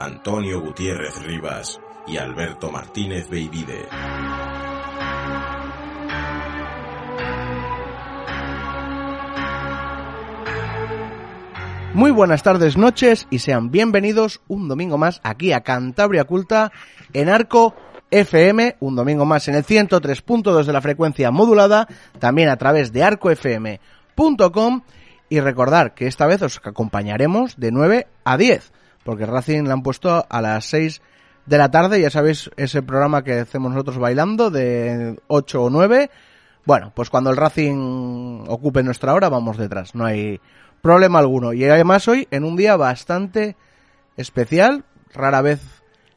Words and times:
Antonio 0.00 0.62
Gutiérrez 0.62 1.22
Rivas 1.22 1.78
y 2.06 2.16
Alberto 2.16 2.72
Martínez 2.72 3.28
Beivide. 3.28 3.86
Muy 11.92 12.10
buenas 12.12 12.42
tardes, 12.42 12.78
noches 12.78 13.26
y 13.28 13.40
sean 13.40 13.70
bienvenidos 13.70 14.40
un 14.48 14.68
domingo 14.68 14.96
más 14.96 15.20
aquí 15.22 15.52
a 15.52 15.60
Cantabria 15.60 16.24
Culta 16.24 16.72
en 17.12 17.28
Arco 17.28 17.74
FM, 18.10 18.76
un 18.80 18.96
domingo 18.96 19.26
más 19.26 19.48
en 19.48 19.54
el 19.54 19.66
103.2 19.66 20.64
de 20.64 20.72
la 20.72 20.80
frecuencia 20.80 21.30
modulada, 21.30 21.86
también 22.18 22.48
a 22.48 22.56
través 22.56 22.90
de 22.94 23.04
arcofm.com 23.04 24.80
y 25.28 25.40
recordar 25.40 25.92
que 25.92 26.06
esta 26.06 26.26
vez 26.26 26.40
os 26.40 26.58
acompañaremos 26.64 27.60
de 27.60 27.70
9 27.70 28.06
a 28.24 28.38
10 28.38 28.79
porque 29.04 29.26
Racing 29.26 29.64
la 29.64 29.74
han 29.74 29.82
puesto 29.82 30.26
a 30.28 30.40
las 30.40 30.64
6 30.66 31.00
de 31.46 31.58
la 31.58 31.70
tarde, 31.70 32.00
ya 32.00 32.10
sabéis, 32.10 32.50
ese 32.56 32.82
programa 32.82 33.24
que 33.24 33.40
hacemos 33.40 33.72
nosotros 33.72 33.98
bailando 33.98 34.50
de 34.50 35.18
8 35.26 35.62
o 35.62 35.70
9. 35.70 36.10
Bueno, 36.64 36.92
pues 36.94 37.10
cuando 37.10 37.30
el 37.30 37.36
Racing 37.36 38.44
ocupe 38.48 38.82
nuestra 38.82 39.14
hora, 39.14 39.28
vamos 39.28 39.56
detrás, 39.56 39.94
no 39.94 40.04
hay 40.04 40.40
problema 40.82 41.18
alguno. 41.18 41.52
Y 41.52 41.64
además 41.64 42.06
hoy, 42.08 42.28
en 42.30 42.44
un 42.44 42.56
día 42.56 42.76
bastante 42.76 43.56
especial, 44.16 44.84
rara 45.12 45.42
vez 45.42 45.60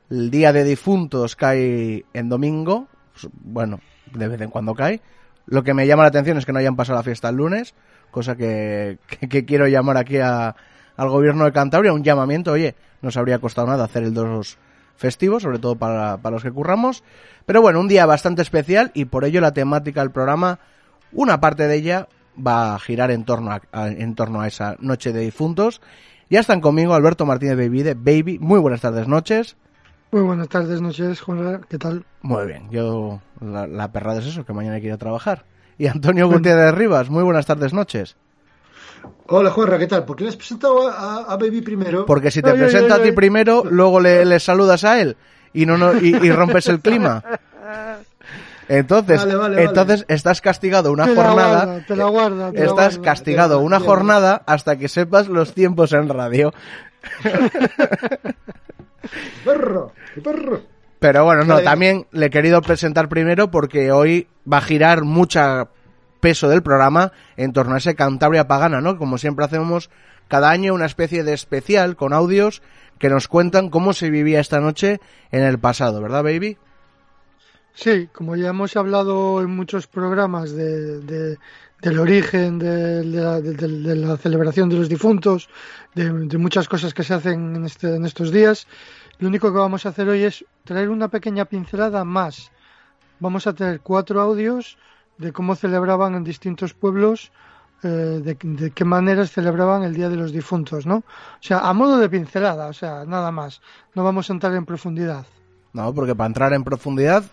el 0.09 0.29
día 0.29 0.53
de 0.53 0.63
difuntos 0.63 1.35
cae 1.35 2.05
en 2.13 2.29
domingo, 2.29 2.87
bueno, 3.41 3.79
de 4.13 4.27
vez 4.27 4.41
en 4.41 4.49
cuando 4.49 4.75
cae. 4.75 5.01
Lo 5.45 5.63
que 5.63 5.73
me 5.73 5.87
llama 5.87 6.03
la 6.03 6.09
atención 6.09 6.37
es 6.37 6.45
que 6.45 6.53
no 6.53 6.59
hayan 6.59 6.75
pasado 6.75 6.99
la 6.99 7.03
fiesta 7.03 7.29
el 7.29 7.35
lunes, 7.35 7.73
cosa 8.11 8.35
que 8.35 8.99
quiero 9.47 9.67
llamar 9.67 9.97
aquí 9.97 10.17
a, 10.17 10.55
al 10.95 11.09
gobierno 11.09 11.45
de 11.45 11.51
Cantabria 11.51 11.93
un 11.93 12.03
llamamiento, 12.03 12.51
oye, 12.51 12.75
no 13.01 13.11
se 13.11 13.19
habría 13.19 13.39
costado 13.39 13.67
nada 13.67 13.85
hacer 13.85 14.03
el 14.03 14.13
dos 14.13 14.57
festivos, 14.95 15.43
sobre 15.43 15.59
todo 15.59 15.75
para, 15.75 16.17
los 16.31 16.43
que 16.43 16.51
curramos. 16.51 17.03
Pero 17.45 17.61
bueno, 17.61 17.79
un 17.79 17.87
día 17.87 18.05
bastante 18.05 18.41
especial 18.41 18.91
y 18.93 19.05
por 19.05 19.25
ello 19.25 19.41
la 19.41 19.53
temática 19.53 20.01
del 20.01 20.11
programa, 20.11 20.59
una 21.11 21.39
parte 21.39 21.67
de 21.67 21.75
ella 21.75 22.07
va 22.35 22.75
a 22.75 22.79
girar 22.79 23.11
en 23.11 23.25
torno 23.25 23.51
a, 23.51 23.87
en 23.89 24.15
torno 24.15 24.41
a 24.41 24.47
esa 24.47 24.75
noche 24.79 25.11
de 25.11 25.21
difuntos. 25.21 25.81
Ya 26.29 26.39
están 26.39 26.61
conmigo 26.61 26.93
Alberto 26.93 27.25
Martínez 27.25 27.57
Baby 27.57 27.83
de 27.83 27.93
Baby. 27.93 28.39
Muy 28.39 28.59
buenas 28.59 28.81
tardes, 28.81 29.07
noches. 29.07 29.57
Muy 30.11 30.21
buenas 30.21 30.47
tardes, 30.47 30.79
noches, 30.81 31.21
Juan. 31.21 31.65
¿Qué 31.67 31.77
tal? 31.77 32.05
Muy 32.21 32.45
bien. 32.45 32.69
Yo, 32.69 33.19
la, 33.41 33.67
la 33.67 33.91
perrada 33.91 34.19
es 34.19 34.27
eso, 34.27 34.45
que 34.45 34.53
mañana 34.53 34.75
hay 34.75 34.81
que 34.81 34.87
ir 34.87 34.93
a 34.93 34.97
trabajar. 34.97 35.45
Y 35.77 35.87
Antonio 35.87 36.27
Gutiérrez 36.27 36.65
de 36.65 36.71
Rivas. 36.71 37.09
Muy 37.09 37.23
buenas 37.23 37.45
tardes, 37.45 37.73
noches. 37.73 38.15
Hola, 39.27 39.51
Juanra, 39.51 39.79
¿qué 39.79 39.87
tal? 39.87 40.05
¿Por 40.05 40.15
qué 40.15 40.23
le 40.23 40.29
has 40.29 40.35
presentado 40.35 40.87
a, 40.87 41.35
Baby 41.37 41.61
primero? 41.61 42.05
Porque 42.05 42.29
si 42.29 42.41
te 42.41 42.53
presenta 42.53 42.95
a 42.95 43.01
ti 43.01 43.11
primero, 43.11 43.63
luego 43.69 43.99
le, 43.99 44.39
saludas 44.39 44.83
a 44.83 44.99
él 44.99 45.17
y 45.53 45.65
no, 45.65 45.77
no 45.77 45.97
y, 45.97 46.31
rompes 46.31 46.67
el 46.67 46.79
clima. 46.81 47.23
Entonces, 48.67 49.25
entonces 49.57 50.05
estás 50.07 50.41
castigado 50.41 50.91
una 50.91 51.05
jornada. 51.05 51.83
te 51.87 51.95
la 51.95 52.05
guarda, 52.05 52.51
estás 52.53 52.99
castigado 52.99 53.59
una 53.59 53.79
jornada 53.79 54.43
hasta 54.45 54.77
que 54.77 54.87
sepas 54.87 55.27
los 55.27 55.53
tiempos 55.53 55.93
en 55.93 56.09
radio. 56.09 56.53
perro, 59.45 59.91
perro. 60.23 60.61
Pero 60.99 61.25
bueno, 61.25 61.43
no, 61.43 61.59
también 61.59 62.07
le 62.11 62.27
he 62.27 62.29
querido 62.29 62.61
presentar 62.61 63.09
primero 63.09 63.51
porque 63.51 63.91
hoy 63.91 64.27
va 64.51 64.57
a 64.57 64.61
girar 64.61 65.03
mucha 65.03 65.67
peso 66.23 66.47
del 66.47 66.63
programa 66.63 67.11
en 67.35 67.51
torno 67.51 67.75
a 67.75 67.79
ese 67.79 67.95
Cantabria 67.95 68.47
Pagana, 68.47 68.79
¿no? 68.79 68.97
Como 68.97 69.17
siempre 69.17 69.43
hacemos 69.43 69.89
cada 70.29 70.51
año 70.51 70.73
una 70.73 70.85
especie 70.85 71.25
de 71.25 71.33
especial 71.33 71.97
con 71.97 72.13
audios 72.13 72.61
que 72.97 73.09
nos 73.09 73.27
cuentan 73.27 73.69
cómo 73.69 73.91
se 73.91 74.09
vivía 74.09 74.39
esta 74.39 74.61
noche 74.61 75.01
en 75.31 75.43
el 75.43 75.59
pasado, 75.59 76.01
¿verdad, 76.01 76.23
baby? 76.23 76.57
Sí, 77.73 78.07
como 78.13 78.37
ya 78.37 78.47
hemos 78.47 78.77
hablado 78.77 79.41
en 79.41 79.53
muchos 79.53 79.87
programas 79.87 80.53
de, 80.53 81.37
del 81.81 81.99
origen 81.99 82.57
de, 82.57 83.03
la, 83.03 84.15
celebración 84.15 84.69
de 84.69 84.77
los 84.77 84.87
difuntos, 84.87 85.49
de, 85.93 86.37
muchas 86.37 86.69
cosas 86.69 86.93
que 86.93 87.03
se 87.03 87.15
hacen 87.15 87.57
en, 87.57 87.65
este, 87.65 87.97
en 87.97 88.05
estos 88.05 88.31
días, 88.31 88.65
lo 89.19 89.27
único 89.27 89.51
que 89.51 89.59
vamos 89.59 89.85
a 89.85 89.89
hacer 89.89 90.07
hoy 90.07 90.23
es 90.23 90.45
traer 90.63 90.89
una 90.89 91.09
pequeña 91.09 91.43
pincelada 91.43 92.05
más. 92.05 92.49
Vamos 93.19 93.45
a 93.45 93.51
tener 93.53 93.81
cuatro 93.81 94.21
audios 94.21 94.77
de 95.17 95.31
cómo 95.31 95.55
celebraban 95.55 96.15
en 96.15 96.23
distintos 96.23 96.73
pueblos, 96.73 97.31
eh, 97.83 98.21
de, 98.23 98.71
qué 98.71 98.85
maneras 98.85 99.31
celebraban 99.31 99.83
el 99.83 99.93
Día 99.93 100.09
de 100.09 100.15
los 100.15 100.31
Difuntos, 100.31 100.85
¿no? 100.85 100.97
O 100.97 101.41
sea, 101.41 101.59
a 101.59 101.73
modo 101.73 101.97
de 101.97 102.09
pincelada, 102.09 102.67
o 102.67 102.73
sea, 102.73 103.05
nada 103.05 103.31
más. 103.31 103.61
No 103.93 104.03
vamos 104.03 104.29
a 104.29 104.33
entrar 104.33 104.53
en 104.55 104.65
profundidad. 104.65 105.25
No, 105.73 105.93
porque 105.93 106.15
para 106.15 106.27
entrar 106.27 106.53
en 106.53 106.63
profundidad 106.63 107.23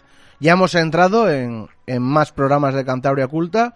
ya 0.41 0.53
hemos 0.53 0.75
entrado 0.75 1.31
en, 1.31 1.69
en 1.87 2.03
más 2.03 2.33
programas 2.33 2.75
de 2.75 2.85
Cantabria 2.85 3.29
Culta 3.29 3.75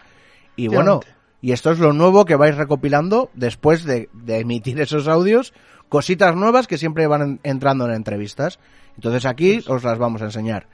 y 0.56 0.69
bueno, 0.69 1.00
y 1.41 1.53
esto 1.53 1.70
es 1.70 1.78
lo 1.78 1.93
nuevo 1.93 2.25
que 2.25 2.37
vais 2.37 2.56
recopilando 2.56 3.31
después 3.34 3.84
de, 3.84 4.09
de 4.12 4.38
emitir 4.38 4.81
esos 4.81 5.06
audios, 5.06 5.53
cositas 5.88 6.34
nuevas 6.34 6.66
que 6.66 6.78
siempre 6.78 7.06
van 7.06 7.41
entrando 7.43 7.84
en 7.84 7.93
entrevistas. 7.93 8.59
Entonces 8.97 9.26
aquí 9.26 9.62
os 9.69 9.84
las 9.84 9.98
vamos 9.98 10.22
a 10.22 10.26
enseñar. 10.26 10.66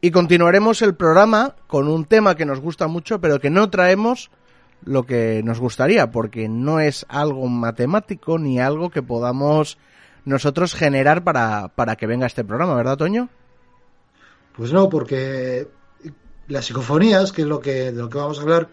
Y 0.00 0.12
continuaremos 0.12 0.80
el 0.82 0.94
programa 0.94 1.56
con 1.66 1.88
un 1.88 2.04
tema 2.04 2.36
que 2.36 2.44
nos 2.44 2.60
gusta 2.60 2.86
mucho, 2.86 3.20
pero 3.20 3.40
que 3.40 3.50
no 3.50 3.68
traemos 3.68 4.30
lo 4.84 5.04
que 5.04 5.42
nos 5.44 5.58
gustaría, 5.58 6.12
porque 6.12 6.48
no 6.48 6.78
es 6.78 7.04
algo 7.08 7.48
matemático 7.48 8.38
ni 8.38 8.60
algo 8.60 8.90
que 8.90 9.02
podamos 9.02 9.76
nosotros 10.24 10.74
generar 10.74 11.24
para, 11.24 11.68
para 11.74 11.96
que 11.96 12.06
venga 12.06 12.26
este 12.26 12.44
programa, 12.44 12.76
¿verdad, 12.76 12.96
Toño? 12.96 13.28
Pues 14.56 14.72
no, 14.72 14.88
porque 14.88 15.68
las 16.46 16.66
psicofonías, 16.66 17.32
que 17.32 17.42
es 17.42 17.48
lo 17.48 17.60
que, 17.60 17.90
de 17.90 18.00
lo 18.00 18.08
que 18.08 18.18
vamos 18.18 18.38
a 18.38 18.42
hablar, 18.42 18.68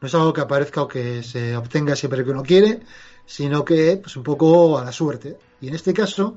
no 0.00 0.06
es 0.06 0.14
algo 0.14 0.32
que 0.32 0.40
aparezca 0.40 0.82
o 0.82 0.88
que 0.88 1.24
se 1.24 1.56
obtenga 1.56 1.96
siempre 1.96 2.24
que 2.24 2.30
uno 2.30 2.44
quiere, 2.44 2.80
sino 3.26 3.64
que 3.64 3.96
pues 3.96 4.16
un 4.16 4.22
poco 4.22 4.78
a 4.78 4.84
la 4.84 4.92
suerte. 4.92 5.36
Y 5.60 5.66
en 5.66 5.74
este 5.74 5.92
caso, 5.92 6.36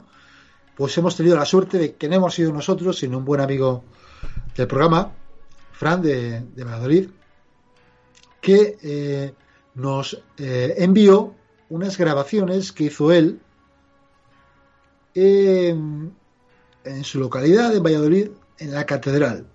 pues 0.75 0.97
hemos 0.97 1.15
tenido 1.15 1.35
la 1.35 1.45
suerte 1.45 1.77
de 1.77 1.95
que 1.95 2.09
no 2.09 2.15
hemos 2.15 2.33
sido 2.33 2.51
nosotros, 2.51 2.97
sino 2.97 3.19
un 3.19 3.25
buen 3.25 3.39
amigo 3.41 3.83
del 4.55 4.67
programa, 4.67 5.11
Fran 5.71 6.01
de, 6.01 6.41
de 6.41 6.63
Valladolid, 6.63 7.09
que 8.43 8.77
eh, 8.83 9.33
nos 9.75 10.21
eh, 10.37 10.75
envió 10.77 11.33
unas 11.69 11.97
grabaciones 11.97 12.71
que 12.71 12.85
hizo 12.85 13.11
él 13.11 13.39
en, 15.15 16.13
su 17.03 17.19
localidad, 17.19 17.75
en 17.75 17.81
Valladolid, 17.81 18.29
en 18.59 18.73
la 18.73 18.85
catedral. 18.85 19.47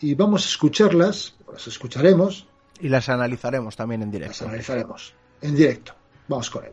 Y 0.00 0.14
vamos 0.14 0.46
a 0.46 0.48
escucharlas, 0.48 1.36
las 1.52 1.66
escucharemos. 1.66 2.48
Y 2.80 2.88
las 2.88 3.08
analizaremos 3.08 3.76
también 3.76 4.02
en 4.02 4.10
directo. 4.10 4.32
Las 4.32 4.42
analizaremos 4.42 5.14
en 5.40 5.54
directo. 5.54 5.94
Vamos 6.26 6.50
con 6.50 6.64
él. 6.64 6.72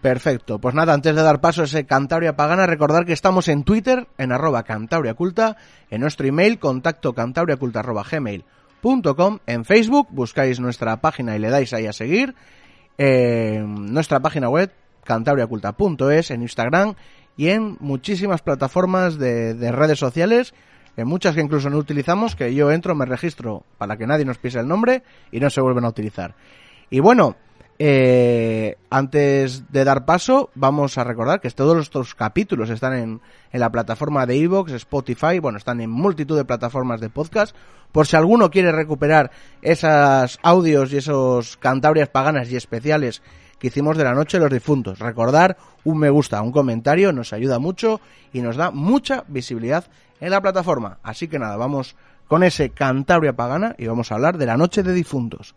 Perfecto. 0.00 0.58
Pues 0.58 0.74
nada, 0.74 0.94
antes 0.94 1.14
de 1.14 1.22
dar 1.22 1.40
paso 1.40 1.62
a 1.62 1.64
ese 1.64 1.84
Cantabria 1.84 2.34
Pagana, 2.34 2.66
recordar 2.66 3.04
que 3.04 3.12
estamos 3.12 3.48
en 3.48 3.64
Twitter, 3.64 4.08
en 4.16 4.32
arroba 4.32 4.62
Cantabria 4.62 5.14
Culta, 5.14 5.56
en 5.90 6.00
nuestro 6.00 6.26
email, 6.26 6.58
contacto 6.58 7.12
cantabriaculta 7.12 7.80
arroba 7.80 8.04
En 9.46 9.64
Facebook 9.64 10.08
buscáis 10.10 10.58
nuestra 10.58 10.96
página 11.02 11.36
y 11.36 11.38
le 11.38 11.50
dais 11.50 11.72
ahí 11.74 11.86
a 11.86 11.92
seguir. 11.92 12.34
En 12.96 13.92
nuestra 13.92 14.20
página 14.20 14.48
web 14.48 14.72
cantabriaculta.es, 15.04 16.30
en 16.30 16.42
Instagram 16.42 16.94
y 17.36 17.48
en 17.48 17.76
muchísimas 17.80 18.40
plataformas 18.40 19.18
de, 19.18 19.54
de 19.54 19.72
redes 19.72 19.98
sociales 19.98 20.54
en 20.96 21.06
muchas 21.06 21.34
que 21.34 21.40
incluso 21.40 21.70
no 21.70 21.78
utilizamos, 21.78 22.36
que 22.36 22.54
yo 22.54 22.70
entro, 22.70 22.94
me 22.94 23.06
registro 23.06 23.64
para 23.78 23.96
que 23.96 24.06
nadie 24.06 24.24
nos 24.24 24.38
pise 24.38 24.58
el 24.58 24.68
nombre 24.68 25.02
y 25.30 25.40
no 25.40 25.48
se 25.48 25.60
vuelven 25.60 25.84
a 25.84 25.88
utilizar. 25.88 26.34
Y 26.90 27.00
bueno, 27.00 27.36
eh, 27.82 28.76
antes 28.90 29.72
de 29.72 29.84
dar 29.84 30.04
paso, 30.04 30.50
vamos 30.54 30.98
a 30.98 31.04
recordar 31.04 31.40
que 31.40 31.48
todos 31.48 31.78
estos 31.78 32.14
capítulos 32.14 32.68
están 32.68 32.92
en, 32.92 33.20
la 33.58 33.72
plataforma 33.72 34.26
de 34.26 34.38
Evox, 34.38 34.72
Spotify, 34.72 35.38
bueno, 35.38 35.56
están 35.56 35.80
en 35.80 35.88
multitud 35.88 36.36
de 36.36 36.44
plataformas 36.44 37.00
de 37.00 37.08
podcast. 37.08 37.56
Por 37.90 38.06
si 38.06 38.16
alguno 38.16 38.50
quiere 38.50 38.70
recuperar 38.70 39.30
esos 39.62 40.38
audios 40.42 40.92
y 40.92 40.98
esos 40.98 41.56
cantabrias 41.56 42.10
paganas 42.10 42.50
y 42.50 42.56
especiales 42.56 43.22
que 43.58 43.68
hicimos 43.68 43.96
de 43.96 44.04
la 44.04 44.12
noche 44.12 44.36
de 44.36 44.44
los 44.44 44.52
difuntos. 44.52 44.98
Recordar 44.98 45.56
un 45.82 45.96
me 45.96 46.10
gusta, 46.10 46.42
un 46.42 46.52
comentario, 46.52 47.14
nos 47.14 47.32
ayuda 47.32 47.58
mucho 47.58 48.02
y 48.30 48.42
nos 48.42 48.56
da 48.56 48.70
mucha 48.70 49.24
visibilidad 49.26 49.86
en 50.20 50.32
la 50.32 50.42
plataforma. 50.42 50.98
Así 51.02 51.28
que 51.28 51.38
nada, 51.38 51.56
vamos 51.56 51.96
con 52.28 52.42
ese 52.42 52.68
Cantabria 52.68 53.32
Pagana 53.32 53.74
y 53.78 53.86
vamos 53.86 54.12
a 54.12 54.16
hablar 54.16 54.36
de 54.36 54.44
la 54.44 54.58
noche 54.58 54.82
de 54.82 54.92
difuntos. 54.92 55.54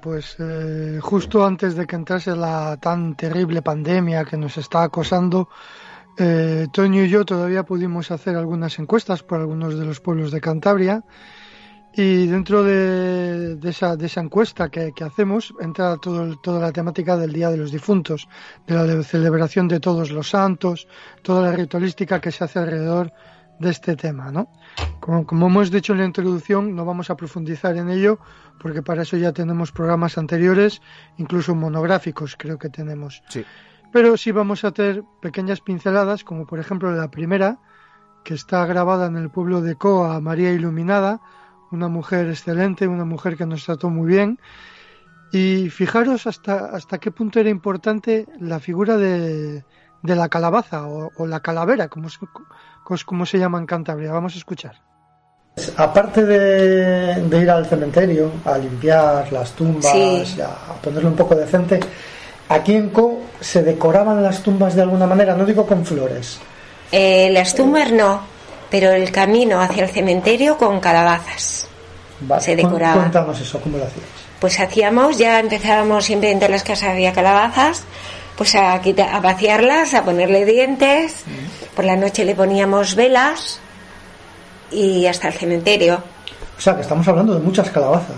Pues 0.00 0.36
eh, 0.38 0.98
justo 1.00 1.44
antes 1.44 1.74
de 1.74 1.86
que 1.86 1.96
entrase 1.96 2.34
la 2.34 2.76
tan 2.78 3.14
terrible 3.16 3.62
pandemia 3.62 4.24
que 4.24 4.36
nos 4.36 4.56
está 4.58 4.82
acosando, 4.82 5.48
eh, 6.16 6.66
Toño 6.72 7.04
y 7.04 7.08
yo 7.08 7.24
todavía 7.24 7.62
pudimos 7.62 8.10
hacer 8.10 8.36
algunas 8.36 8.78
encuestas 8.78 9.22
por 9.22 9.40
algunos 9.40 9.78
de 9.78 9.84
los 9.84 10.00
pueblos 10.00 10.30
de 10.30 10.40
Cantabria 10.40 11.04
y 11.92 12.26
dentro 12.26 12.62
de, 12.62 13.58
esa, 13.64 13.96
de 13.96 14.06
esa, 14.06 14.20
encuesta 14.20 14.68
que, 14.68 14.92
que 14.92 15.04
hacemos 15.04 15.54
entra 15.60 15.96
todo, 15.96 16.36
toda 16.38 16.60
la 16.60 16.72
temática 16.72 17.16
del 17.16 17.32
Día 17.32 17.50
de 17.50 17.56
los 17.56 17.72
Difuntos, 17.72 18.28
de 18.66 18.74
la 18.74 19.02
celebración 19.02 19.66
de 19.66 19.80
todos 19.80 20.10
los 20.10 20.30
santos, 20.30 20.86
toda 21.22 21.42
la 21.42 21.56
ritualística 21.56 22.20
que 22.20 22.30
se 22.30 22.44
hace 22.44 22.58
alrededor 22.58 23.12
de 23.60 23.70
este 23.70 23.94
tema, 23.94 24.32
¿no? 24.32 24.48
Como, 25.00 25.26
como, 25.26 25.46
hemos 25.46 25.70
dicho 25.70 25.92
en 25.92 26.00
la 26.00 26.06
introducción, 26.06 26.74
no 26.74 26.84
vamos 26.84 27.10
a 27.10 27.16
profundizar 27.16 27.76
en 27.76 27.90
ello 27.90 28.18
porque 28.58 28.82
para 28.82 29.02
eso 29.02 29.16
ya 29.16 29.32
tenemos 29.32 29.70
programas 29.70 30.18
anteriores, 30.18 30.80
incluso 31.18 31.54
monográficos 31.54 32.36
creo 32.36 32.58
que 32.58 32.70
tenemos. 32.70 33.22
Sí. 33.28 33.44
Pero 33.92 34.16
sí 34.16 34.32
vamos 34.32 34.64
a 34.64 34.68
hacer 34.68 35.04
pequeñas 35.20 35.60
pinceladas, 35.60 36.24
como 36.24 36.46
por 36.46 36.58
ejemplo 36.58 36.90
la 36.92 37.10
primera, 37.10 37.58
que 38.24 38.34
está 38.34 38.64
grabada 38.64 39.06
en 39.06 39.16
el 39.16 39.30
pueblo 39.30 39.60
de 39.60 39.74
Coa, 39.74 40.20
María 40.20 40.52
Iluminada, 40.52 41.20
una 41.70 41.88
mujer 41.88 42.28
excelente, 42.28 42.88
una 42.88 43.04
mujer 43.04 43.36
que 43.36 43.46
nos 43.46 43.64
trató 43.64 43.90
muy 43.90 44.08
bien. 44.08 44.38
Y 45.32 45.70
fijaros 45.70 46.26
hasta, 46.26 46.66
hasta 46.66 46.98
qué 46.98 47.10
punto 47.10 47.40
era 47.40 47.50
importante 47.50 48.26
la 48.40 48.58
figura 48.58 48.96
de, 48.96 49.64
de 50.02 50.16
la 50.16 50.28
calabaza 50.28 50.86
o, 50.86 51.10
o 51.16 51.26
la 51.26 51.40
calavera, 51.40 51.88
como, 51.88 52.08
como 53.04 53.26
se 53.26 53.38
llama 53.38 53.58
en 53.58 53.66
Cantabria. 53.66 54.12
Vamos 54.12 54.34
a 54.34 54.38
escuchar. 54.38 54.76
Aparte 55.76 56.24
de, 56.24 57.14
de, 57.22 57.38
ir 57.38 57.50
al 57.50 57.66
cementerio 57.66 58.32
a 58.44 58.56
limpiar 58.56 59.30
las 59.32 59.52
tumbas, 59.52 59.92
sí. 59.92 60.40
a 60.40 60.74
ponerlo 60.80 61.10
un 61.10 61.16
poco 61.16 61.34
decente, 61.34 61.80
aquí 62.48 62.74
en 62.74 62.90
Co 62.90 63.20
se 63.40 63.62
decoraban 63.62 64.22
las 64.22 64.42
tumbas 64.42 64.74
de 64.74 64.82
alguna 64.82 65.06
manera, 65.06 65.34
no 65.34 65.44
digo 65.44 65.66
con 65.66 65.84
flores. 65.84 66.38
Eh, 66.92 67.30
las 67.32 67.54
tumbas 67.54 67.92
no, 67.92 68.22
pero 68.70 68.90
el 68.92 69.10
camino 69.10 69.60
hacia 69.60 69.84
el 69.84 69.90
cementerio 69.90 70.56
con 70.56 70.80
calabazas. 70.80 71.68
Vale. 72.20 72.42
Se 72.42 72.56
decoraba. 72.56 73.00
Cuéntanos 73.00 73.40
eso, 73.40 73.60
¿cómo 73.60 73.78
lo 73.78 73.84
hacías? 73.84 74.04
Pues 74.40 74.58
hacíamos, 74.58 75.18
ya 75.18 75.38
empezábamos 75.38 76.04
siempre 76.04 76.30
entre 76.30 76.48
las 76.48 76.62
casas 76.62 76.90
había 76.90 77.12
calabazas, 77.12 77.84
pues 78.40 78.54
a, 78.54 78.80
quitar, 78.80 79.14
a 79.14 79.20
vaciarlas, 79.20 79.92
a 79.92 80.02
ponerle 80.02 80.46
dientes, 80.46 81.12
mm. 81.26 81.76
por 81.76 81.84
la 81.84 81.94
noche 81.94 82.24
le 82.24 82.34
poníamos 82.34 82.94
velas 82.94 83.60
y 84.70 85.04
hasta 85.04 85.28
el 85.28 85.34
cementerio. 85.34 86.02
O 86.56 86.58
sea, 86.58 86.74
que 86.74 86.80
estamos 86.80 87.06
hablando 87.06 87.34
de 87.34 87.40
muchas 87.40 87.68
calabazas. 87.68 88.16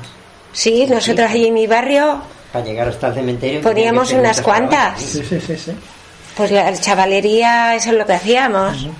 Sí, 0.53 0.87
nosotros 0.87 1.29
allí 1.29 1.49
en 1.49 1.55
mi 1.55 1.67
barrio 1.67 2.23
para 2.53 2.65
llegar 2.65 2.87
hasta 2.87 3.09
el 3.09 3.15
cementerio 3.15 3.63
poníamos 3.63 4.13
unas 4.13 4.41
cuantas. 4.41 5.01
Sí, 5.01 5.25
sí, 5.29 5.41
sí, 5.41 5.57
sí. 5.57 5.73
Pues 6.37 6.53
la 6.53 6.73
chavalería, 6.73 7.75
eso 7.75 7.91
es 7.91 7.97
lo 7.97 8.07
que 8.07 8.13
hacíamos. 8.13 8.85
Uh 8.85 8.91
-huh. 8.91 8.93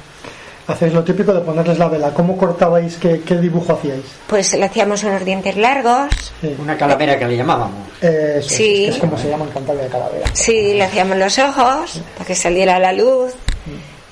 Hacéis 0.67 0.93
lo 0.93 1.03
típico 1.03 1.32
de 1.32 1.41
ponerles 1.41 1.79
la 1.79 1.88
vela. 1.88 2.11
¿Cómo 2.14 2.37
cortabais? 2.37 2.97
¿Qué, 2.97 3.20
qué 3.23 3.37
dibujo 3.37 3.73
hacíais? 3.73 4.05
Pues 4.29 4.55
le 4.55 4.64
hacíamos 4.64 5.03
unos 5.03 5.25
dientes 5.25 5.56
largos. 5.56 6.32
Sí. 6.41 6.55
Una 6.59 6.76
calavera 6.76 7.19
que 7.19 7.26
le 7.26 7.37
llamábamos. 7.37 7.88
Eh, 8.00 8.37
eso, 8.38 8.49
sí. 8.49 8.87
Es, 8.87 8.97
como 8.99 9.19
se 9.19 9.29
llama 9.29 9.44
en 9.44 9.50
Cantabria 9.50 9.85
de 9.85 9.91
calavera. 9.91 10.26
Sí, 10.32 10.75
le 10.75 10.85
hacíamos 10.85 11.17
los 11.17 11.38
ojos 11.38 11.91
sí. 11.91 12.03
para 12.14 12.26
que 12.26 12.35
saliera 12.35 12.79
la 12.79 12.93
luz 12.93 13.35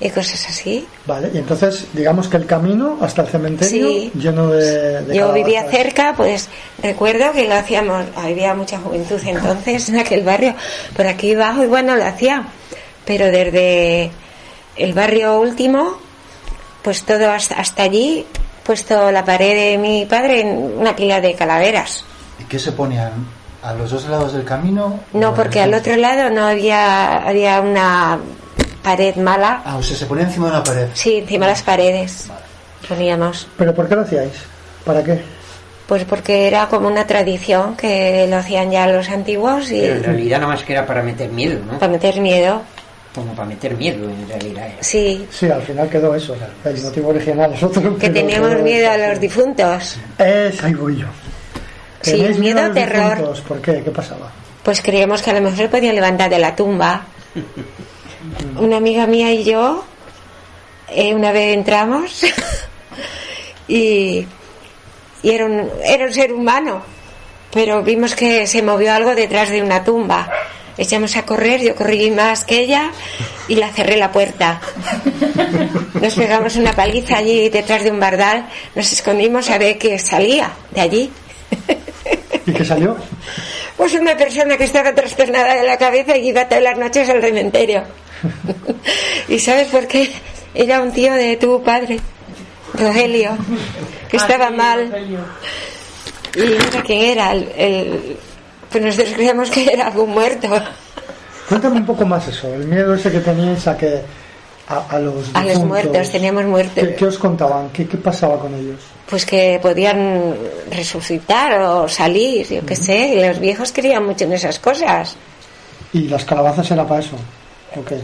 y 0.01 0.09
cosas 0.09 0.49
así. 0.49 0.85
Vale, 1.05 1.29
y 1.33 1.37
entonces 1.37 1.85
digamos 1.93 2.27
que 2.27 2.37
el 2.37 2.47
camino 2.47 2.97
hasta 3.01 3.21
el 3.21 3.27
cementerio 3.27 3.87
sí. 3.87 4.11
lleno 4.15 4.47
de, 4.47 5.01
de 5.03 5.15
Yo 5.15 5.31
vivía 5.31 5.63
cerca, 5.69 6.15
pues 6.17 6.49
recuerdo 6.81 7.31
que 7.31 7.47
lo 7.47 7.53
hacíamos, 7.53 8.05
había 8.15 8.55
mucha 8.55 8.79
juventud 8.79 9.19
entonces 9.23 9.87
en 9.89 9.99
aquel 9.99 10.23
barrio, 10.23 10.55
por 10.97 11.05
aquí 11.05 11.35
abajo 11.35 11.63
igual 11.63 11.85
no 11.85 11.95
lo 11.95 12.03
hacía, 12.03 12.45
pero 13.05 13.27
desde 13.27 14.09
el 14.75 14.93
barrio 14.93 15.39
último, 15.39 15.99
pues 16.81 17.03
todo 17.03 17.31
hasta, 17.31 17.55
hasta 17.55 17.83
allí, 17.83 18.25
puesto 18.63 19.11
la 19.11 19.23
pared 19.23 19.71
de 19.71 19.77
mi 19.77 20.05
padre 20.05 20.41
en 20.41 20.79
una 20.79 20.95
pila 20.95 21.21
de 21.21 21.33
calaveras. 21.33 22.03
¿Y 22.39 22.43
qué 22.45 22.59
se 22.59 22.71
ponían? 22.71 23.11
¿A 23.63 23.73
los 23.73 23.91
dos 23.91 24.07
lados 24.07 24.33
del 24.33 24.43
camino? 24.43 24.99
No, 25.13 25.35
porque 25.35 25.61
al 25.61 25.73
otro 25.73 25.95
lado 25.95 26.31
no 26.31 26.47
había, 26.47 27.17
había 27.17 27.61
una 27.61 28.19
pared 28.81 29.15
mala. 29.17 29.61
Ah, 29.63 29.77
o 29.77 29.83
sea, 29.83 29.95
se 29.95 30.07
ponía 30.07 30.23
encima 30.23 30.47
de 30.47 30.53
una 30.53 30.63
pared. 30.63 30.87
Sí, 30.93 31.17
encima 31.17 31.45
de 31.45 31.51
las 31.51 31.61
paredes. 31.61 32.25
Vale. 32.27 32.41
Poníamos. 32.87 33.47
¿Pero 33.57 33.75
por 33.75 33.87
qué 33.87 33.95
lo 33.95 34.01
hacíais? 34.01 34.33
¿Para 34.83 35.03
qué? 35.03 35.21
Pues 35.87 36.05
porque 36.05 36.47
era 36.47 36.67
como 36.67 36.87
una 36.87 37.05
tradición 37.05 37.75
que 37.75 38.25
lo 38.27 38.37
hacían 38.37 38.71
ya 38.71 38.87
los 38.87 39.09
antiguos 39.09 39.69
y... 39.71 39.81
Pero 39.81 39.95
en 39.95 40.03
realidad 40.03 40.39
nada 40.39 40.53
más 40.53 40.63
que 40.63 40.73
era 40.73 40.85
para 40.85 41.03
meter 41.03 41.29
miedo, 41.29 41.59
¿no? 41.63 41.77
Para 41.77 41.91
meter 41.91 42.19
miedo. 42.19 42.61
Como 43.13 43.33
para 43.33 43.49
meter 43.49 43.75
miedo 43.75 44.09
en 44.09 44.27
realidad. 44.27 44.67
Era. 44.67 44.83
Sí. 44.83 45.27
Sí, 45.29 45.49
al 45.49 45.61
final 45.63 45.89
quedó 45.89 46.15
eso. 46.15 46.35
El 46.63 46.81
motivo 46.81 47.09
original 47.09 47.53
es 47.53 47.63
otro. 47.63 47.97
Que 47.97 48.09
teníamos 48.09 48.61
miedo 48.61 48.89
a 48.89 48.97
los 48.97 49.19
difuntos. 49.19 49.97
Es, 50.17 50.63
ahí 50.63 50.73
voy 50.73 50.97
yo. 50.97 51.07
Sí, 52.01 52.15
miedo, 52.15 52.39
miedo 52.39 52.71
terror. 52.71 53.17
Difuntos? 53.17 53.41
¿Por 53.41 53.61
qué? 53.61 53.81
¿Qué 53.83 53.91
pasaba? 53.91 54.31
Pues 54.63 54.81
creíamos 54.81 55.21
que 55.21 55.31
a 55.31 55.33
lo 55.33 55.41
mejor 55.41 55.57
se 55.57 55.67
podían 55.67 55.95
levantar 55.95 56.29
de 56.29 56.39
la 56.39 56.55
tumba. 56.55 57.05
una 58.57 58.77
amiga 58.77 59.07
mía 59.07 59.31
y 59.31 59.43
yo 59.43 59.83
eh, 60.89 61.13
una 61.13 61.31
vez 61.31 61.55
entramos 61.55 62.23
y, 63.67 64.25
y 65.23 65.29
era, 65.29 65.45
un, 65.45 65.69
era 65.83 66.05
un 66.05 66.13
ser 66.13 66.33
humano 66.33 66.83
pero 67.53 67.83
vimos 67.83 68.15
que 68.15 68.47
se 68.47 68.61
movió 68.61 68.93
algo 68.93 69.15
detrás 69.15 69.49
de 69.49 69.61
una 69.61 69.83
tumba 69.83 70.29
echamos 70.81 71.15
a 71.15 71.25
correr, 71.25 71.61
yo 71.61 71.75
corrí 71.75 72.11
más 72.11 72.43
que 72.45 72.59
ella 72.59 72.91
y 73.47 73.55
la 73.55 73.69
cerré 73.69 73.97
la 73.97 74.11
puerta 74.11 74.59
nos 76.01 76.13
pegamos 76.15 76.55
una 76.55 76.73
paliza 76.73 77.17
allí 77.17 77.49
detrás 77.49 77.83
de 77.83 77.91
un 77.91 77.99
bardal 77.99 78.47
nos 78.75 78.91
escondimos 78.91 79.49
a 79.49 79.57
ver 79.57 79.77
qué 79.77 79.97
salía 79.99 80.51
de 80.71 80.81
allí 80.81 81.11
¿y 82.45 82.51
qué 82.53 82.65
salió? 82.65 82.97
pues 83.77 83.93
una 83.93 84.15
persona 84.17 84.57
que 84.57 84.63
estaba 84.65 84.93
trastornada 84.93 85.55
de 85.55 85.63
la 85.63 85.77
cabeza 85.77 86.17
y 86.17 86.29
iba 86.29 86.45
todas 86.47 86.63
las 86.63 86.77
noches 86.77 87.09
al 87.09 87.21
cementerio 87.21 87.83
¿Y 89.27 89.39
sabes 89.39 89.67
por 89.69 89.87
qué? 89.87 90.11
Era 90.53 90.81
un 90.81 90.91
tío 90.91 91.11
de 91.13 91.37
tu 91.37 91.63
padre, 91.63 91.99
Rogelio, 92.75 93.35
que 94.09 94.17
estaba 94.17 94.51
mal. 94.51 94.93
Y 96.35 96.39
mira 96.41 96.83
quién 96.85 97.01
era, 97.01 97.31
el, 97.31 97.51
el- 97.57 98.17
pues 98.71 98.83
nosotros 98.83 99.13
creíamos 99.13 99.49
que 99.49 99.71
era 99.73 99.87
algún 99.87 100.11
muerto. 100.11 100.47
Cuéntame 101.49 101.77
un 101.77 101.85
poco 101.85 102.05
más 102.05 102.27
eso, 102.27 102.53
el 102.53 102.65
miedo 102.65 102.93
ese 102.95 103.11
que 103.11 103.19
teníais 103.19 103.67
a 103.67 103.77
que 103.77 104.01
a, 104.69 104.95
a 104.95 104.99
los 104.99 105.29
A 105.33 105.43
los 105.43 105.59
muertos, 105.59 106.09
teníamos 106.11 106.45
muertos. 106.45 106.75
¿Qué, 106.87 106.95
qué 106.95 107.05
os 107.05 107.17
contaban? 107.17 107.69
¿Qué, 107.71 107.87
qué 107.87 107.97
pasaba 107.97 108.39
con 108.39 108.53
ellos? 108.55 108.79
Pues 109.09 109.25
que 109.25 109.59
podían 109.61 110.33
resucitar 110.71 111.59
o 111.61 111.89
salir, 111.89 112.47
yo 112.47 112.65
qué 112.65 112.75
sé. 112.77 113.15
Y 113.15 113.25
los 113.27 113.39
viejos 113.39 113.73
creían 113.73 114.05
mucho 114.05 114.23
en 114.23 114.33
esas 114.33 114.59
cosas. 114.59 115.17
¿Y 115.91 116.07
las 116.07 116.23
calabazas 116.23 116.71
era 116.71 116.87
para 116.87 117.01
eso? 117.01 117.17
¿O 117.75 117.83
qué? 117.83 117.97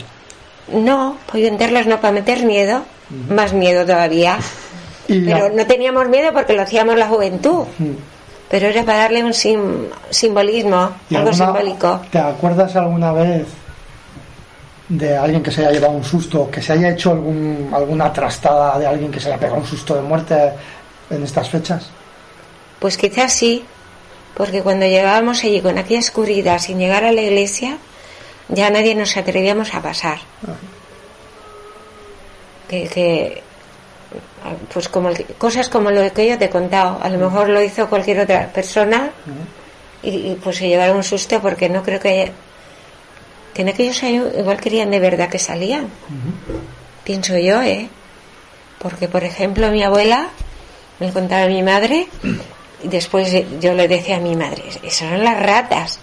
No, 0.74 1.18
pues 1.32 1.42
venderlos 1.44 1.86
no 1.88 2.02
para 2.02 2.12
meter 2.12 2.44
miedo, 2.46 2.84
más 3.30 3.54
miedo 3.54 3.86
todavía. 3.86 4.38
La- 5.08 5.36
Pero 5.38 5.56
no 5.56 5.66
teníamos 5.66 6.10
miedo 6.10 6.34
porque 6.34 6.52
lo 6.52 6.64
hacíamos 6.64 6.98
la 6.98 7.08
juventud. 7.08 7.64
Pero 8.50 8.68
era 8.68 8.84
para 8.84 9.00
darle 9.00 9.24
un 9.24 9.34
sim- 9.34 9.88
simbolismo, 10.10 10.92
¿Y 11.10 11.16
algo 11.16 11.30
alguna- 11.30 11.46
simbólico. 11.46 12.02
¿Te 12.12 12.20
acuerdas 12.20 12.76
alguna 12.76 13.12
vez 13.12 13.46
de 14.90 15.18
alguien 15.18 15.44
que 15.44 15.52
se 15.52 15.62
haya 15.62 15.72
llevado 15.72 15.94
un 15.94 16.04
susto, 16.04 16.50
que 16.50 16.62
se 16.62 16.72
haya 16.74 16.90
hecho 16.92 17.12
algún, 17.12 17.70
alguna 17.74 18.14
trastada 18.14 18.80
de 18.80 18.88
alguien 18.88 19.12
que 19.12 19.20
se 19.20 19.28
haya 19.28 19.38
pegado 19.38 19.60
un 19.60 19.66
susto 19.68 19.96
de 19.96 20.02
muerte 20.02 20.52
en 21.10 21.24
estas 21.24 21.50
fechas? 21.50 21.90
Pues 22.80 22.98
quizás 22.98 23.34
sí, 23.34 23.66
porque 24.36 24.62
cuando 24.62 24.86
llegábamos 24.86 25.44
allí 25.44 25.60
con 25.60 25.78
aquella 25.78 26.00
oscuridad 26.00 26.60
sin 26.60 26.80
llegar 26.80 27.04
a 27.04 27.12
la 27.12 27.22
iglesia, 27.22 27.78
ya 28.48 28.70
nadie 28.70 28.96
nos 28.96 29.18
atrevíamos 29.18 29.74
a 29.74 29.82
pasar. 29.82 30.20
Que, 32.70 32.88
que, 32.88 33.44
pues 34.74 34.88
como 34.90 35.10
el- 35.10 35.26
cosas 35.38 35.68
como 35.70 35.92
lo 35.92 36.12
que 36.14 36.28
yo 36.28 36.38
te 36.38 36.46
he 36.46 36.50
contado, 36.50 37.00
a 37.02 37.10
lo 37.10 37.18
mejor 37.18 37.50
lo 37.50 37.62
hizo 37.62 37.90
cualquier 37.90 38.20
otra 38.22 38.48
persona 38.54 39.12
y, 40.04 40.10
y, 40.10 40.40
pues 40.42 40.58
se 40.58 40.68
llevaron 40.68 40.98
un 40.98 41.04
susto 41.04 41.42
porque 41.42 41.68
no 41.70 41.84
creo 41.84 42.00
que 42.00 42.10
haya- 42.10 42.32
que 43.54 43.62
en 43.64 43.70
aquellos 43.70 44.02
años 44.04 44.28
igual 44.38 44.58
querían 44.62 44.92
de 44.92 45.00
verdad 45.00 45.30
que 45.30 45.40
salían. 45.40 45.90
Pienso 47.04 47.38
yo, 47.38 47.62
¿eh? 47.62 47.90
Porque, 48.80 49.08
por 49.08 49.24
ejemplo, 49.24 49.72
mi 49.72 49.84
abuela 49.84 50.28
me 51.00 51.12
contaba 51.12 51.48
mi 51.48 51.64
madre 51.64 52.08
y 52.84 52.88
después 52.88 53.32
yo 53.60 53.74
le 53.74 53.88
decía 53.88 54.18
a 54.18 54.20
mi 54.20 54.36
madre, 54.36 54.64
eso 54.84 55.06
son 55.06 55.24
las 55.24 55.40
ratas. 55.40 56.00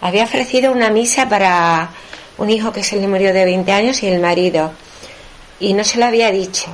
Había 0.00 0.24
ofrecido 0.24 0.72
una 0.72 0.90
misa 0.90 1.28
para 1.28 1.90
un 2.38 2.50
hijo 2.50 2.72
que 2.72 2.82
se 2.82 2.96
le 3.00 3.06
murió 3.08 3.32
de 3.32 3.44
20 3.44 3.70
años 3.72 4.02
y 4.02 4.08
el 4.08 4.20
marido. 4.20 4.72
Y 5.60 5.72
no 5.74 5.84
se 5.84 5.98
lo 5.98 6.06
había 6.06 6.30
dicho. 6.30 6.66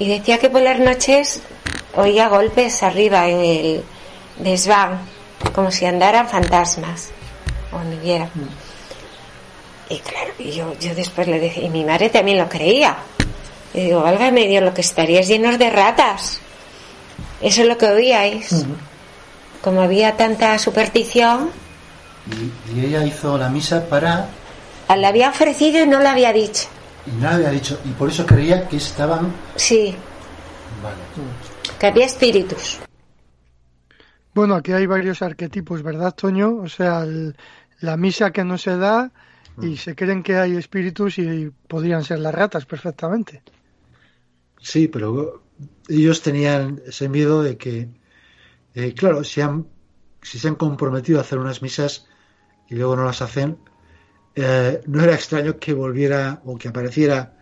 Y 0.00 0.08
decía 0.08 0.38
que 0.38 0.48
por 0.48 0.62
las 0.62 0.78
noches 0.80 1.40
oía 1.94 2.28
golpes 2.28 2.82
arriba 2.82 3.28
en 3.28 3.40
el 3.40 3.84
desván, 4.38 4.98
como 5.54 5.70
si 5.70 5.84
andaran 5.84 6.26
fantasmas. 6.26 7.10
O 7.70 7.78
no 7.84 7.96
viera. 8.00 8.26
Y 9.90 9.98
claro, 9.98 10.32
yo, 10.38 10.72
yo 10.80 10.94
después 10.94 11.28
le 11.28 11.38
decía, 11.38 11.64
y 11.64 11.68
mi 11.68 11.84
madre 11.84 12.08
también 12.08 12.38
lo 12.38 12.48
creía. 12.48 12.96
Y 13.74 13.80
digo, 13.82 14.00
válgame 14.00 14.46
Dios, 14.48 14.64
lo 14.64 14.72
que 14.72 14.80
estaríais 14.80 15.28
llenos 15.28 15.58
de 15.58 15.68
ratas. 15.68 16.40
Eso 17.42 17.60
es 17.60 17.68
lo 17.68 17.76
que 17.76 17.86
oíais. 17.86 18.64
Como 19.62 19.82
había 19.82 20.16
tanta 20.16 20.58
superstición, 20.58 21.50
Y, 22.72 22.78
y 22.80 22.86
ella 22.86 23.04
hizo 23.04 23.36
la 23.36 23.50
misa 23.50 23.84
para. 23.86 24.28
la 24.88 25.08
había 25.08 25.28
ofrecido 25.28 25.84
y 25.84 25.86
no 25.86 26.00
lo 26.00 26.08
había 26.08 26.32
dicho. 26.32 26.68
Y 27.12 27.20
no 27.20 27.28
había 27.28 27.50
dicho. 27.50 27.80
Y 27.84 27.88
por 27.90 28.08
eso 28.08 28.24
creía 28.26 28.68
que 28.68 28.76
estaban. 28.76 29.32
Sí, 29.56 29.94
Vale. 30.82 30.96
que 31.78 31.86
había 31.86 32.06
espíritus. 32.06 32.78
Bueno, 34.34 34.54
aquí 34.54 34.72
hay 34.72 34.86
varios 34.86 35.22
arquetipos, 35.22 35.82
¿verdad, 35.82 36.14
Toño? 36.14 36.56
O 36.56 36.68
sea, 36.68 37.02
el- 37.02 37.36
la 37.80 37.96
misa 37.96 38.30
que 38.30 38.44
no 38.44 38.56
se 38.58 38.76
da 38.76 39.10
y 39.60 39.76
se 39.76 39.94
creen 39.94 40.22
que 40.22 40.36
hay 40.36 40.56
espíritus 40.56 41.18
y 41.18 41.50
podrían 41.68 42.04
ser 42.04 42.20
las 42.20 42.34
ratas 42.34 42.64
perfectamente. 42.64 43.42
Sí, 44.60 44.88
pero 44.88 45.42
ellos 45.88 46.22
tenían 46.22 46.80
ese 46.86 47.08
miedo 47.08 47.42
de 47.42 47.56
que, 47.58 47.88
eh, 48.74 48.94
claro, 48.94 49.24
si, 49.24 49.40
han, 49.40 49.66
si 50.22 50.38
se 50.38 50.48
han 50.48 50.54
comprometido 50.54 51.18
a 51.18 51.22
hacer 51.22 51.38
unas 51.38 51.60
misas 51.62 52.06
y 52.68 52.76
luego 52.76 52.96
no 52.96 53.04
las 53.04 53.20
hacen, 53.20 53.58
eh, 54.42 54.80
no 54.86 55.02
era 55.02 55.14
extraño 55.14 55.58
que 55.58 55.74
volviera 55.74 56.40
o 56.44 56.56
que 56.56 56.68
apareciera 56.68 57.34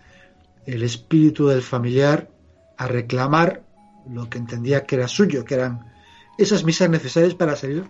el 0.67 0.83
espíritu 0.83 1.47
del 1.47 1.63
familiar 1.63 2.29
a 2.77 2.89
reclamar 2.89 3.63
lo 4.11 4.29
que 4.29 4.39
entendía 4.39 4.85
que 4.85 4.97
era 4.97 5.09
suyo, 5.09 5.45
que 5.45 5.55
eran 5.55 5.93
esas 6.39 6.65
misas 6.65 6.91
necesarias 6.91 7.35
para 7.35 7.57
salir 7.57 7.85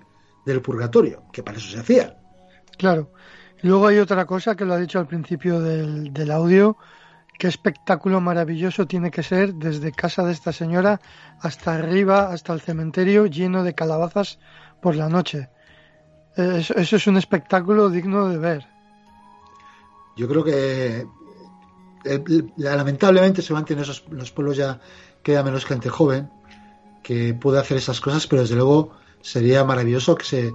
del 0.44 0.60
purgatorio, 0.60 1.24
que 1.32 1.42
para 1.42 1.58
eso 1.58 1.70
se 1.70 1.78
hacía. 1.78 2.18
Claro. 2.76 3.12
Luego 3.62 3.86
hay 3.86 3.98
otra 3.98 4.24
cosa 4.26 4.54
que 4.54 4.64
lo 4.64 4.74
ha 4.74 4.78
dicho 4.78 4.98
al 4.98 5.06
principio 5.06 5.60
del, 5.60 6.30
audio. 6.30 6.76
Qué 7.38 7.48
espectáculo 7.48 8.20
maravilloso 8.20 8.86
tiene 8.86 9.10
que 9.10 9.22
ser 9.22 9.54
desde 9.54 9.92
casa 9.92 10.24
de 10.24 10.32
esta 10.32 10.52
señora 10.52 11.00
hasta 11.40 11.74
arriba, 11.74 12.30
hasta 12.30 12.52
el 12.52 12.60
cementerio 12.60 13.26
lleno 13.26 13.64
de 13.64 13.74
calabazas 13.74 14.38
por 14.80 14.96
la 14.96 15.08
noche. 15.08 15.48
Eh, 16.36 16.62
eso 16.76 16.96
es 16.96 17.06
un 17.06 17.16
espectáculo 17.16 17.90
digno 17.90 18.28
de 18.28 18.38
ver. 18.38 18.77
Yo 20.18 20.28
creo 20.28 20.44
que 20.44 21.06
eh, 22.04 22.24
lamentablemente 22.56 23.42
se 23.42 23.52
mantienen 23.52 23.84
esos 23.84 24.04
los 24.10 24.30
pueblos 24.30 24.56
ya 24.56 24.80
queda 25.22 25.42
menos 25.42 25.64
gente 25.64 25.88
joven 25.88 26.28
que 27.02 27.34
puede 27.34 27.58
hacer 27.60 27.76
esas 27.78 28.00
cosas, 28.00 28.26
pero 28.26 28.42
desde 28.42 28.56
luego 28.56 28.92
sería 29.22 29.64
maravilloso 29.64 30.14
que 30.16 30.24
se, 30.24 30.52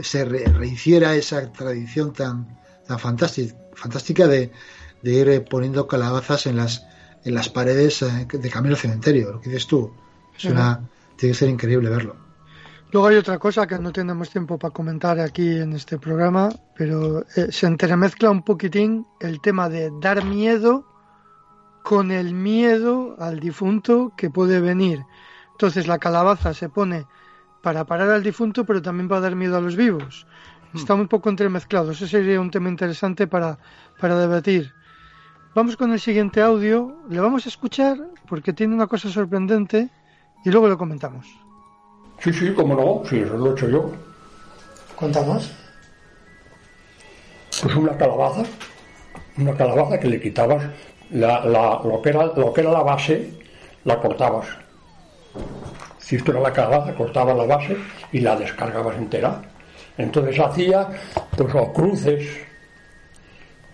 se 0.00 0.24
re- 0.24 0.52
rehiciera 0.52 1.14
esa 1.14 1.50
tradición 1.52 2.12
tan 2.12 2.46
tan 2.86 2.98
fantástica, 2.98 3.54
fantástica 3.74 4.26
de, 4.28 4.52
de 5.02 5.12
ir 5.12 5.28
eh, 5.28 5.40
poniendo 5.40 5.86
calabazas 5.86 6.46
en 6.46 6.56
las 6.56 6.86
en 7.24 7.34
las 7.34 7.48
paredes 7.48 8.02
eh, 8.02 8.26
de 8.30 8.50
camino 8.50 8.74
al 8.74 8.80
cementerio. 8.80 9.32
Lo 9.32 9.40
que 9.40 9.48
dices 9.50 9.66
tú, 9.66 9.90
es 10.36 10.44
una 10.52 10.88
tiene 11.16 11.32
que 11.32 11.38
ser 11.38 11.48
increíble 11.48 11.88
verlo. 11.88 12.16
Luego 12.92 13.08
hay 13.08 13.16
otra 13.16 13.38
cosa 13.38 13.66
que 13.66 13.78
no 13.78 13.92
tenemos 13.92 14.30
tiempo 14.30 14.58
para 14.58 14.72
comentar 14.72 15.18
aquí 15.18 15.58
en 15.58 15.72
este 15.72 15.98
programa, 15.98 16.48
pero 16.76 17.24
eh, 17.36 17.50
se 17.50 17.66
entremezcla 17.66 18.30
un 18.30 18.42
poquitín 18.42 19.06
el 19.20 19.40
tema 19.40 19.68
de 19.68 19.90
dar 20.00 20.24
miedo 20.24 20.86
con 21.82 22.10
el 22.10 22.34
miedo 22.34 23.16
al 23.18 23.40
difunto 23.40 24.12
que 24.16 24.30
puede 24.30 24.60
venir. 24.60 25.04
Entonces 25.52 25.86
la 25.86 25.98
calabaza 25.98 26.54
se 26.54 26.68
pone 26.68 27.06
para 27.62 27.84
parar 27.84 28.10
al 28.10 28.22
difunto, 28.22 28.64
pero 28.64 28.80
también 28.80 29.08
para 29.08 29.22
dar 29.22 29.36
miedo 29.36 29.56
a 29.56 29.60
los 29.60 29.76
vivos. 29.76 30.26
Está 30.74 30.94
un 30.94 31.08
poco 31.08 31.30
entremezclado. 31.30 31.92
Ese 31.92 32.08
sería 32.08 32.40
un 32.40 32.50
tema 32.50 32.68
interesante 32.68 33.26
para, 33.26 33.58
para 34.00 34.18
debatir. 34.18 34.72
Vamos 35.54 35.76
con 35.76 35.92
el 35.92 36.00
siguiente 36.00 36.42
audio. 36.42 36.96
Le 37.08 37.20
vamos 37.20 37.46
a 37.46 37.48
escuchar 37.48 37.98
porque 38.26 38.52
tiene 38.52 38.74
una 38.74 38.88
cosa 38.88 39.08
sorprendente 39.08 39.88
y 40.44 40.50
luego 40.50 40.68
lo 40.68 40.76
comentamos. 40.76 41.43
Sí, 42.20 42.32
sí, 42.32 42.52
cómo 42.54 42.74
no, 42.74 43.08
sí, 43.08 43.18
eso 43.20 43.36
lo 43.36 43.50
he 43.50 43.52
hecho 43.52 43.68
yo. 43.68 43.90
Contamos. 44.96 45.50
Pues 47.62 47.74
una 47.76 47.96
calabaza, 47.96 48.42
una 49.38 49.54
calabaza 49.54 50.00
que 50.00 50.08
le 50.08 50.20
quitabas 50.20 50.64
la, 51.10 51.44
la- 51.44 51.80
lo, 51.84 52.00
que 52.02 52.08
era, 52.10 52.24
lo 52.26 52.52
que 52.52 52.60
era 52.62 52.70
la 52.72 52.82
base, 52.82 53.30
la 53.84 54.00
cortabas. 54.00 54.46
Si 55.98 56.16
esto 56.16 56.32
era 56.32 56.40
la 56.40 56.52
calabaza, 56.52 56.94
cortabas 56.94 57.36
la 57.36 57.44
base 57.44 57.76
y 58.12 58.20
la 58.20 58.36
descargabas 58.36 58.96
entera. 58.96 59.40
Entonces 59.96 60.38
hacía, 60.40 60.88
pues, 61.36 61.54
o 61.54 61.72
cruces 61.72 62.26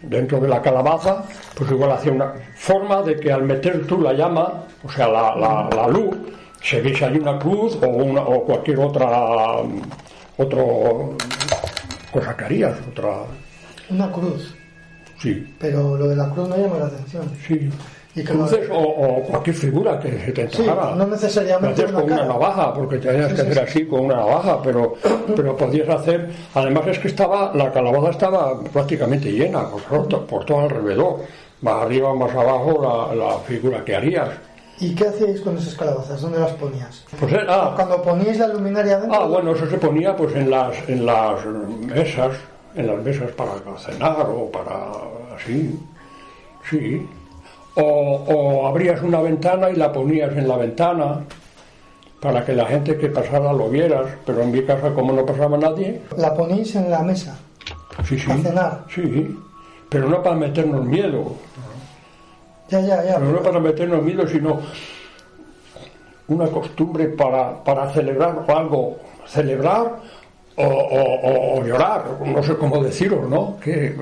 dentro 0.03 0.41
de 0.41 0.49
la 0.49 0.61
calabaza, 0.63 1.25
pues 1.55 1.71
igual 1.71 1.93
hacía 1.93 2.13
una 2.13 2.33
forma 2.55 3.03
de 3.03 3.19
que 3.19 3.33
al 3.33 3.43
meter 3.43 3.87
tú 3.87 4.01
la 4.01 4.13
llama, 4.13 4.65
o 4.83 4.91
sea, 4.91 5.09
la, 5.09 5.35
la, 5.37 5.69
la 5.75 5.89
luz, 5.89 6.17
se 6.63 6.81
viese 6.81 7.05
allí 7.05 7.19
una 7.19 7.39
cruz 7.39 7.79
o, 7.83 7.87
una, 7.89 8.23
o 8.23 8.45
cualquier 8.45 8.79
otra, 8.81 9.09
otro 10.37 11.15
cosa 12.13 12.37
que 12.37 12.45
harías, 12.45 12.77
otra, 12.91 13.09
Una 13.91 14.11
cruz. 14.11 14.55
sí, 15.21 15.55
Pero 15.59 15.97
lo 15.97 16.09
de 16.09 16.17
la 16.17 16.29
cruz 16.31 16.49
me 16.49 16.59
llama 16.59 16.79
la 16.79 16.87
atención. 16.87 17.25
sí. 17.47 17.71
Y 18.13 18.25
que 18.25 18.35
lo- 18.35 18.45
o, 18.45 18.79
o 18.81 19.23
cualquier 19.23 19.55
figura 19.55 20.01
que 20.01 20.11
se 20.11 20.33
te 20.33 20.49
Sí, 20.51 20.63
encajara. 20.63 20.97
no 20.97 21.05
Lo 21.05 21.07
necesariamente 21.13 21.85
una 21.85 21.93
con 21.93 22.13
una 22.13 22.25
navaja, 22.25 22.75
porque 22.75 22.99
tenías 22.99 23.31
Sí, 23.31 23.37
que 23.37 23.43
sí, 23.43 23.49
hacer 23.49 23.55
sí. 23.69 23.71
así 23.79 23.87
con 23.87 24.01
una 24.07 24.17
navaja, 24.17 24.61
pero, 24.63 24.95
pero 25.37 25.57
podías 25.57 25.89
hacer, 25.89 26.29
además 26.55 26.89
es 26.89 26.99
que 26.99 27.07
estaba, 27.07 27.53
la 27.55 27.71
calabaza 27.71 28.11
estaba 28.11 28.61
prácticamente 28.65 29.31
llena, 29.31 29.63
por, 29.89 30.09
todo- 30.09 30.27
por 30.27 30.45
todo 30.45 30.59
alrededor, 30.63 31.21
más 31.63 31.83
arriba, 31.85 32.13
más 32.15 32.33
abajo, 32.35 32.81
la, 32.83 33.15
la 33.15 33.39
figura 33.39 33.85
que 33.85 33.95
harías. 33.95 34.29
¿Y 34.81 34.95
qué 34.95 35.09
hacíais 35.09 35.41
con 35.43 35.57
esas 35.59 35.75
calabazas? 35.75 36.21
¿Dónde 36.23 36.39
las 36.39 36.53
ponías? 36.53 37.05
Pues 37.19 37.33
era, 37.33 37.73
Cuando 37.77 38.03
poníais 38.03 38.39
la 38.39 38.49
luminaria 38.49 38.99
dentro. 38.99 39.21
ah, 39.21 39.27
bueno, 39.27 39.53
eso 39.53 39.69
se 39.69 39.77
ponía 39.79 40.17
pues 40.17 40.35
en 40.35 40.51
las, 40.51 40.89
en 40.89 41.05
las 41.05 41.45
mesas, 41.47 42.33
en 42.75 42.87
las 42.87 43.03
mesas 43.03 43.31
para 43.33 43.53
cenar 43.79 44.27
o 44.29 44.51
para 44.51 44.75
así, 45.37 45.79
sí. 46.71 47.07
o, 47.77 47.83
o 47.83 48.67
abrías 48.69 49.03
una 49.03 49.21
ventana 49.21 49.71
y 49.71 49.77
la 49.77 49.93
ponías 49.93 50.35
en 50.37 50.49
la 50.49 50.57
ventana 50.57 51.21
para 52.21 52.45
que 52.45 52.55
la 52.55 52.67
gente 52.67 52.97
que 52.97 53.09
pasara 53.09 53.53
lo 53.53 53.69
vieras, 53.69 54.07
pero 54.27 54.43
en 54.43 54.51
mi 54.51 54.63
casa 54.65 54.93
como 54.95 55.13
no 55.13 55.25
pasaba 55.27 55.57
nadie, 55.59 56.01
La 56.17 56.33
ponéis 56.35 56.75
en 56.77 56.91
la 56.91 57.01
mesa. 57.03 57.37
sí, 58.05 58.19
sí, 58.19 58.27
¿Para 58.29 58.41
cenar? 58.41 58.85
sí, 58.95 59.39
pero 59.91 60.09
no 60.09 60.23
para 60.23 60.37
meternos 60.37 60.85
miedo, 60.87 61.35
Ya, 62.71 62.81
ya, 62.81 63.05
ya. 63.05 63.17
pero 63.17 63.33
no 63.33 63.43
para 63.43 63.59
meternos 63.61 64.03
miedo, 64.03 64.27
sino 64.29 64.61
una 66.29 66.47
costumbre 66.47 67.07
para, 67.09 67.63
para 67.65 67.91
celebrar 67.93 68.45
algo, 68.49 68.99
celebrar 69.27 69.97
o, 70.57 70.63
o- 70.65 71.21
o- 71.21 71.59
o 71.61 71.65
llorar, 71.65 72.05
no 72.25 72.43
sé 72.43 72.55
cómo 72.57 72.83
deciros, 72.83 73.29
¿no? 73.29 73.59
Que 73.61 73.95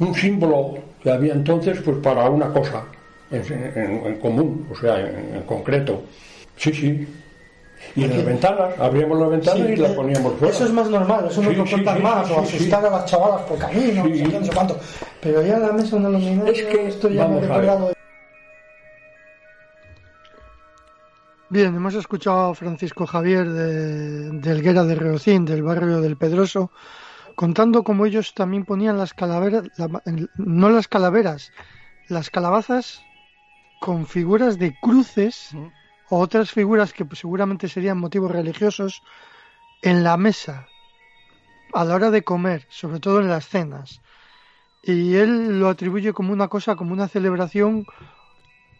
un 0.00 0.14
símbolo 0.14 0.74
que 1.02 1.10
había 1.10 1.32
entonces, 1.32 1.80
pues 1.84 1.96
para 1.98 2.28
una 2.28 2.52
cosa 2.52 2.82
en, 3.30 3.42
en- 3.76 4.06
en 4.06 4.18
común, 4.18 4.66
o 4.70 4.74
sea, 4.76 5.00
en, 5.00 5.36
en 5.36 5.42
concreto. 5.42 6.02
Sí, 6.56 6.72
sí. 6.72 7.08
Y 7.96 8.04
en 8.04 8.10
las 8.16 8.24
ventanas, 8.24 8.78
abríamos 8.78 9.18
las 9.20 9.30
ventanas 9.30 9.66
Sí, 9.66 9.72
y 9.74 9.76
las 9.76 9.92
poníamos 9.92 10.32
fuera. 10.34 10.54
Eso 10.54 10.64
es 10.64 10.72
más 10.72 10.88
normal, 10.88 11.26
eso 11.30 11.42
no 11.42 11.50
Sí, 11.50 11.56
lo 11.56 11.66
sí, 11.66 11.76
más, 12.02 12.30
o 12.30 12.40
asustar 12.40 12.84
a 12.86 12.90
las 12.90 13.04
chavalas 13.06 13.42
por 13.42 13.58
camino, 13.58 14.04
no 14.04 14.16
sé 14.16 14.22
qué, 14.24 14.38
no 14.40 14.44
sé 14.46 14.52
cuánto. 14.54 14.76
Pero 15.20 15.42
ya 15.42 15.58
la 15.58 15.72
mesa 15.72 15.96
una 15.96 16.08
luminaria, 16.08 16.52
Es 16.52 16.62
que, 16.64 16.88
esto 16.88 17.08
ya 17.08 17.26
me 17.28 17.36
vamos 17.36 17.42
he 17.42 17.46
a 17.46 17.48
ver. 17.58 17.60
recordado. 17.66 17.93
Bien, 21.54 21.72
hemos 21.76 21.94
escuchado 21.94 22.40
a 22.50 22.54
Francisco 22.54 23.06
Javier 23.06 23.46
de, 23.48 24.30
de 24.42 24.50
Helguera 24.50 24.82
de 24.84 24.94
Reocín, 24.96 25.44
del 25.44 25.62
barrio 25.62 26.00
del 26.00 26.16
Pedroso, 26.16 26.72
contando 27.42 27.84
cómo 27.84 28.06
ellos 28.06 28.34
también 28.34 28.64
ponían 28.64 28.98
las 28.98 29.14
calaveras, 29.14 29.64
la- 29.76 30.02
no 30.34 30.68
las 30.70 30.88
calaveras, 30.88 31.52
las 32.08 32.30
calabazas 32.30 33.08
con 33.78 34.06
figuras 34.06 34.58
de 34.58 34.76
cruces 34.78 35.36
o 35.54 35.72
otras 36.26 36.50
figuras 36.52 36.92
que 36.94 37.04
pues, 37.06 37.20
seguramente 37.20 37.68
serían 37.68 37.98
motivos 37.98 38.30
religiosos 38.32 39.02
en 39.82 40.04
la 40.04 40.16
mesa 40.16 40.56
a 41.72 41.84
la 41.84 41.94
hora 41.96 42.10
de 42.10 42.24
comer, 42.24 42.66
sobre 42.70 43.00
todo 43.00 43.20
en 43.20 43.28
las 43.28 43.48
cenas. 43.48 44.00
Y 44.82 45.16
él 45.16 45.60
lo 45.60 45.68
atribuye 45.70 46.12
como 46.14 46.32
una 46.32 46.48
cosa, 46.48 46.76
como 46.76 46.92
una 46.94 47.08
celebración 47.08 47.86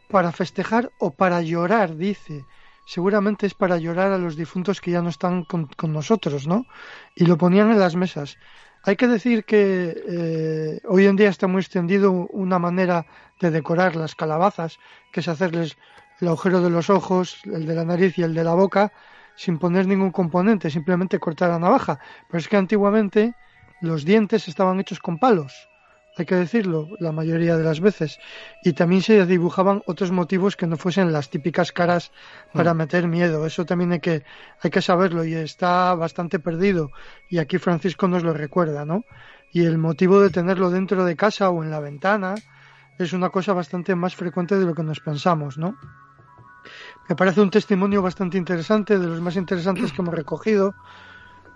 para 0.09 0.33
festejar 0.33 0.93
o 0.99 1.15
para 1.21 1.43
llorar, 1.43 1.97
dice. 1.97 2.47
Seguramente 2.85 3.47
es 3.47 3.55
para 3.55 3.79
llorar 3.79 4.13
a 4.13 4.19
los 4.19 4.37
difuntos 4.37 4.81
que 4.81 4.91
ya 4.91 5.01
no 5.01 5.09
están 5.09 5.45
con, 5.45 5.69
nosotros, 5.93 6.47
¿no? 6.47 6.67
Y 7.15 7.25
lo 7.25 7.39
ponían 7.39 7.71
en 7.71 7.79
las 7.79 7.97
mesas. 7.97 8.37
Hay 8.83 8.97
que 8.97 9.09
decir 9.09 9.45
que 9.45 9.97
eh, 10.07 10.81
hoy 10.87 11.07
en 11.07 11.17
día 11.17 11.31
está 11.31 11.47
muy 11.47 11.61
extendido 11.61 12.13
una 12.13 12.59
manera 12.59 13.07
de 13.41 13.51
decorar 13.51 13.97
las 13.97 14.15
calabazas, 14.15 14.79
que 15.13 15.21
es 15.21 15.29
hacerles 15.29 15.79
el 16.21 16.29
agujero 16.29 16.61
de 16.61 16.71
los 16.71 16.91
ojos, 16.91 17.41
el 17.45 17.67
de 17.67 17.75
la 17.75 17.85
nariz 17.85 18.19
y 18.19 18.23
el 18.23 18.35
de 18.35 18.45
la 18.45 18.55
boca, 18.55 18.93
sin 19.35 19.59
poner 19.59 19.87
ningún 19.87 20.11
componente, 20.11 20.71
simplemente 20.71 21.19
cortar 21.19 21.51
la 21.51 21.59
navaja. 21.59 21.99
Pero 22.29 22.39
es 22.39 22.49
que 22.49 22.59
antiguamente 22.59 23.35
los 23.81 24.05
dientes 24.05 24.47
estaban 24.49 24.79
hechos 24.79 25.01
con 25.01 25.19
palos, 25.19 25.69
hay 26.17 26.27
que 26.27 26.37
decirlo, 26.37 26.89
la 27.01 27.13
mayoría 27.13 27.57
de 27.57 27.65
las 27.65 27.81
veces. 27.81 28.19
Y 28.63 28.73
también 28.73 29.03
se 29.03 29.27
dibujaban 29.27 29.83
otros 29.87 30.13
motivos 30.13 30.57
que 30.57 30.67
no 30.67 30.77
fuesen 30.77 31.13
las 31.13 31.29
típicas 31.29 31.73
caras 31.73 32.13
para 32.53 32.73
meter 32.73 33.09
miedo. 33.09 33.47
Eso 33.47 33.65
también 33.65 33.93
hay 33.93 34.01
que, 34.01 34.23
hay 34.61 34.71
que 34.71 34.81
saberlo 34.83 35.25
y 35.25 35.35
está 35.35 35.95
bastante 35.95 36.39
perdido. 36.39 36.91
Y 37.29 37.39
aquí 37.39 37.59
Francisco 37.59 38.07
nos 38.07 38.23
lo 38.23 38.33
recuerda, 38.33 38.85
¿no? 38.85 39.05
Y 39.53 39.65
el 39.65 39.79
motivo 39.79 40.21
de 40.21 40.31
tenerlo 40.31 40.71
dentro 40.71 41.05
de 41.05 41.17
casa 41.17 41.51
o 41.51 41.65
en 41.65 41.71
la 41.71 41.81
ventana 41.81 42.35
es 42.99 43.13
una 43.13 43.31
cosa 43.31 43.53
bastante 43.53 43.95
más 43.97 44.15
frecuente 44.15 44.57
de 44.59 44.67
lo 44.67 44.75
que 44.75 44.85
nos 44.85 45.01
pensamos, 45.01 45.59
¿no? 45.59 45.77
Me 47.09 47.17
parece 47.17 47.41
un 47.41 47.51
testimonio 47.51 48.03
bastante 48.03 48.39
interesante, 48.39 48.99
de 48.99 49.07
los 49.07 49.21
más 49.21 49.37
interesantes 49.37 49.93
que 49.93 50.01
hemos 50.01 50.15
recogido. 50.15 50.75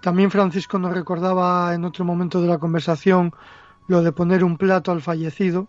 También 0.00 0.30
Francisco 0.30 0.78
nos 0.78 0.92
recordaba 0.92 1.74
en 1.74 1.84
otro 1.84 2.04
momento 2.04 2.42
de 2.42 2.48
la 2.48 2.58
conversación 2.58 3.32
lo 3.88 4.02
de 4.02 4.12
poner 4.12 4.44
un 4.44 4.56
plato 4.56 4.92
al 4.92 5.02
fallecido, 5.02 5.68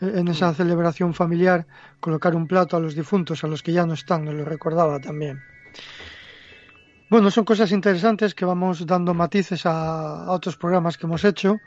eh, 0.00 0.12
en 0.16 0.28
esa 0.28 0.52
celebración 0.54 1.14
familiar, 1.14 1.66
colocar 2.00 2.34
un 2.34 2.48
plato 2.48 2.76
a 2.76 2.80
los 2.80 2.94
difuntos, 2.94 3.44
a 3.44 3.46
los 3.46 3.62
que 3.62 3.72
ya 3.72 3.86
no 3.86 3.94
están, 3.94 4.24
nos 4.24 4.34
lo 4.34 4.44
recordaba 4.44 4.98
también. 4.98 5.40
Bueno, 7.08 7.30
son 7.30 7.44
cosas 7.44 7.70
interesantes 7.70 8.34
que 8.34 8.44
vamos 8.44 8.86
dando 8.86 9.14
matices 9.14 9.66
a, 9.66 10.24
a 10.24 10.32
otros 10.32 10.56
programas 10.56 10.96
que 10.96 11.06
hemos 11.06 11.24
hecho. 11.24 11.58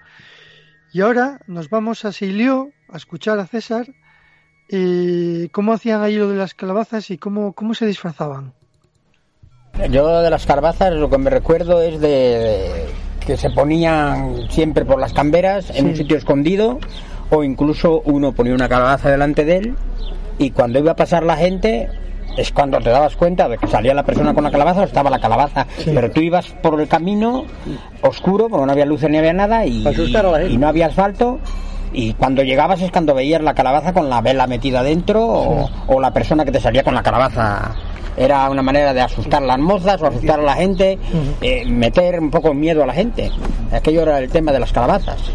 Y 0.92 1.02
ahora 1.02 1.40
nos 1.48 1.70
vamos 1.70 2.06
a 2.06 2.12
Silio 2.12 2.72
a 2.90 2.98
escuchar 2.98 3.40
a 3.40 3.46
César 3.46 3.88
y 4.68 5.48
cómo 5.50 5.74
hacían 5.74 6.02
ahí 6.02 6.18
lo 6.18 6.28
de 6.30 6.38
las 6.38 6.54
calabazas 6.54 7.10
y 7.12 7.18
cómo, 7.18 7.54
cómo 7.54 7.74
se 7.74 7.86
disfrazaban. 7.86 8.54
Yo 9.90 10.22
de 10.22 10.30
las 10.30 10.46
calabazas 10.46 10.94
lo 10.94 11.10
que 11.10 11.18
me 11.18 11.30
recuerdo 11.30 11.82
es 11.82 12.02
de 12.02 12.88
que 13.28 13.36
se 13.36 13.50
ponían 13.50 14.50
siempre 14.50 14.86
por 14.86 15.02
las 15.02 15.12
camberas 15.12 15.70
en 15.76 15.88
un 15.88 15.98
sitio 15.98 16.16
escondido 16.16 16.80
o 17.30 17.44
incluso 17.44 18.02
uno 18.06 18.32
ponía 18.32 18.54
una 18.54 18.70
calabaza 18.70 19.12
delante 19.12 19.44
de 19.44 19.58
él 19.58 19.76
y 20.40 20.52
cuando 20.52 20.80
iba 20.80 20.94
a 20.94 20.96
pasar 20.96 21.24
la 21.24 21.36
gente 21.36 21.90
es 22.38 22.54
cuando 22.54 22.80
te 22.80 22.90
dabas 22.90 23.18
cuenta 23.18 23.50
de 23.50 23.58
que 23.58 23.68
salía 23.68 23.94
la 23.94 24.04
persona 24.04 24.34
con 24.34 24.46
la 24.46 24.52
calabaza 24.52 24.82
o 24.82 24.84
estaba 24.86 25.10
la 25.10 25.20
calabaza. 25.20 25.66
Pero 25.84 26.10
tú 26.12 26.22
ibas 26.22 26.48
por 26.62 26.80
el 26.80 26.88
camino 26.88 27.44
oscuro 28.02 28.48
porque 28.48 28.66
no 28.66 28.72
había 28.72 28.86
luces 28.86 29.10
ni 29.10 29.18
había 29.18 29.34
nada 29.34 29.66
y, 29.66 29.84
no 30.58 30.68
había 30.70 30.86
asfalto 30.86 31.40
y 31.92 32.14
cuando 32.14 32.44
llegabas 32.44 32.82
es 32.82 32.92
cuando 32.92 33.14
veías 33.14 33.42
la 33.42 33.56
calabaza 33.56 33.92
con 33.92 34.10
la 34.10 34.22
vela 34.22 34.48
metida 34.48 34.84
dentro 34.84 35.26
o, 35.26 35.70
o 35.88 36.00
la 36.00 36.14
persona 36.14 36.46
que 36.46 36.52
te 36.52 36.62
salía 36.62 36.84
con 36.84 36.96
la 36.96 37.04
calabaza 37.04 37.76
era 38.18 38.50
una 38.50 38.64
manera 38.64 38.94
de 38.94 39.02
asustar 39.02 39.42
las 39.44 39.60
mozas 39.60 40.02
o 40.02 40.08
asustar 40.08 40.40
a 40.40 40.44
la 40.44 40.56
gente, 40.56 40.98
eh, 41.40 41.64
meter 41.66 42.20
un 42.20 42.32
poco 42.32 42.54
miedo 42.54 42.84
a 42.84 42.88
la 42.88 42.94
gente. 42.94 43.32
Aquello 43.72 44.02
era 44.02 44.20
el 44.20 44.30
tema 44.30 44.52
de 44.52 44.60
las 44.60 44.74
calabazas. 44.74 45.32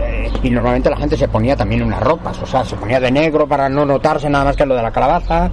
Eh, 0.00 0.30
y 0.42 0.50
normalmente 0.50 0.90
la 0.90 0.96
gente 0.96 1.16
se 1.16 1.28
ponía 1.28 1.56
también 1.56 1.82
unas 1.82 2.00
ropas, 2.00 2.40
o 2.42 2.46
sea, 2.46 2.64
se 2.64 2.76
ponía 2.76 3.00
de 3.00 3.10
negro 3.10 3.48
para 3.48 3.68
no 3.68 3.84
notarse 3.84 4.28
nada 4.28 4.44
más 4.44 4.56
que 4.56 4.66
lo 4.66 4.74
de 4.74 4.82
la 4.82 4.90
calabaza, 4.90 5.50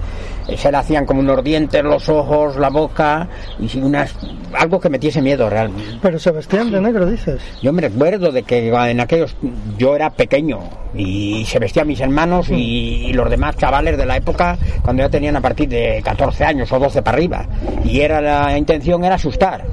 se 0.56 0.70
le 0.70 0.78
hacían 0.78 1.04
como 1.04 1.20
unos 1.20 1.42
dientes, 1.44 1.82
los 1.82 2.08
ojos, 2.08 2.56
la 2.56 2.70
boca, 2.70 3.28
y 3.58 3.78
unas, 3.78 4.14
algo 4.52 4.80
que 4.80 4.88
metiese 4.88 5.20
miedo 5.20 5.48
realmente. 5.50 5.98
Pero 6.00 6.18
se 6.18 6.30
vestían 6.30 6.70
de 6.70 6.80
negro, 6.80 7.06
dices. 7.06 7.40
Yo 7.62 7.72
me 7.72 7.82
recuerdo 7.82 8.32
de 8.32 8.42
que 8.42 8.68
en 8.68 9.00
aquellos 9.00 9.36
yo 9.76 9.94
era 9.94 10.10
pequeño 10.10 10.60
y 10.94 11.44
se 11.44 11.58
vestían 11.58 11.86
mis 11.86 12.00
hermanos 12.00 12.48
y, 12.50 13.08
y 13.08 13.12
los 13.12 13.28
demás 13.28 13.56
chavales 13.56 13.96
de 13.98 14.06
la 14.06 14.16
época 14.16 14.56
cuando 14.82 15.02
ya 15.02 15.08
tenían 15.08 15.36
a 15.36 15.40
partir 15.40 15.68
de 15.68 16.00
14 16.04 16.44
años 16.44 16.72
o 16.72 16.78
12 16.78 17.02
para 17.02 17.16
arriba. 17.16 17.46
Y 17.84 18.00
era 18.00 18.20
la 18.20 18.56
intención 18.56 19.04
era 19.04 19.16
asustar. 19.16 19.64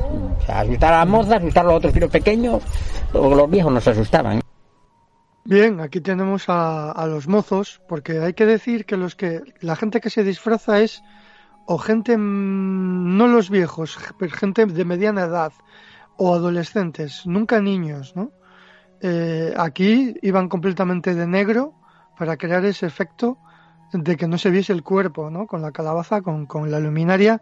O 0.42 0.46
sea, 0.46 0.60
asustar 0.60 0.94
a 0.94 0.98
la 1.00 1.06
moza, 1.06 1.38
asustar 1.38 1.66
a 1.66 1.70
los 1.70 1.78
otros 1.78 1.94
tiros 1.94 2.12
pequeños, 2.12 2.62
los 3.14 3.50
viejos 3.50 3.72
no 3.72 3.82
se 3.82 3.92
asustaban. 3.92 4.42
Bien, 5.48 5.80
aquí 5.80 6.02
tenemos 6.02 6.50
a, 6.50 6.92
a 6.92 7.06
los 7.06 7.28
mozos, 7.28 7.80
porque 7.88 8.20
hay 8.20 8.34
que 8.34 8.48
decir 8.48 8.86
que 8.86 8.98
los 8.98 9.14
que 9.16 9.42
la 9.62 9.76
gente 9.76 10.02
que 10.02 10.10
se 10.10 10.24
disfraza 10.24 10.82
es 10.82 11.04
o 11.68 11.78
gente 11.78 12.18
mm, 12.18 13.16
no 13.16 13.28
los 13.28 13.52
viejos, 13.52 13.96
gente 14.34 14.66
de 14.66 14.86
mediana 14.86 15.26
edad 15.26 15.54
o 16.18 16.34
adolescentes, 16.34 17.28
nunca 17.28 17.62
niños, 17.62 18.16
¿no? 18.16 18.32
Eh, 19.02 19.54
aquí 19.56 20.16
iban 20.24 20.50
completamente 20.50 21.14
de 21.14 21.28
negro 21.28 21.76
para 22.18 22.38
crear 22.38 22.66
ese 22.66 22.88
efecto 22.88 23.38
de 23.94 24.18
que 24.18 24.28
no 24.28 24.40
se 24.40 24.50
viese 24.50 24.74
el 24.74 24.82
cuerpo, 24.82 25.30
¿no? 25.30 25.46
Con 25.46 25.62
la 25.62 25.72
calabaza, 25.72 26.22
con, 26.22 26.48
con 26.48 26.72
la 26.72 26.80
luminaria 26.80 27.40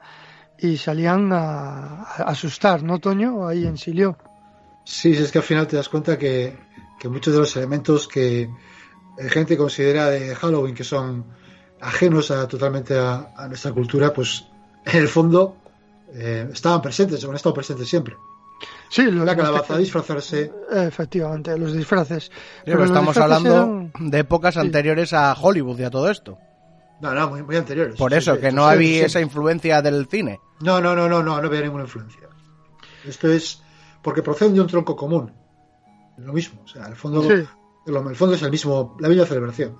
y 0.60 0.76
salían 0.76 1.32
a, 1.32 2.04
a 2.04 2.24
asustar, 2.26 2.84
¿no, 2.84 3.00
Toño? 3.00 3.48
Ahí 3.48 3.66
en 3.66 3.78
Silio. 3.78 4.18
Sí, 4.84 5.14
es 5.14 5.32
que 5.32 5.38
al 5.38 5.46
final 5.46 5.68
te 5.68 5.78
das 5.78 5.88
cuenta 5.88 6.18
que, 6.18 6.58
que 7.04 7.10
muchos 7.10 7.34
de 7.34 7.40
los 7.42 7.56
elementos 7.58 8.08
que 8.08 8.50
la 9.18 9.30
gente 9.30 9.58
considera 9.58 10.10
de 10.10 10.34
Halloween 10.36 10.74
que 10.74 10.86
son 10.86 11.26
ajenos 11.82 12.32
a, 12.32 12.48
totalmente 12.48 12.98
a, 12.98 13.34
a 13.36 13.48
nuestra 13.50 13.74
cultura, 13.74 14.14
pues 14.14 14.46
en 14.86 15.00
el 15.02 15.10
fondo 15.10 15.58
eh, 16.14 16.48
estaban 16.54 16.82
presentes, 16.82 17.22
o 17.26 17.30
han 17.30 17.36
estado 17.36 17.54
presentes 17.54 17.90
siempre. 17.90 18.16
Sí, 18.90 19.04
lo- 19.04 19.26
La 19.26 19.36
calabaza, 19.36 19.78
disfrazarse. 19.78 20.50
Efectivamente, 20.72 21.58
los 21.58 21.74
disfraces. 21.74 22.32
Pero 22.64 22.86
estamos 22.86 23.14
disfraces 23.16 23.22
hablando 23.24 23.90
eran- 24.00 24.10
de 24.12 24.20
épocas 24.20 24.54
sí. 24.54 24.62
anteriores 24.62 25.12
a 25.12 25.34
Hollywood 25.34 25.80
y 25.80 25.84
a 25.84 25.90
todo 25.90 26.10
esto. 26.10 26.38
No, 27.02 27.14
no, 27.14 27.30
muy, 27.32 27.44
muy 27.44 27.58
anteriores. 27.58 27.98
Por 27.98 28.14
eso, 28.14 28.36
sí, 28.36 28.40
que 28.42 28.52
no 28.54 28.66
había 28.66 29.08
esa 29.08 29.20
influencia 29.20 29.82
del 29.82 30.08
cine. 30.08 30.40
No, 30.62 30.80
no, 30.80 30.96
no, 30.96 31.10
no, 31.10 31.22
no, 31.22 31.42
no 31.42 31.48
había 31.48 31.60
ninguna 31.62 31.84
influencia. 31.84 32.22
Esto 33.06 33.28
es 33.30 33.62
porque 34.02 34.22
proceden 34.24 34.54
de 34.54 34.62
un 34.62 34.68
tronco 34.68 34.96
común. 34.96 35.34
Lo 36.18 36.34
mismo, 36.34 36.62
o 36.64 36.68
sea, 36.68 36.88
el 36.88 36.96
fondo, 36.96 37.22
Sí. 37.24 37.44
el 37.86 38.16
fondo 38.16 38.36
es 38.36 38.42
el 38.44 38.52
mismo, 38.52 38.96
la 39.00 39.10
misma 39.10 39.26
celebración. 39.26 39.78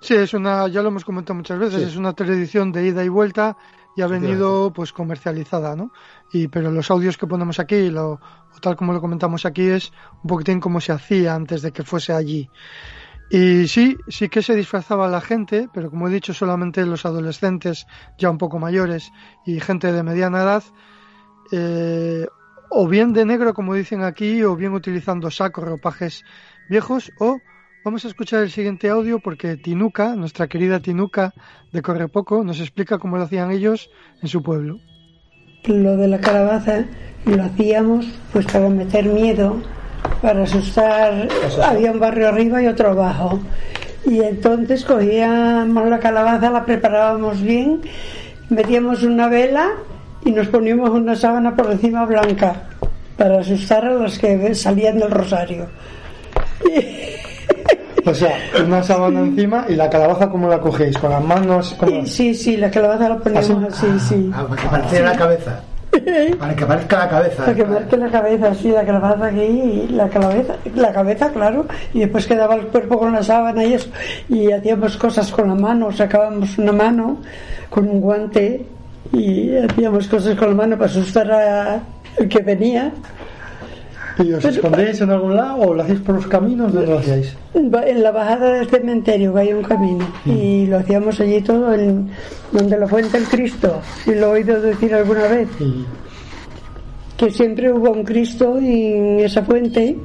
Sí, 0.00 0.14
es 0.14 0.34
una, 0.34 0.68
ya 0.68 0.82
lo 0.82 0.88
hemos 0.88 1.04
comentado 1.04 1.34
muchas 1.34 1.58
veces, 1.58 1.82
Sí. 1.82 1.88
es 1.88 1.96
una 1.96 2.12
tradición 2.12 2.72
de 2.72 2.86
ida 2.86 3.04
y 3.04 3.08
vuelta 3.08 3.56
y 3.96 4.02
ha 4.02 4.06
venido 4.06 4.72
pues 4.72 4.92
comercializada, 4.92 5.76
¿no? 5.76 5.92
Y 6.32 6.48
pero 6.48 6.70
los 6.70 6.90
audios 6.90 7.16
que 7.16 7.26
ponemos 7.26 7.58
aquí, 7.60 7.90
lo, 7.90 8.12
o 8.12 8.60
tal 8.60 8.76
como 8.76 8.92
lo 8.92 9.00
comentamos 9.00 9.46
aquí, 9.46 9.62
es 9.62 9.92
un 10.22 10.28
poquitín 10.28 10.60
como 10.60 10.80
se 10.80 10.92
hacía 10.92 11.34
antes 11.34 11.62
de 11.62 11.72
que 11.72 11.84
fuese 11.84 12.12
allí. 12.12 12.50
Y 13.30 13.66
sí, 13.68 13.96
sí 14.08 14.28
que 14.28 14.42
se 14.42 14.54
disfrazaba 14.54 15.08
la 15.08 15.20
gente, 15.20 15.68
pero 15.72 15.90
como 15.90 16.08
he 16.08 16.10
dicho, 16.12 16.34
solamente 16.34 16.84
los 16.84 17.06
adolescentes 17.06 17.86
ya 18.18 18.30
un 18.30 18.38
poco 18.38 18.58
mayores 18.58 19.10
y 19.46 19.60
gente 19.60 19.92
de 19.92 20.02
mediana 20.02 20.42
edad, 20.42 20.62
eh, 21.52 22.26
o 22.70 22.88
bien 22.88 23.12
de 23.12 23.24
negro, 23.24 23.54
como 23.54 23.74
dicen 23.74 24.02
aquí, 24.02 24.42
o 24.42 24.56
bien 24.56 24.72
utilizando 24.72 25.30
sacos, 25.30 25.64
ropajes 25.64 26.24
viejos, 26.68 27.12
o 27.18 27.38
vamos 27.84 28.04
a 28.04 28.08
escuchar 28.08 28.42
el 28.42 28.50
siguiente 28.50 28.88
audio 28.88 29.20
porque 29.20 29.56
Tinuca, 29.56 30.16
nuestra 30.16 30.48
querida 30.48 30.80
Tinuca 30.80 31.32
de 31.72 31.82
Correpoco, 31.82 32.42
nos 32.44 32.60
explica 32.60 32.98
cómo 32.98 33.16
lo 33.16 33.24
hacían 33.24 33.50
ellos 33.50 33.90
en 34.22 34.28
su 34.28 34.42
pueblo. 34.42 34.78
Lo 35.64 35.96
de 35.96 36.08
la 36.08 36.20
calabaza 36.20 36.84
lo 37.24 37.42
hacíamos 37.42 38.06
pues 38.32 38.46
para 38.46 38.68
meter 38.68 39.06
miedo 39.06 39.62
para 40.20 40.42
asustar. 40.42 41.28
Había 41.62 41.92
un 41.92 42.00
barrio 42.00 42.28
arriba 42.28 42.62
y 42.62 42.66
otro 42.66 42.90
abajo. 42.90 43.40
Y 44.06 44.20
entonces 44.20 44.84
cogíamos 44.84 45.88
la 45.88 45.98
calabaza, 45.98 46.50
la 46.50 46.64
preparábamos 46.64 47.40
bien, 47.42 47.80
metíamos 48.50 49.02
una 49.02 49.28
vela 49.28 49.70
y 50.24 50.30
nos 50.32 50.48
poníamos 50.48 50.90
una 50.90 51.14
sábana 51.14 51.54
por 51.54 51.70
encima 51.70 52.04
blanca 52.04 52.54
para 53.16 53.40
asustar 53.40 53.84
a 53.84 53.92
los 53.92 54.18
que 54.18 54.54
salían 54.54 54.98
del 54.98 55.10
rosario. 55.10 55.66
O 58.06 58.12
sea, 58.12 58.36
una 58.64 58.82
sábana 58.82 59.20
encima 59.20 59.64
y 59.68 59.76
la 59.76 59.88
calabaza, 59.88 60.28
¿cómo 60.28 60.48
la 60.48 60.60
cogéis? 60.60 60.98
¿Con 60.98 61.10
las 61.10 61.24
manos? 61.24 61.76
Sí, 62.04 62.34
sí, 62.34 62.56
la 62.56 62.70
calabaza 62.70 63.08
la 63.08 63.16
poníamos 63.16 63.72
así, 63.72 63.86
sí. 63.98 64.30
Ah, 64.34 64.44
para 64.48 64.62
que 64.62 64.68
pareciera 64.68 65.10
la 65.10 65.16
cabeza. 65.16 65.60
Para 66.40 66.56
que 66.56 66.66
parezca 66.66 66.98
la 66.98 67.08
cabeza. 67.08 67.44
Para 67.44 67.54
que 67.54 67.64
marque 67.64 67.96
la 67.96 68.10
cabeza, 68.10 68.54
sí, 68.54 68.68
la 68.72 68.84
calabaza 68.84 69.26
aquí 69.26 69.40
y 69.40 69.88
la 69.90 70.08
cabeza, 70.08 70.56
la 70.74 70.92
cabeza, 70.92 71.30
claro, 71.30 71.66
y 71.92 72.00
después 72.00 72.26
quedaba 72.26 72.56
el 72.56 72.66
cuerpo 72.66 72.98
con 72.98 73.12
la 73.12 73.22
sábana 73.22 73.64
y 73.64 73.74
eso, 73.74 73.90
y 74.28 74.50
hacíamos 74.50 74.96
cosas 74.96 75.30
con 75.30 75.46
la 75.46 75.54
mano, 75.54 75.92
sacábamos 75.92 76.58
una 76.58 76.72
mano 76.72 77.18
con 77.70 77.88
un 77.88 78.00
guante 78.00 78.66
y 79.14 79.56
hacíamos 79.56 80.08
cosas 80.08 80.36
con 80.36 80.48
la 80.50 80.54
mano 80.54 80.76
para 80.76 80.90
asustar 80.90 81.30
al 81.30 82.28
que 82.28 82.40
venía. 82.40 82.92
¿Y 84.18 84.32
os 84.32 84.44
escondéis 84.44 85.00
en 85.00 85.10
algún 85.10 85.34
lado 85.34 85.56
o 85.56 85.74
lo 85.74 85.82
hacéis 85.82 86.00
por 86.00 86.14
los 86.14 86.26
caminos? 86.28 86.72
¿Dónde 86.72 86.88
lo 86.88 86.98
hacíais? 86.98 87.36
En 87.54 88.02
la 88.02 88.12
bajada 88.12 88.52
del 88.52 88.68
cementerio, 88.68 89.34
que 89.34 89.40
hay 89.40 89.52
un 89.52 89.62
camino, 89.62 90.06
y 90.24 90.66
lo 90.66 90.78
hacíamos 90.78 91.18
allí 91.20 91.40
todo, 91.40 91.74
en, 91.74 92.10
donde 92.52 92.78
la 92.78 92.86
fuente 92.86 93.18
del 93.18 93.28
Cristo, 93.28 93.80
si 94.04 94.14
lo 94.14 94.26
he 94.28 94.40
oído 94.40 94.60
decir 94.60 94.94
alguna 94.94 95.26
vez. 95.26 95.48
Que 97.16 97.30
siempre 97.30 97.72
hubo 97.72 97.90
un 97.90 98.04
Cristo 98.04 98.58
en 98.58 99.18
esa 99.20 99.42
fuente, 99.42 99.96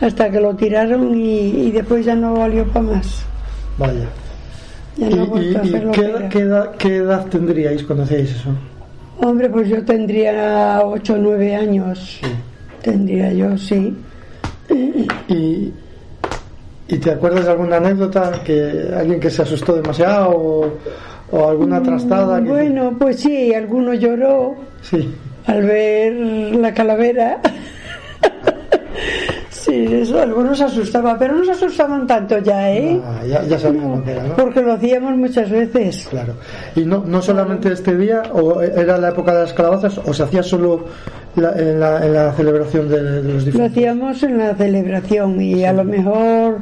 hasta 0.00 0.30
que 0.30 0.40
lo 0.40 0.54
tiraron 0.54 1.14
y, 1.18 1.68
y 1.68 1.70
después 1.70 2.04
ya 2.04 2.14
no 2.14 2.34
valió 2.34 2.66
para 2.66 2.84
más. 2.84 3.24
Vaya. 3.78 4.08
Ya 4.96 5.08
no 5.10 5.36
he 5.38 5.42
¿Y, 5.42 5.54
a 5.56 5.60
hacerlo, 5.60 5.92
qué, 6.30 6.38
edad, 6.40 6.70
qué 6.76 6.96
edad 6.96 7.26
tendríais 7.26 7.82
cuando 7.82 8.04
hacíais 8.04 8.30
eso? 8.30 8.50
Hombre, 9.20 9.48
pues 9.48 9.68
yo 9.68 9.84
tendría 9.84 10.80
8 10.84 11.14
o 11.14 11.16
9 11.16 11.56
años. 11.56 12.20
Tendría 12.82 13.32
yo, 13.32 13.56
sí. 13.58 13.96
¿Y, 15.28 15.72
¿Y 16.88 16.98
te 16.98 17.10
acuerdas 17.10 17.44
de 17.46 17.50
alguna 17.52 17.76
anécdota 17.78 18.32
que 18.44 18.90
alguien 18.96 19.18
que 19.20 19.30
se 19.30 19.42
asustó 19.42 19.74
demasiado 19.74 20.30
o, 20.30 20.72
o 21.30 21.48
alguna 21.48 21.82
trastada? 21.82 22.42
que- 22.42 22.48
Bueno, 22.48 22.94
pues 22.98 23.20
sí, 23.20 23.54
alguno 23.54 23.94
lloró 23.94 24.54
Sí. 24.82 25.12
al 25.46 25.62
ver 25.62 26.12
la 26.56 26.72
calavera. 26.74 27.40
Sí, 29.64 29.86
eso, 29.90 30.20
algunos 30.20 30.58
se 30.58 30.64
asustaban, 30.64 31.16
pero 31.18 31.34
no 31.36 31.44
se 31.44 31.52
asustaban 31.52 32.06
tanto 32.06 32.38
ya, 32.38 32.72
¿eh? 32.72 33.00
Ah, 33.04 33.22
ya, 33.26 33.42
ya 33.44 33.58
sabían 33.58 33.90
lo 33.96 34.04
que 34.04 34.10
era, 34.12 34.22
¿no? 34.24 34.36
Porque 34.36 34.60
lo 34.62 34.72
hacíamos 34.74 35.16
muchas 35.16 35.50
veces. 35.50 36.06
Claro. 36.10 36.34
¿Y 36.76 36.80
no, 36.84 37.02
no 37.06 37.20
solamente 37.22 37.72
este 37.72 37.96
día, 37.96 38.22
o 38.32 38.60
era 38.60 38.98
la 38.98 39.08
época 39.10 39.34
de 39.34 39.40
las 39.42 39.52
calabazas, 39.52 39.98
o 39.98 40.12
se 40.12 40.22
hacía 40.22 40.42
solo 40.42 40.84
la- 41.36 41.52
en, 41.58 41.80
la, 41.80 42.04
en 42.04 42.12
la 42.14 42.32
celebración 42.32 42.88
de, 42.88 43.02
de 43.02 43.22
los 43.22 43.34
Lo 43.34 43.44
difuntos? 43.44 43.70
hacíamos 43.70 44.22
en 44.22 44.38
la 44.38 44.54
celebración 44.54 45.40
y 45.40 45.64
a 45.64 45.72
lo 45.72 45.84
mejor 45.84 46.58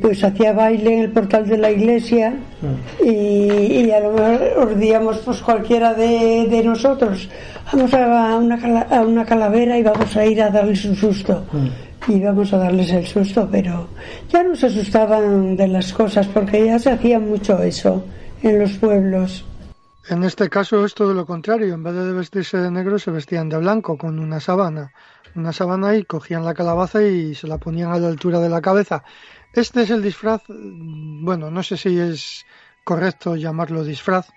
pues 0.00 0.22
hacía 0.24 0.52
baile 0.52 0.94
en 0.94 1.00
el 1.02 1.10
portal 1.10 1.48
de 1.48 1.58
la 1.58 1.70
iglesia 1.70 2.34
y, 3.04 3.08
y 3.10 3.90
a 3.90 4.00
lo 4.00 4.12
mejor 4.12 4.40
ordíamos 4.68 5.18
pues 5.18 5.40
cualquiera 5.42 5.94
de, 5.94 6.46
de 6.48 6.62
nosotros. 6.62 7.28
Vamos 7.72 7.92
a 7.94 8.36
una, 8.36 8.58
cala- 8.58 8.86
a 8.90 9.00
una 9.02 9.24
calavera 9.24 9.78
y 9.78 9.82
vamos 9.82 10.16
a 10.16 10.24
ir 10.26 10.42
a 10.42 10.50
darles 10.50 10.84
un 10.84 10.94
susto. 10.96 11.44
Y 12.08 12.20
vamos 12.20 12.52
a 12.52 12.58
darles 12.58 12.90
el 12.92 13.06
susto 13.06 13.48
pero 13.50 13.86
ya 14.28 14.42
no 14.42 14.56
se 14.56 14.66
asustaban 14.66 15.56
de 15.56 15.68
las 15.68 15.92
cosas 15.92 16.26
porque 16.26 16.66
ya 16.66 16.78
se 16.78 16.90
hacía 16.90 17.20
mucho 17.20 17.62
eso 17.62 18.04
en 18.42 18.58
los 18.58 18.72
pueblos. 18.72 19.44
En 20.08 20.24
este 20.24 20.48
caso 20.48 20.84
es 20.84 20.94
todo 20.94 21.14
lo 21.14 21.24
contrario. 21.24 21.74
En 21.74 21.82
vez 21.84 21.94
de 21.94 22.12
vestirse 22.12 22.56
de 22.58 22.72
negro, 22.72 22.98
se 22.98 23.12
vestían 23.12 23.48
de 23.48 23.56
blanco 23.58 23.96
con 23.96 24.18
una 24.18 24.40
sábana. 24.40 24.90
Una 25.34 25.52
sábana 25.52 25.96
y 25.96 26.04
cogían 26.04 26.44
la 26.44 26.52
calabaza 26.52 27.02
y 27.02 27.34
se 27.34 27.46
la 27.46 27.58
ponían 27.58 27.90
a 27.90 27.98
la 27.98 28.08
altura 28.08 28.38
de 28.38 28.50
la 28.50 28.60
cabeza. 28.60 29.02
Este 29.52 29.82
es 29.82 29.90
el 29.90 30.02
disfraz, 30.02 30.42
mm, 30.48 31.24
bueno, 31.24 31.50
no 31.50 31.62
sé 31.62 31.76
si 31.76 31.98
es 31.98 32.44
correcto 32.84 33.36
llamarlo 33.36 33.84
disfraz, 33.84 34.28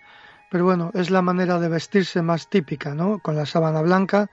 pero 0.49 0.63
bueno, 0.65 0.91
es 0.93 1.10
la 1.10 1.21
manera 1.21 1.60
de 1.60 1.67
vestirse 1.69 2.21
más 2.21 2.49
típica, 2.49 2.95
¿no? 2.95 3.19
Con 3.19 3.36
la 3.36 3.45
sábana 3.45 3.81
blanca 3.81 4.29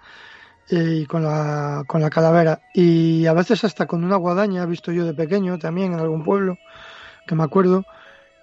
eh, 0.68 1.00
y 1.02 1.06
con 1.06 1.24
la, 1.24 1.84
con 1.86 2.00
la 2.00 2.10
calavera. 2.10 2.60
Y 2.74 3.26
a 3.26 3.32
veces 3.32 3.64
hasta 3.64 3.86
con 3.86 4.04
una 4.04 4.16
guadaña, 4.16 4.62
he 4.62 4.66
visto 4.66 4.92
yo 4.92 5.04
de 5.04 5.14
pequeño 5.14 5.58
también 5.58 5.94
en 5.94 6.00
algún 6.00 6.22
pueblo, 6.22 6.58
que 7.26 7.34
me 7.34 7.44
acuerdo. 7.44 7.84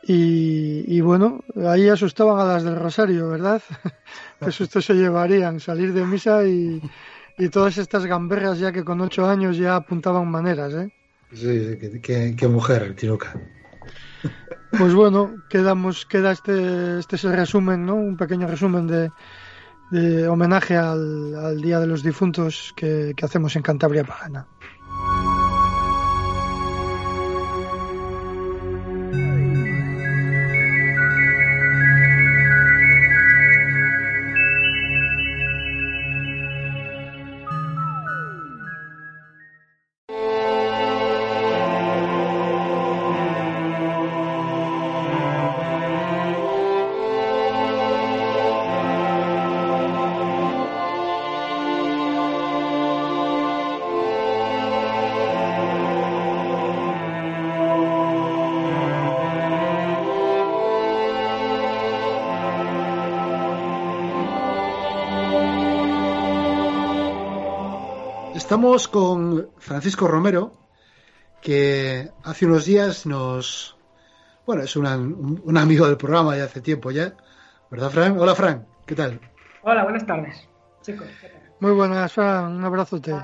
Y, 0.04 0.84
y 0.88 1.02
bueno, 1.02 1.42
ahí 1.68 1.90
asustaban 1.90 2.40
a 2.40 2.46
las 2.46 2.64
del 2.64 2.76
Rosario, 2.78 3.30
¿verdad? 3.30 3.62
Qué 4.40 4.52
susto 4.52 4.82
se 4.82 4.94
llevarían 4.96 5.60
salir 5.60 5.94
de 5.94 6.06
misa 6.06 6.46
y, 6.46 6.82
y 7.40 7.50
todas 7.50 7.78
estas 7.78 8.06
gamberras 8.06 8.60
ya 8.60 8.72
que 8.72 8.84
con 8.84 9.02
ocho 9.02 9.26
años 9.28 9.58
ya 9.58 9.76
apuntaban 9.76 10.30
maneras, 10.30 10.74
¿eh? 10.74 10.90
Sí, 11.32 11.60
sí, 11.66 11.78
qué, 11.80 12.02
qué- 12.02 12.36
qué 12.38 12.48
mujer, 12.48 12.96
Tiruca. 12.96 13.34
Pues 14.78 14.94
bueno, 14.94 15.36
quedamos, 15.50 16.06
queda 16.06 16.32
este, 16.32 17.00
este 17.00 17.16
es 17.16 17.24
el 17.24 17.34
resumen, 17.34 17.86
¿no? 17.86 17.96
Un 17.96 18.18
pequeño 18.18 18.48
resumen 18.48 18.88
de, 18.88 19.12
de 19.92 20.28
homenaje 20.28 20.76
al, 20.78 21.36
al 21.36 21.62
Día 21.62 21.80
de 21.80 21.88
los 21.88 22.04
Difuntos 22.04 22.74
que, 22.76 23.14
que 23.16 23.26
hacemos 23.26 23.56
en 23.56 23.64
Cantabria 23.64 24.04
Pagana. 24.04 24.48
Estamos 68.60 68.90
con 68.90 69.52
Francisco 69.58 70.06
Romero, 70.06 70.52
que 71.42 72.10
hace 72.26 72.46
unos 72.46 72.66
días 72.66 73.06
nos... 73.06 73.78
Bueno, 74.46 74.64
es 74.64 74.76
una- 74.76 74.98
un, 74.98 75.42
un 75.46 75.58
amigo 75.58 75.88
del 75.88 75.96
programa 75.96 76.36
de 76.36 76.42
hace 76.42 76.60
tiempo 76.60 76.92
ya, 76.92 77.16
¿verdad, 77.72 77.90
Fran? 77.90 78.20
Hola, 78.20 78.36
Fran, 78.36 78.68
¿qué 78.86 78.96
tal? 78.96 79.22
Hola, 79.64 79.84
buenas 79.86 80.06
tardes, 80.06 80.46
chicos. 80.82 81.08
Muy 81.62 81.72
buenas, 81.72 82.12
Fran, 82.12 82.58
un 82.58 82.66
abrazote. 82.66 83.16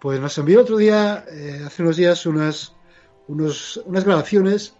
Pues 0.00 0.20
nos 0.20 0.36
envió 0.36 0.60
otro 0.60 0.76
día, 0.76 1.24
eh, 1.30 1.62
hace 1.66 1.82
unos 1.82 1.96
días, 1.96 2.26
unas, 2.26 2.74
unos, 3.28 3.78
unas 3.86 4.04
grabaciones 4.04 4.76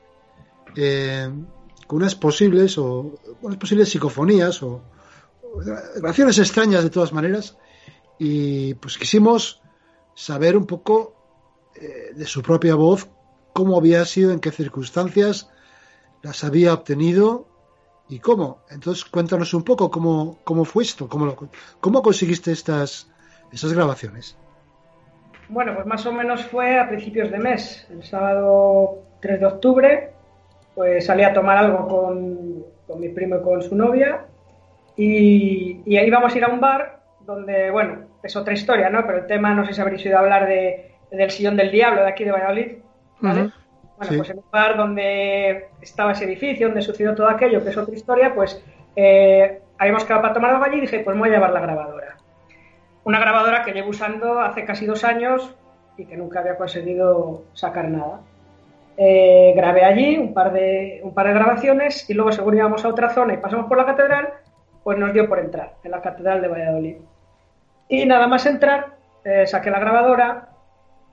eh, 0.77 1.31
con 1.87 1.97
unas 1.97 2.15
posibles 2.15 2.77
o 2.77 3.15
unas 3.41 3.57
posibles 3.57 3.89
psicofonías 3.89 4.63
o, 4.63 4.83
o 5.43 5.61
grabaciones 5.97 6.39
extrañas 6.39 6.85
de 6.85 6.91
todas 6.91 7.15
maneras 7.15 7.57
y 8.19 8.75
pues 8.75 8.99
quisimos 8.99 9.63
saber 10.15 10.57
un 10.57 10.67
poco 10.67 11.15
eh, 11.75 12.13
de 12.15 12.27
su 12.27 12.43
propia 12.43 12.75
voz 12.75 13.09
cómo 13.53 13.77
había 13.77 14.05
sido, 14.05 14.33
en 14.33 14.41
qué 14.41 14.51
circunstancias 14.51 15.51
las 16.23 16.45
había 16.45 16.75
obtenido 16.75 17.47
y 18.09 18.19
cómo. 18.19 18.59
Entonces 18.71 19.05
cuéntanos 19.05 19.55
un 19.55 19.63
poco 19.63 19.91
cómo, 19.91 20.39
cómo 20.45 20.65
fue 20.65 20.83
esto, 20.85 21.09
cómo, 21.09 21.27
lo- 21.27 21.49
cómo 21.81 22.03
conseguiste 22.03 22.53
estas, 22.53 23.09
estas 23.53 23.73
grabaciones. 23.73 24.37
Bueno, 25.49 25.75
pues 25.75 25.87
más 25.87 26.05
o 26.07 26.13
menos 26.13 26.43
fue 26.47 26.79
a 26.79 26.89
principios 26.89 27.31
de 27.31 27.39
mes, 27.39 27.87
el 27.91 28.03
sábado 28.03 29.03
3 29.21 29.41
de 29.41 29.47
octubre, 29.47 30.13
pues 30.75 31.07
salí 31.07 31.23
a 31.23 31.35
tomar 31.35 31.59
algo 31.59 31.87
con, 31.87 32.65
con 32.87 33.01
mi 33.01 33.11
primo 33.11 33.37
y 33.37 33.43
con 33.43 33.63
su 33.63 33.75
novia 33.77 34.27
y, 34.97 35.81
y 35.85 35.97
ahí 35.97 36.07
íbamos 36.07 36.35
a 36.35 36.39
ir 36.39 36.45
a 36.45 36.49
un 36.49 36.61
bar 36.61 37.04
donde, 37.25 37.71
bueno, 37.71 38.07
es 38.23 38.37
otra 38.37 38.55
historia, 38.55 38.91
¿no? 38.91 39.05
Pero 39.07 39.19
el 39.19 39.27
tema, 39.27 39.55
no 39.55 39.65
sé 39.65 39.73
si 39.75 39.81
habréis 39.81 40.05
oído 40.05 40.19
hablar 40.19 40.47
de, 40.47 40.93
del 41.11 41.31
sillón 41.31 41.57
del 41.57 41.71
diablo 41.71 42.03
de 42.03 42.09
aquí 42.09 42.25
de 42.25 42.33
Valladolid, 42.33 42.73
¿vale? 43.21 43.41
Ujú. 43.43 43.53
Bueno, 43.97 44.11
Sí. 44.11 44.17
pues 44.17 44.31
en 44.31 44.39
un 44.39 44.45
bar 44.51 44.77
donde 44.77 45.69
estaba 45.81 46.13
ese 46.13 46.25
edificio, 46.25 46.67
donde 46.67 46.83
sucedió 46.83 47.15
todo 47.15 47.29
aquello, 47.29 47.63
que 47.63 47.71
es 47.71 47.77
otra 47.77 47.95
historia, 47.95 48.35
pues 48.35 48.63
eh, 48.97 49.61
habíamos 49.79 50.05
quedado 50.05 50.23
para 50.23 50.35
tomar 50.35 50.51
algo 50.51 50.65
allí 50.65 50.79
y 50.79 50.81
dije, 50.83 51.01
pues 51.01 51.15
me 51.15 51.21
voy 51.21 51.29
a 51.31 51.33
llevar 51.35 51.53
la 51.53 51.61
grabadora. 51.61 52.17
Una 53.05 53.21
grabadora 53.21 53.63
que 53.63 53.73
llevo 53.73 53.91
usando 53.91 54.41
hace 54.41 54.65
casi 54.65 54.85
dos 54.87 55.05
años 55.05 55.55
y 55.97 56.07
que 56.07 56.17
nunca 56.17 56.41
había 56.41 56.57
conseguido 56.57 57.45
sacar 57.53 57.89
nada. 57.89 58.21
Eh, 58.97 59.53
grabé 59.57 59.85
allí 59.85 60.17
un 60.19 60.35
par, 60.35 60.53
de, 60.53 61.01
un 61.05 61.15
par 61.15 61.27
de 61.29 61.35
grabaciones 61.35 62.09
y 62.09 62.15
luego 62.15 62.33
según 62.33 62.57
íbamos 62.57 62.85
a 62.85 62.89
otra 62.89 63.11
zona 63.11 63.35
y 63.35 63.39
pasamos 63.39 63.67
por 63.67 63.77
la 63.79 63.87
catedral, 63.87 64.29
pues 64.83 64.99
nos 64.99 65.13
dio 65.13 65.29
por 65.29 65.39
entrar 65.39 65.75
en 65.85 65.91
la 65.93 66.01
catedral 66.03 66.43
de 66.43 66.49
Valladolid. 66.49 66.97
Y 67.89 68.07
nada 68.07 68.27
más 68.27 68.47
entrar, 68.47 68.97
eh, 69.25 69.47
saqué 69.47 69.71
la 69.71 69.79
grabadora 69.79 70.49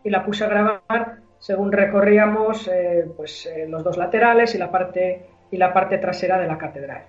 y 0.04 0.10
la 0.10 0.24
puse 0.24 0.46
a 0.46 0.48
grabar 0.48 1.18
según 1.40 1.72
recorríamos 1.72 2.68
eh, 2.68 3.10
pues, 3.18 3.48
eh, 3.48 3.66
los 3.68 3.84
dos 3.84 3.98
laterales 3.98 4.54
y 4.54 4.58
la, 4.58 4.70
parte, 4.70 5.26
y 5.50 5.58
la 5.58 5.74
parte 5.74 5.98
trasera 5.98 6.40
de 6.40 6.48
la 6.48 6.58
catedral. 6.58 7.04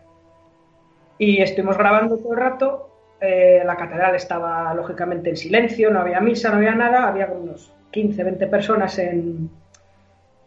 Y 1.18 1.42
estuvimos 1.42 1.76
grabando 1.76 2.16
todo 2.18 2.32
el 2.32 2.38
rato. 2.38 2.88
la 3.20 3.76
catedral 3.76 4.16
estaba 4.16 4.74
lógicamente 4.74 5.30
en 5.30 5.36
silencio, 5.36 5.90
no 5.90 6.00
había 6.00 6.20
misa, 6.20 6.50
no 6.50 6.56
había 6.56 6.74
nada. 6.74 7.06
Había 7.06 7.26
unos 7.26 7.72
15, 7.92 8.24
20 8.24 8.46
personas 8.48 8.98
en, 8.98 9.48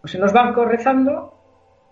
pues, 0.02 0.16
en 0.16 0.22
los 0.22 0.34
bancos 0.34 0.68
rezando. 0.68 1.34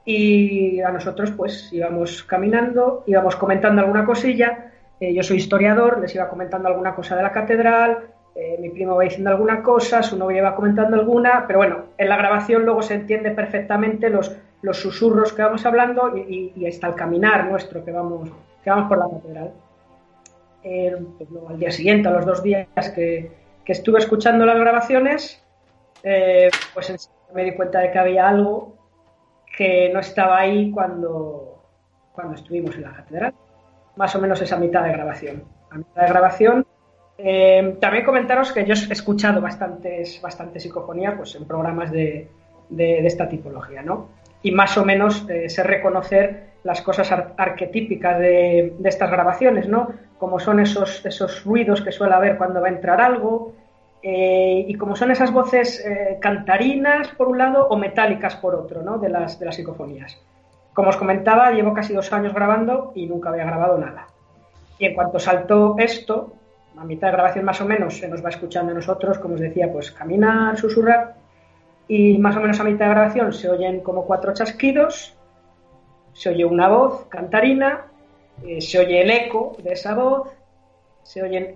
Y 0.04 0.82
a 0.82 0.90
nosotros, 0.90 1.32
pues 1.32 1.72
íbamos 1.72 2.24
caminando, 2.24 3.04
íbamos 3.08 3.38
comentando 3.38 3.82
alguna 3.82 4.04
cosilla. 4.04 4.73
Eh, 5.04 5.14
yo 5.14 5.22
soy 5.22 5.36
historiador, 5.36 6.00
les 6.00 6.16
iba 6.16 6.30
comentando 6.30 6.70
alguna 6.70 6.96
cosa 6.96 7.18
de 7.18 7.24
la 7.24 7.34
catedral, 7.34 8.08
eh, 8.36 8.56
mi 8.58 8.70
primo 8.70 8.96
va 8.96 9.04
diciendo 9.04 9.32
alguna 9.32 9.62
cosa, 9.62 10.02
su 10.02 10.18
novia 10.18 10.42
va 10.42 10.56
comentando 10.56 10.96
alguna, 10.96 11.44
pero 11.46 11.60
bueno, 11.60 11.78
en 11.98 12.08
la 12.08 12.16
grabación 12.16 12.64
luego 12.64 12.82
se 12.82 12.94
entiende 12.94 13.32
perfectamente 13.32 14.10
los, 14.10 14.34
los 14.62 14.78
susurros 14.78 15.34
que 15.34 15.42
vamos 15.42 15.66
hablando 15.66 16.16
y, 16.16 16.54
y, 16.56 16.66
hasta 16.68 16.88
el 16.88 16.96
caminar 16.96 17.52
nuestro 17.52 17.84
que 17.84 17.92
vamos, 17.92 18.30
que 18.64 18.70
vamos 18.70 18.88
por 18.88 18.98
la 18.98 19.10
catedral. 19.10 19.52
Eh, 20.64 20.96
pues 21.18 21.30
al 21.50 21.60
día 21.60 21.72
siguiente, 21.72 22.08
a 22.08 22.12
los 22.12 22.26
dos 22.26 22.42
días 22.42 22.66
que, 22.96 23.30
que 23.66 23.72
estuve 23.74 24.00
escuchando 24.00 24.46
las 24.46 24.58
grabaciones, 24.58 25.44
eh, 26.02 26.50
pues 26.74 27.10
me 27.36 27.44
di 27.44 27.54
cuenta 27.56 27.80
de 27.80 27.92
que 27.92 28.00
había 28.00 28.30
algo 28.30 28.78
que 29.58 29.92
no 29.94 30.00
estaba 30.00 30.40
ahí 30.40 30.72
cuando, 30.72 31.62
cuando 32.14 32.36
estuvimos 32.36 32.74
en 32.76 32.84
la 32.84 32.94
catedral. 32.94 33.34
Más 33.96 34.16
o 34.16 34.20
menos 34.20 34.42
esa 34.42 34.58
mitad 34.58 34.84
de 34.84 34.92
grabación. 34.92 35.44
Mitad 35.72 36.02
de 36.02 36.08
grabación 36.08 36.66
eh, 37.18 37.78
también 37.80 38.06
comentaros 38.06 38.52
que 38.52 38.66
yo 38.66 38.74
he 38.74 38.94
escuchado 38.94 39.40
bastantes, 39.40 40.20
bastante 40.22 40.60
psicofonía 40.60 41.16
pues, 41.16 41.36
en 41.36 41.46
programas 41.46 41.92
de, 41.92 42.30
de, 42.70 43.06
esta 43.06 43.30
tipología, 43.30 43.84
¿no? 43.84 44.10
Y 44.42 44.52
más 44.52 44.78
o 44.78 44.84
menos 44.84 45.28
eh, 45.30 45.48
sé 45.48 45.64
reconocer 45.64 46.54
las 46.64 46.82
cosas 46.82 47.12
ar 47.12 47.34
arquetípicas 47.38 48.20
de, 48.20 48.76
de, 48.78 48.90
estas 48.90 49.12
grabaciones, 49.12 49.68
¿no? 49.68 49.90
Como 50.18 50.40
son 50.40 50.60
esos, 50.60 51.06
esos 51.06 51.44
ruidos 51.44 51.82
que 51.82 51.92
suele 51.92 52.14
haber 52.14 52.38
cuando 52.38 52.62
va 52.62 52.68
a 52.68 52.72
entrar 52.72 53.00
algo, 53.00 53.54
eh, 54.02 54.66
y 54.68 54.74
como 54.76 54.98
son 54.98 55.12
esas 55.12 55.32
voces 55.32 55.80
eh, 55.86 56.18
cantarinas 56.20 57.08
por 57.10 57.30
un 57.30 57.38
lado 57.38 57.68
o 57.70 57.78
metálicas 57.78 58.36
por 58.36 58.54
otro, 58.54 58.82
¿no? 58.82 58.98
De 58.98 59.08
las, 59.08 59.40
de 59.40 59.46
las 59.46 59.56
psicofonías. 59.56 60.20
Como 60.74 60.90
os 60.90 60.98
comentaba, 60.98 61.52
llevo 61.52 61.74
casi 61.74 61.94
dos 61.94 62.12
años 62.12 62.34
grabando 62.34 62.92
y 62.96 63.06
nunca 63.06 63.30
había 63.30 63.46
grabado 63.46 63.78
nada. 63.78 64.08
Y 64.80 64.86
en 64.86 64.96
cuanto 64.96 65.20
saltó 65.20 65.76
esto, 65.78 66.34
a 66.78 66.84
mitad 66.84 67.08
de 67.08 67.14
grabación 67.14 67.46
más 67.46 67.62
o 67.62 67.66
menos 67.66 67.98
se 67.98 68.08
nos 68.08 68.24
va 68.24 68.30
escuchando 68.30 68.72
a 68.72 68.76
nosotros, 68.76 69.20
como 69.20 69.36
os 69.36 69.40
decía, 69.40 69.72
pues 69.72 69.92
caminar, 69.92 70.58
susurrar, 70.58 71.16
y 71.88 72.18
más 72.18 72.36
o 72.36 72.42
menos 72.42 72.60
a 72.60 72.64
mitad 72.64 72.86
de 72.86 72.92
grabación 72.92 73.34
se 73.34 73.50
oyen 73.50 73.82
como 73.82 74.06
cuatro 74.06 74.34
chasquidos, 74.34 75.16
se 76.14 76.30
oye 76.30 76.46
una 76.46 76.70
voz 76.70 77.06
cantarina, 77.08 77.86
eh, 78.44 78.62
se 78.62 78.80
oye 78.80 79.02
el 79.02 79.12
eco 79.12 79.56
de 79.62 79.74
esa 79.74 79.94
voz, 79.94 80.30
se 81.04 81.22
oyen, 81.22 81.56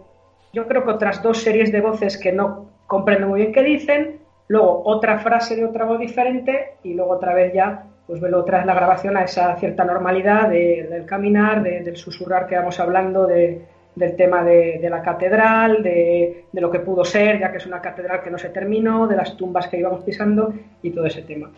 yo 0.53 0.67
creo 0.67 0.84
que 0.84 0.91
otras 0.91 1.23
dos 1.23 1.39
series 1.41 1.71
de 1.71 1.82
voces 1.82 2.17
que 2.17 2.32
no 2.32 2.65
comprendo 2.86 3.27
muy 3.27 3.41
bien 3.41 3.53
qué 3.53 3.63
dicen, 3.63 4.19
luego 4.47 4.84
otra 4.86 5.19
frase 5.19 5.56
de 5.56 5.65
otra 5.65 5.86
voz 5.86 5.99
diferente 5.99 6.75
y 6.84 6.93
luego 6.93 7.13
otra 7.13 7.34
vez 7.34 7.53
ya 7.53 7.86
pues 8.07 8.21
vuelvo 8.21 8.39
otra 8.39 8.59
vez 8.59 8.65
la 8.65 8.73
grabación 8.73 9.17
a 9.17 9.23
esa 9.23 9.55
cierta 9.57 9.83
normalidad 9.83 10.49
de, 10.49 10.87
del 10.89 11.05
caminar, 11.05 11.61
de, 11.61 11.81
del 11.81 11.97
susurrar 11.97 12.47
que 12.47 12.55
vamos 12.55 12.79
hablando, 12.79 13.27
de, 13.27 13.61
del 13.97 14.15
tema 14.15 14.43
de, 14.43 14.87
la 14.89 15.01
catedral, 15.01 15.83
de, 15.83 16.45
lo 16.53 16.71
que 16.71 16.79
pudo 16.79 17.03
ser, 17.03 17.39
ya 17.39 17.51
que 17.51 17.57
es 17.57 17.65
una 17.65 17.81
catedral 17.81 18.21
que 18.23 18.29
no 18.29 18.37
se 18.37 18.49
terminó, 18.49 19.07
de 19.07 19.15
las 19.15 19.35
tumbas 19.35 19.67
que 19.67 19.77
íbamos 19.77 20.03
pisando 20.03 20.53
y 20.81 20.91
todo 20.91 21.05
ese 21.05 21.23
tema. 21.23 21.51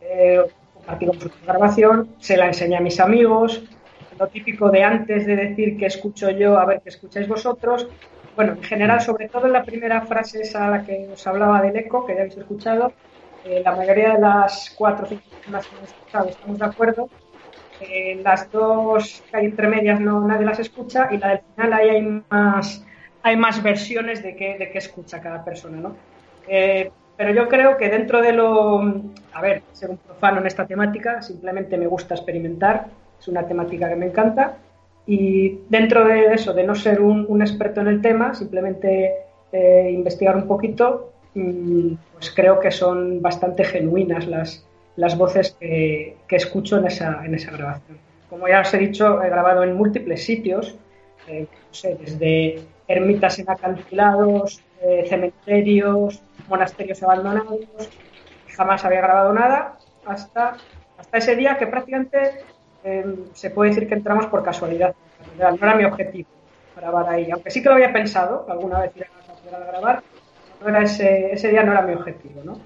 Eh, 0.00 0.40
vosotros 0.86 1.32
la 1.46 1.54
grabación, 1.54 2.08
se 2.18 2.36
la 2.36 2.46
enseñé 2.46 2.76
a 2.76 2.80
mis 2.80 3.00
amigos, 3.00 3.62
lo 4.18 4.26
típico 4.28 4.70
de 4.70 4.84
antes 4.84 5.26
de 5.26 5.34
decir 5.34 5.78
que 5.78 5.86
escucho 5.86 6.30
yo, 6.30 6.58
a 6.58 6.66
ver 6.66 6.82
qué 6.82 6.90
escucháis 6.90 7.26
vosotros. 7.26 7.88
Bueno, 8.36 8.52
en 8.52 8.62
general, 8.62 9.00
sobre 9.00 9.28
todo 9.28 9.46
en 9.46 9.52
la 9.54 9.64
primera 9.64 10.02
frase 10.02 10.42
esa 10.42 10.66
a 10.66 10.70
la 10.70 10.84
que 10.84 11.08
os 11.12 11.26
hablaba 11.26 11.62
del 11.62 11.76
eco, 11.76 12.04
que 12.04 12.14
ya 12.14 12.20
habéis 12.20 12.36
escuchado, 12.36 12.92
eh, 13.44 13.62
la 13.64 13.74
mayoría 13.74 14.14
de 14.14 14.20
las 14.20 14.74
cuatro 14.76 15.06
personas 15.06 15.66
que 15.66 15.76
hemos 15.76 15.90
escuchado 15.90 16.28
estamos 16.28 16.58
de 16.58 16.64
acuerdo. 16.64 17.08
Eh, 17.80 18.20
las 18.22 18.50
dos 18.52 19.22
que 19.30 19.36
hay 19.38 19.46
entre 19.46 19.66
medias 19.66 19.98
no 20.00 20.20
nadie 20.20 20.44
las 20.44 20.58
escucha 20.58 21.08
y 21.10 21.16
la 21.16 21.28
del 21.28 21.40
final 21.40 21.72
ahí 21.72 21.88
hay 21.88 22.22
más 22.28 22.84
hay 23.22 23.36
más 23.36 23.62
versiones 23.62 24.22
de 24.22 24.36
qué 24.36 24.58
de 24.58 24.70
qué 24.70 24.78
escucha 24.78 25.20
cada 25.20 25.42
persona, 25.42 25.78
¿no? 25.78 25.96
Eh, 26.46 26.90
pero 27.16 27.32
yo 27.32 27.48
creo 27.48 27.78
que 27.78 27.88
dentro 27.88 28.20
de 28.20 28.32
lo 28.32 28.80
a 29.32 29.40
ver 29.40 29.62
ser 29.72 29.90
un 29.90 29.96
profano 29.96 30.40
en 30.40 30.46
esta 30.46 30.66
temática 30.66 31.22
simplemente 31.22 31.78
me 31.78 31.86
gusta 31.86 32.14
experimentar 32.14 32.86
es 33.18 33.28
una 33.28 33.46
temática 33.46 33.88
que 33.88 33.96
me 33.96 34.06
encanta 34.06 34.56
y 35.06 35.60
dentro 35.70 36.04
de 36.04 36.34
eso 36.34 36.52
de 36.52 36.64
no 36.64 36.74
ser 36.74 37.00
un, 37.00 37.24
un 37.28 37.40
experto 37.40 37.80
en 37.80 37.88
el 37.88 38.02
tema 38.02 38.34
simplemente 38.34 39.14
eh, 39.52 39.90
investigar 39.90 40.36
un 40.36 40.46
poquito 40.46 41.12
pues 41.32 42.30
creo 42.34 42.60
que 42.60 42.70
son 42.70 43.22
bastante 43.22 43.64
genuinas 43.64 44.26
las, 44.26 44.66
las 44.96 45.16
voces 45.16 45.56
que, 45.58 46.16
que, 46.26 46.36
escucho 46.36 46.78
en 46.78 46.86
esa, 46.86 47.24
en 47.24 47.34
esa 47.34 47.52
grabación. 47.52 47.98
Como 48.28 48.48
ya 48.48 48.60
os 48.60 48.72
he 48.74 48.78
dicho, 48.78 49.22
he 49.22 49.28
grabado 49.28 49.62
en 49.62 49.74
múltiples 49.74 50.24
sitios, 50.24 50.76
eh, 51.28 51.46
no 51.50 51.74
sé, 51.74 51.96
desde 52.00 52.60
ermitas 52.88 53.38
en 53.38 53.50
acantilados, 53.50 54.62
eh, 54.82 55.06
cementerios, 55.08 56.22
monasterios 56.48 57.02
abandonados, 57.02 57.60
jamás 58.56 58.84
había 58.84 59.00
grabado 59.00 59.32
nada 59.32 59.78
hasta, 60.06 60.56
hasta 60.98 61.18
ese 61.18 61.36
día 61.36 61.56
que 61.58 61.66
prácticamente 61.66 62.44
eh, 62.84 63.04
se 63.32 63.50
puede 63.50 63.70
decir 63.70 63.88
que 63.88 63.94
entramos 63.94 64.26
por 64.26 64.42
casualidad. 64.42 64.94
No 65.38 65.54
era 65.54 65.74
mi 65.74 65.84
objetivo 65.84 66.28
grabar 66.76 67.08
ahí, 67.08 67.30
aunque 67.30 67.50
sí 67.50 67.62
que 67.62 67.68
lo 67.68 67.74
había 67.74 67.92
pensado, 67.92 68.46
alguna 68.48 68.80
vez 68.80 68.96
ir 68.96 69.06
a 69.54 69.58
grabar, 69.58 70.02
no 70.60 70.68
era 70.68 70.82
ese, 70.82 71.32
ese 71.32 71.48
día 71.48 71.62
no 71.62 71.72
era 71.72 71.82
mi 71.82 71.94
objetivo, 71.94 72.42
¿no? 72.44 72.58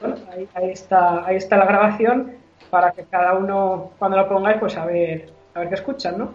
Bueno, 0.00 0.16
ahí, 0.30 0.48
ahí, 0.54 0.70
está, 0.70 1.26
ahí 1.26 1.36
está 1.36 1.56
la 1.56 1.66
grabación 1.66 2.32
para 2.70 2.92
que 2.92 3.04
cada 3.04 3.34
uno, 3.34 3.92
cuando 3.98 4.16
lo 4.16 4.28
pongáis, 4.28 4.58
pues 4.58 4.76
a 4.76 4.86
ver, 4.86 5.30
a 5.54 5.60
ver 5.60 5.68
qué 5.68 5.74
escuchan, 5.74 6.18
¿no? 6.18 6.32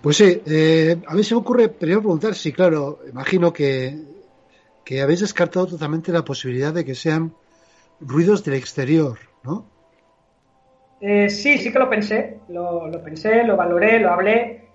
Pues 0.00 0.16
sí, 0.16 0.42
eh, 0.46 0.96
a 1.06 1.14
mí 1.14 1.22
se 1.22 1.34
me 1.34 1.40
ocurre 1.40 1.68
primero 1.68 2.00
preguntar 2.00 2.34
si, 2.34 2.44
sí, 2.44 2.52
claro, 2.52 3.00
imagino 3.06 3.52
que, 3.52 3.98
que 4.84 5.02
habéis 5.02 5.20
descartado 5.20 5.66
totalmente 5.66 6.12
la 6.12 6.24
posibilidad 6.24 6.72
de 6.72 6.84
que 6.84 6.94
sean 6.94 7.34
ruidos 8.00 8.42
del 8.44 8.54
exterior, 8.54 9.18
¿no? 9.44 9.66
Eh, 11.02 11.28
sí, 11.28 11.58
sí 11.58 11.72
que 11.72 11.78
lo 11.78 11.90
pensé, 11.90 12.38
lo, 12.48 12.86
lo 12.88 13.02
pensé, 13.02 13.44
lo 13.44 13.56
valoré, 13.56 14.00
lo 14.00 14.10
hablé 14.10 14.68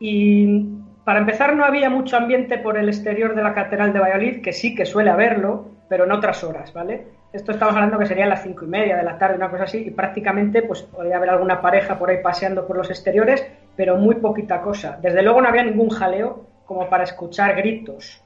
y 0.00 0.81
para 1.04 1.18
empezar, 1.18 1.56
no 1.56 1.64
había 1.64 1.90
mucho 1.90 2.16
ambiente 2.16 2.58
por 2.58 2.78
el 2.78 2.88
exterior 2.88 3.34
de 3.34 3.42
la 3.42 3.54
Catedral 3.54 3.92
de 3.92 3.98
Valladolid, 3.98 4.42
que 4.42 4.52
sí 4.52 4.74
que 4.74 4.86
suele 4.86 5.10
haberlo, 5.10 5.66
pero 5.88 6.04
en 6.04 6.12
otras 6.12 6.44
horas, 6.44 6.72
¿vale? 6.72 7.06
Esto 7.32 7.52
estamos 7.52 7.74
hablando 7.74 7.98
que 7.98 8.06
serían 8.06 8.28
las 8.28 8.42
cinco 8.42 8.64
y 8.64 8.68
media 8.68 8.96
de 8.96 9.02
la 9.02 9.18
tarde, 9.18 9.36
una 9.36 9.50
cosa 9.50 9.64
así, 9.64 9.78
y 9.86 9.90
prácticamente 9.90 10.62
pues 10.62 10.82
podría 10.82 11.16
haber 11.16 11.30
alguna 11.30 11.60
pareja 11.60 11.98
por 11.98 12.10
ahí 12.10 12.18
paseando 12.22 12.66
por 12.66 12.76
los 12.76 12.90
exteriores, 12.90 13.44
pero 13.74 13.96
muy 13.96 14.16
poquita 14.16 14.60
cosa. 14.60 14.98
Desde 15.02 15.22
luego 15.22 15.40
no 15.40 15.48
había 15.48 15.64
ningún 15.64 15.90
jaleo 15.90 16.46
como 16.66 16.88
para 16.88 17.04
escuchar 17.04 17.56
gritos. 17.56 18.22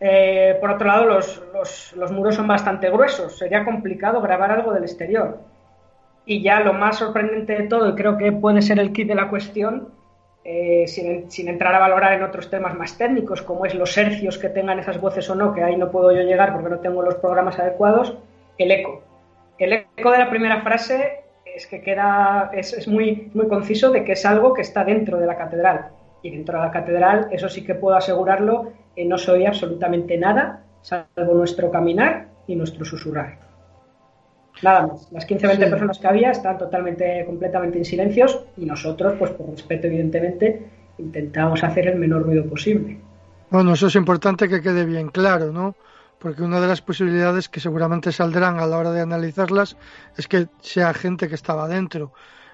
Eh, 0.00 0.56
por 0.60 0.70
otro 0.70 0.88
lado, 0.88 1.06
los, 1.06 1.42
los, 1.52 1.92
los 1.92 2.10
muros 2.10 2.34
son 2.34 2.48
bastante 2.48 2.90
gruesos, 2.90 3.38
sería 3.38 3.64
complicado 3.64 4.20
grabar 4.20 4.50
algo 4.50 4.72
del 4.72 4.82
exterior. 4.82 5.38
Y 6.24 6.42
ya 6.42 6.60
lo 6.60 6.72
más 6.72 6.98
sorprendente 6.98 7.54
de 7.54 7.68
todo, 7.68 7.90
y 7.90 7.94
creo 7.94 8.16
que 8.16 8.32
puede 8.32 8.62
ser 8.62 8.80
el 8.80 8.92
kit 8.92 9.08
de 9.08 9.14
la 9.14 9.28
cuestión, 9.28 9.88
eh, 10.44 10.84
sin, 10.88 11.30
sin, 11.30 11.48
entrar 11.48 11.74
a 11.74 11.78
valorar 11.78 12.14
en 12.14 12.22
otros 12.22 12.50
temas 12.50 12.74
más 12.74 12.98
técnicos, 12.98 13.42
como 13.42 13.64
es 13.64 13.74
los 13.74 13.96
hercios 13.96 14.38
que 14.38 14.48
tengan 14.48 14.78
esas 14.78 15.00
voces 15.00 15.28
o 15.30 15.34
no, 15.34 15.54
que 15.54 15.62
ahí 15.62 15.76
no 15.76 15.90
puedo 15.90 16.12
yo 16.12 16.22
llegar 16.22 16.52
porque 16.52 16.70
no 16.70 16.80
tengo 16.80 17.02
los 17.02 17.14
programas 17.16 17.58
adecuados, 17.58 18.16
el 18.58 18.70
eco. 18.70 19.02
El 19.58 19.72
eco 19.72 20.10
de 20.10 20.18
la 20.18 20.30
primera 20.30 20.62
frase 20.62 21.20
es 21.44 21.66
que 21.66 21.80
queda, 21.80 22.50
es, 22.52 22.72
es 22.72 22.88
muy, 22.88 23.30
muy 23.34 23.46
conciso 23.46 23.90
de 23.90 24.04
que 24.04 24.12
es 24.12 24.26
algo 24.26 24.52
que 24.52 24.62
está 24.62 24.84
dentro 24.84 25.18
de 25.18 25.26
la 25.26 25.36
catedral. 25.36 25.90
Y 26.22 26.30
dentro 26.30 26.58
de 26.58 26.66
la 26.66 26.72
catedral, 26.72 27.28
eso 27.30 27.48
sí 27.48 27.64
que 27.64 27.74
puedo 27.74 27.96
asegurarlo, 27.96 28.72
eh, 28.96 29.04
no 29.04 29.18
se 29.18 29.30
oye 29.30 29.46
absolutamente 29.46 30.16
nada, 30.18 30.64
salvo 30.80 31.34
nuestro 31.34 31.70
caminar 31.70 32.26
y 32.46 32.56
nuestro 32.56 32.84
susurrar. 32.84 33.51
Nada 34.60 34.86
más. 34.86 35.10
Las 35.10 35.24
15 35.24 35.46
20 35.46 35.66
personas 35.68 35.98
que 35.98 36.06
había 36.06 36.30
están 36.30 36.58
totalmente, 36.58 37.24
completamente 37.26 37.78
en 37.78 37.84
silencios 37.84 38.44
y 38.56 38.66
nosotros, 38.66 39.14
pues 39.18 39.30
por 39.32 39.50
respeto, 39.50 39.86
evidentemente, 39.86 40.66
intentamos 40.98 41.64
hacer 41.64 41.88
el 41.88 41.98
menor 41.98 42.24
ruido 42.24 42.44
posible. 42.44 42.98
Bueno, 43.50 43.72
eso 43.72 43.86
es 43.86 43.94
importante 43.96 44.48
que 44.48 44.62
quede 44.62 44.84
bien 44.84 45.08
claro, 45.08 45.52
¿no? 45.52 45.74
Porque 46.18 46.42
una 46.42 46.60
de 46.60 46.68
las 46.68 46.80
posibilidades 46.80 47.48
que 47.48 47.60
seguramente 47.60 48.12
saldrán 48.12 48.60
a 48.60 48.66
la 48.66 48.78
hora 48.78 48.92
de 48.92 49.00
analizarlas 49.00 49.76
es 50.16 50.28
que 50.28 50.46
sea 50.60 50.94
gente 50.94 51.28
que 51.28 51.34
estaba 51.34 51.66
dentro. 51.66 52.12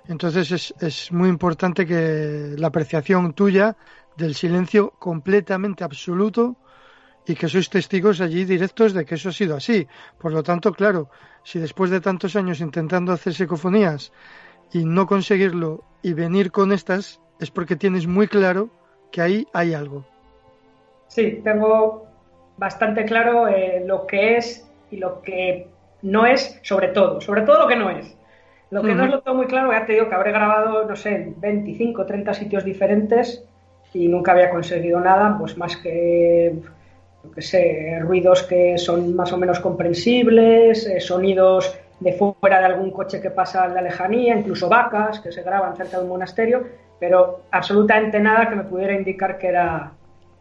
Entonces 0.09 0.51
es, 0.51 0.75
es 0.81 1.13
muy 1.13 1.29
importante 1.29 1.85
que 1.85 2.55
la 2.57 2.69
apreciación 2.69 3.35
tuya 3.35 3.77
del 4.17 4.35
silencio 4.35 4.95
completamente 4.99 5.85
absoluto 5.85 6.57
y 7.29 7.35
que 7.37 7.47
sois 7.47 7.69
testigos 7.69 8.23
allí 8.25 8.49
directos 8.49 8.97
de 8.97 9.05
que 9.05 9.17
eso 9.17 9.29
ha 9.29 9.37
sido 9.37 9.55
así. 9.55 9.87
Por 10.17 10.33
lo 10.33 10.43
tanto, 10.43 10.73
claro, 10.73 11.11
si 11.45 11.61
después 11.61 11.91
de 11.91 12.01
tantos 12.01 12.35
años 12.37 12.61
intentando 12.61 13.13
hacer 13.13 13.35
psicofonías 13.35 14.13
y 14.73 14.87
no 14.87 15.07
conseguirlo 15.07 15.85
y 16.03 16.15
venir 16.15 16.51
con 16.51 16.73
estas, 16.73 17.21
es 17.39 17.51
porque 17.51 17.77
tienes 17.77 18.07
muy 18.07 18.29
claro 18.29 18.71
que 19.13 19.21
ahí 19.21 19.47
hay 19.53 19.75
algo. 19.75 20.07
Sí, 21.09 21.41
tengo 21.45 22.07
bastante 22.57 23.05
claro 23.05 23.47
eh, 23.47 23.85
lo 23.87 24.07
que 24.07 24.39
es 24.39 24.67
y 24.91 24.97
lo 24.97 25.21
que 25.21 25.69
no 26.01 26.25
es, 26.25 26.59
sobre 26.63 26.89
todo, 26.89 27.21
sobre 27.21 27.43
todo 27.43 27.61
lo 27.61 27.69
que 27.69 27.77
no 27.77 27.91
es. 27.91 28.17
Lo 28.71 28.83
que 28.83 28.95
no 28.95 29.05
es 29.05 29.11
lo 29.11 29.21
tengo 29.21 29.37
muy 29.37 29.47
claro, 29.47 29.73
ya 29.73 29.85
te 29.85 29.95
digo 29.95 30.09
que 30.09 30.15
habré 30.15 30.33
grabado, 30.33 30.87
no 30.87 30.97
sé, 30.97 31.33
25, 31.37 32.07
30 32.07 32.35
sitios 32.35 32.65
diferentes 32.65 33.45
y 33.93 34.09
nunca 34.09 34.33
había 34.33 34.51
conseguido 34.51 35.01
nada, 35.01 35.37
pues 35.39 35.57
más 35.57 35.77
que 35.79 36.55
que 37.35 37.43
sé, 37.43 37.99
ruidos 38.01 38.43
que 38.45 38.79
son 38.79 39.15
más 39.15 39.33
o 39.33 39.37
menos 39.37 39.61
comprensibles, 39.61 40.87
eh, 40.87 41.01
sonidos 41.01 41.79
de 42.01 42.13
fuera 42.13 42.61
de 42.61 42.67
algún 42.67 42.91
coche 42.91 43.21
que 43.21 43.31
pasa 43.31 43.67
de 43.67 43.75
la 43.75 43.83
lejanía, 43.83 44.37
incluso 44.37 44.69
vacas 44.69 45.21
que 45.21 45.33
se 45.33 45.43
graban 45.43 45.77
cerca 45.77 45.99
de 45.99 46.05
un 46.05 46.11
monasterio, 46.11 46.65
pero 47.01 47.43
absolutamente 47.51 48.21
nada 48.21 48.49
que 48.49 48.57
me 48.57 48.65
pudiera 48.65 48.95
indicar 48.95 49.39
que 49.39 49.49
era, 49.49 49.93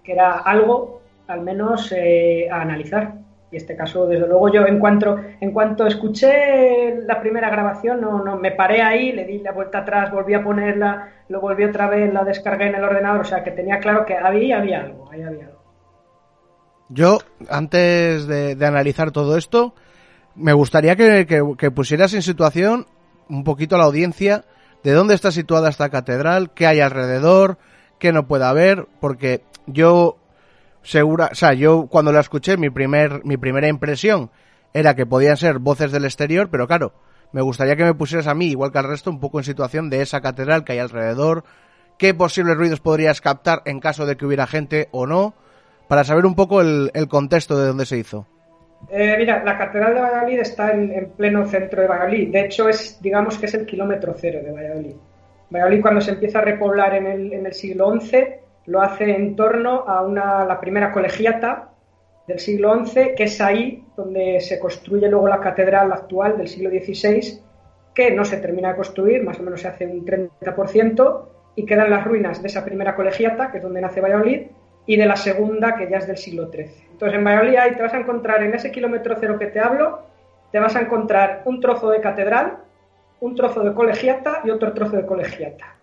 que 0.04 0.14
era 0.14 0.40
algo, 0.40 1.02
al 1.28 1.42
menos, 1.42 1.92
eh, 1.96 2.48
a 2.52 2.62
analizar. 2.62 3.14
Y 3.50 3.56
este 3.56 3.78
caso, 3.78 4.08
desde 4.08 4.28
luego, 4.28 4.52
yo 4.52 4.68
en 4.68 4.78
cuanto, 4.78 5.18
en 5.40 5.52
cuanto 5.52 5.88
escuché 5.88 6.96
la 7.06 7.20
primera 7.22 7.50
grabación, 7.50 8.02
no, 8.02 8.24
no 8.24 8.36
me 8.36 8.52
paré 8.52 8.82
ahí, 8.82 9.14
le 9.14 9.24
di 9.24 9.40
la 9.40 9.54
vuelta 9.54 9.80
atrás, 9.80 10.12
volví 10.12 10.34
a 10.34 10.44
ponerla, 10.44 11.10
lo 11.30 11.40
volví 11.40 11.64
otra 11.64 11.88
vez, 11.88 12.12
la 12.14 12.26
descargué 12.26 12.68
en 12.68 12.76
el 12.76 12.84
ordenador, 12.84 13.22
o 13.22 13.26
sea 13.26 13.44
que 13.44 13.52
tenía 13.52 13.80
claro 13.80 14.06
que 14.06 14.16
había, 14.16 14.58
había 14.58 14.82
algo, 14.82 15.10
ahí 15.12 15.24
había 15.24 15.46
algo. 15.46 15.57
Yo, 16.90 17.20
antes 17.50 18.28
de, 18.28 18.58
analizar 18.66 19.12
todo 19.12 19.38
esto, 19.38 19.74
me 20.36 20.54
gustaría 20.54 20.96
que, 20.96 21.72
pusieras 21.72 22.14
en 22.14 22.22
situación 22.22 22.88
un 23.30 23.44
poquito 23.44 23.76
a 23.76 23.80
la 23.80 23.86
audiencia 23.86 24.46
de 24.84 24.94
dónde 24.94 25.16
está 25.16 25.32
situada 25.32 25.70
esta 25.70 25.90
catedral, 25.90 26.52
qué 26.54 26.66
hay 26.66 26.80
alrededor, 26.80 27.58
qué 28.00 28.14
no 28.14 28.28
puede 28.28 28.46
haber, 28.46 28.88
porque 29.02 29.44
yo 29.66 30.18
segura, 30.82 31.30
o 31.32 31.36
sea, 31.36 31.54
yo 31.54 31.88
cuando 31.88 32.14
la 32.14 32.22
escuché 32.22 32.56
mi 32.56 32.70
primer 32.70 33.26
mi 33.26 33.36
primera 33.36 33.68
impresión 33.68 34.32
era 34.74 34.96
que 34.96 35.06
podían 35.06 35.36
ser 35.36 35.60
voces 35.60 35.92
del 35.92 36.06
exterior, 36.06 36.50
pero 36.50 36.68
claro, 36.68 36.94
me 37.34 37.42
gustaría 37.42 37.76
que 37.76 37.84
me 37.84 37.94
pusieras 37.94 38.28
a 38.28 38.34
mí, 38.34 38.46
igual 38.46 38.72
que 38.72 38.78
al 38.78 38.88
resto, 38.88 39.10
un 39.10 39.20
poco 39.20 39.40
en 39.40 39.44
situación 39.44 39.90
de 39.90 40.02
esa 40.02 40.22
catedral 40.22 40.64
que 40.64 40.74
hay 40.74 40.80
alrededor, 40.80 41.44
qué 41.98 42.14
posibles 42.14 42.56
ruidos 42.56 42.80
podrías 42.80 43.20
captar 43.20 43.62
en 43.66 43.82
caso 43.82 44.06
de 44.06 44.16
que 44.16 44.26
hubiera 44.26 44.48
gente 44.48 44.88
o 44.92 45.06
no 45.06 45.34
para 45.88 46.04
saber 46.04 46.26
un 46.26 46.36
poco 46.36 46.62
el, 46.62 46.92
contexto 47.10 47.58
de 47.58 47.68
dónde 47.68 47.86
se 47.86 47.98
hizo. 47.98 48.26
Eh, 48.90 49.16
mira, 49.18 49.44
la 49.44 49.58
Catedral 49.58 49.96
de 49.96 50.02
Valladolid 50.02 50.40
está 50.40 50.72
en, 50.72 51.12
pleno 51.18 51.46
centro 51.48 51.82
de 51.82 51.88
Valladolid. 51.88 52.32
De 52.32 52.42
hecho, 52.42 52.70
es, 52.70 53.02
digamos 53.02 53.38
que 53.38 53.48
es 53.48 53.54
el 53.54 53.66
kilómetro 53.66 54.14
cero 54.16 54.40
de 54.44 54.52
Valladolid. 54.52 54.96
Valladolid, 55.50 55.82
cuando 55.82 56.02
se 56.02 56.12
empieza 56.12 56.40
a 56.40 56.44
repoblar 56.44 56.96
en 56.96 57.08
el, 57.08 57.34
en 57.34 57.46
el 57.46 57.54
siglo 57.54 58.00
XI, 58.00 58.18
lo 58.66 58.82
hace 58.82 59.16
en 59.16 59.36
torno 59.36 59.86
a 59.88 60.02
una, 60.02 60.46
la 60.46 60.60
primera 60.60 60.92
colegiata 60.92 61.70
del 62.28 62.40
siglo 62.40 62.86
XI, 62.86 63.16
que 63.16 63.24
es 63.24 63.42
ahí 63.42 63.84
donde 63.96 64.42
se 64.42 64.60
construye 64.60 65.08
luego 65.10 65.28
la 65.28 65.40
catedral 65.40 65.92
actual 65.92 66.38
del 66.38 66.50
siglo 66.50 66.70
XVI, 66.70 67.40
que 67.96 68.12
no 68.12 68.26
se 68.26 68.38
termina 68.38 68.70
de 68.70 68.76
construir, 68.76 69.24
más 69.24 69.40
o 69.40 69.44
menos 69.44 69.62
se 69.62 69.70
hace 69.70 69.88
un 69.88 70.06
30%, 70.06 71.26
y 71.56 71.66
quedan 71.66 71.90
las 71.90 72.06
ruinas 72.06 72.42
de 72.42 72.48
esa 72.50 72.64
primera 72.64 72.96
colegiata, 72.96 73.50
que 73.50 73.58
es 73.58 73.64
donde 73.64 73.82
nace 73.82 74.02
Valladolid, 74.02 74.48
y 74.88 74.96
de 74.96 75.06
la 75.06 75.18
segunda, 75.18 75.76
que 75.76 75.90
ya 75.90 75.98
es 75.98 76.08
del 76.08 76.18
siglo 76.18 76.50
XIII. 76.50 76.72
Entonces, 76.94 77.18
en 77.18 77.24
Valladolid 77.24 77.58
ahí 77.58 77.76
te 77.76 77.84
vas 77.84 77.94
a 77.94 78.00
encontrar, 78.00 78.42
en 78.42 78.56
ese 78.56 78.72
kilómetro 78.72 79.16
cero 79.20 79.38
que 79.38 79.48
te 79.48 79.60
hablo, 79.60 80.00
te 80.52 80.60
vas 80.60 80.76
a 80.76 80.82
encontrar 80.82 81.44
un 81.46 81.60
trozo 81.60 81.90
de 81.90 82.00
catedral, 82.00 82.60
un 83.20 83.36
trozo 83.36 83.64
de 83.64 83.74
colegiata 83.74 84.42
y 84.46 84.50
otro 84.50 84.74
trozo 84.74 84.96
de 84.96 85.06
colegiata. 85.06 85.76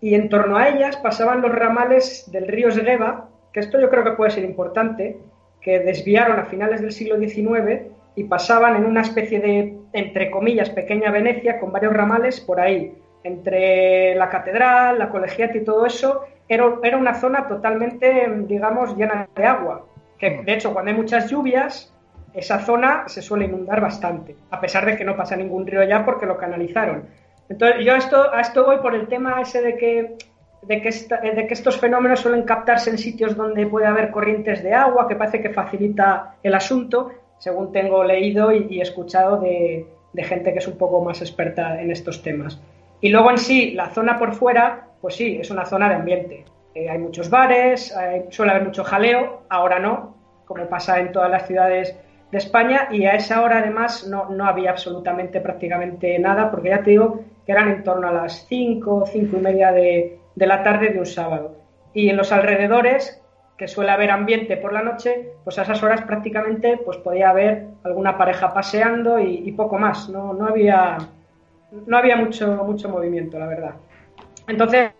Y 0.00 0.14
en 0.14 0.28
torno 0.28 0.56
a 0.56 0.68
ellas 0.68 0.96
pasaban 0.96 1.42
los 1.42 1.52
ramales 1.52 2.30
del 2.30 2.46
río 2.46 2.70
Sgeva, 2.70 3.28
que 3.52 3.60
esto 3.60 3.80
yo 3.80 3.90
creo 3.90 4.04
que 4.04 4.12
puede 4.12 4.30
ser 4.30 4.44
importante, 4.44 5.18
que 5.60 5.80
desviaron 5.80 6.38
a 6.38 6.44
finales 6.44 6.80
del 6.80 6.92
siglo 6.92 7.18
XIX 7.18 7.88
y 8.14 8.24
pasaban 8.24 8.76
en 8.76 8.86
una 8.86 9.02
especie 9.02 9.40
de, 9.40 9.76
entre 9.92 10.30
comillas, 10.30 10.70
pequeña 10.70 11.10
Venecia 11.10 11.58
con 11.58 11.72
varios 11.72 11.92
ramales 11.92 12.40
por 12.40 12.60
ahí, 12.60 12.94
entre 13.24 14.14
la 14.14 14.28
catedral, 14.28 14.98
la 14.98 15.10
colegiata 15.10 15.56
y 15.56 15.64
todo 15.64 15.86
eso, 15.86 16.24
era, 16.48 16.96
una 16.96 17.14
zona 17.14 17.46
totalmente, 17.46 18.26
digamos, 18.46 18.96
llena 18.96 19.28
de 19.34 19.44
agua. 19.44 19.86
Que 20.18 20.42
de 20.42 20.52
hecho, 20.52 20.72
cuando 20.72 20.90
hay 20.90 20.96
muchas 20.96 21.30
lluvias, 21.30 21.92
esa 22.34 22.60
zona 22.60 23.04
se 23.06 23.22
suele 23.22 23.44
inundar 23.44 23.80
bastante, 23.80 24.36
a 24.50 24.60
pesar 24.60 24.86
de 24.86 24.96
que 24.96 25.04
no 25.04 25.16
pasa 25.16 25.36
ningún 25.36 25.66
río 25.66 25.82
ya 25.84 26.04
porque 26.04 26.26
lo 26.26 26.38
canalizaron. 26.38 27.06
Entonces, 27.48 27.84
yo 27.84 27.94
a 27.94 27.98
esto, 27.98 28.32
a 28.32 28.40
esto 28.40 28.64
voy 28.64 28.78
por 28.78 28.94
el 28.94 29.08
tema 29.08 29.40
ese 29.40 29.62
de 29.62 29.76
que, 29.76 30.16
de 30.62 30.82
que, 30.82 30.90
de 30.90 31.46
que 31.46 31.54
estos 31.54 31.78
fenómenos 31.78 32.20
suelen 32.20 32.42
captarse 32.42 32.90
en 32.90 32.98
sitios 32.98 33.36
donde 33.36 33.66
puede 33.66 33.86
haber 33.86 34.10
corrientes 34.10 34.62
de 34.62 34.74
agua, 34.74 35.08
que 35.08 35.16
parece 35.16 35.40
que 35.40 35.50
facilita 35.50 36.36
el 36.42 36.54
asunto, 36.54 37.10
según 37.38 37.72
tengo 37.72 38.04
leído 38.04 38.52
y, 38.52 38.80
escuchado 38.80 39.40
de, 39.40 39.86
de 40.12 40.24
gente 40.24 40.52
que 40.52 40.58
es 40.58 40.68
un 40.68 40.76
poco 40.76 41.02
más 41.02 41.20
experta 41.20 41.80
en 41.80 41.90
estos 41.90 42.22
temas. 42.22 42.60
Y 43.00 43.10
luego 43.10 43.30
en 43.30 43.38
sí, 43.38 43.72
la 43.72 43.90
zona 43.90 44.18
por 44.18 44.34
fuera, 44.34 44.88
pues 45.00 45.16
sí, 45.16 45.38
es 45.40 45.50
una 45.50 45.64
zona 45.64 45.88
de 45.88 45.94
ambiente. 45.96 46.44
Eh, 46.74 46.88
hay 46.88 46.98
muchos 46.98 47.30
bares, 47.30 47.94
suele 48.30 48.52
haber 48.52 48.64
mucho 48.64 48.84
jaleo, 48.84 49.42
ahora 49.48 49.78
no, 49.78 50.16
como 50.44 50.68
pasa 50.68 50.98
en 50.98 51.12
todas 51.12 51.30
las 51.30 51.46
ciudades 51.46 51.96
de 52.30 52.38
España, 52.38 52.88
y 52.90 53.04
a 53.06 53.14
esa 53.14 53.42
hora 53.42 53.58
además 53.58 54.06
no, 54.06 54.28
no 54.30 54.46
había 54.46 54.70
absolutamente 54.70 55.40
prácticamente 55.40 56.18
nada, 56.18 56.50
porque 56.50 56.70
ya 56.70 56.82
te 56.82 56.90
digo 56.90 57.24
que 57.46 57.52
eran 57.52 57.68
en 57.70 57.84
torno 57.84 58.08
a 58.08 58.12
las 58.12 58.46
5, 58.48 59.04
5 59.06 59.36
y 59.36 59.40
media 59.40 59.72
de, 59.72 60.18
de 60.34 60.46
la 60.46 60.62
tarde 60.62 60.90
de 60.90 60.98
un 60.98 61.06
sábado. 61.06 61.56
Y 61.94 62.10
en 62.10 62.16
los 62.16 62.32
alrededores, 62.32 63.22
que 63.56 63.66
suele 63.66 63.90
haber 63.90 64.10
ambiente 64.10 64.56
por 64.56 64.72
la 64.72 64.82
noche, 64.82 65.32
pues 65.42 65.58
a 65.58 65.62
esas 65.62 65.82
horas 65.82 66.02
prácticamente 66.02 66.76
pues 66.76 66.96
podía 66.98 67.30
haber 67.30 67.66
alguna 67.82 68.16
pareja 68.16 68.54
paseando 68.54 69.18
y, 69.18 69.42
y 69.44 69.52
poco 69.52 69.78
más. 69.78 70.08
No, 70.08 70.32
no 70.32 70.46
había 70.46 70.98
no 71.70 71.96
había 71.96 72.16
mucho, 72.16 72.46
mucho 72.64 72.88
movimiento, 72.88 73.38
la 73.38 73.46
verdad. 73.46 73.74
Entonces, 74.46 74.92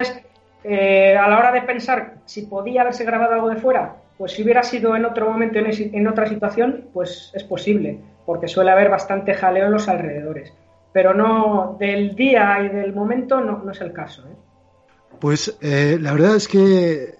eh, 0.64 1.16
a 1.16 1.28
la 1.28 1.38
hora 1.38 1.52
de 1.52 1.62
pensar 1.62 2.16
si 2.24 2.42
podía 2.42 2.82
haberse 2.82 3.04
grabado 3.04 3.34
algo 3.34 3.48
de 3.48 3.56
fuera, 3.56 3.96
pues 4.16 4.32
si 4.32 4.42
hubiera 4.42 4.62
sido 4.62 4.96
en 4.96 5.04
otro 5.04 5.30
momento, 5.30 5.58
en, 5.58 6.06
otra 6.06 6.28
situación, 6.28 6.88
pues 6.92 7.30
es 7.34 7.44
posible, 7.44 8.00
porque 8.26 8.48
suele 8.48 8.70
haber 8.70 8.90
bastante 8.90 9.34
jaleo 9.34 9.66
en 9.66 9.72
los 9.72 9.88
alrededores. 9.88 10.52
Pero 10.92 11.14
no, 11.14 11.76
del 11.78 12.14
día 12.14 12.62
y 12.62 12.68
del 12.68 12.92
momento 12.92 13.40
no, 13.40 13.62
no 13.64 13.72
es 13.72 13.80
el 13.80 13.92
caso. 13.92 14.22
¿eh? 14.22 14.36
Pues 15.20 15.56
eh, 15.60 15.98
la 16.00 16.12
verdad 16.12 16.36
es 16.36 16.48
que 16.48 17.14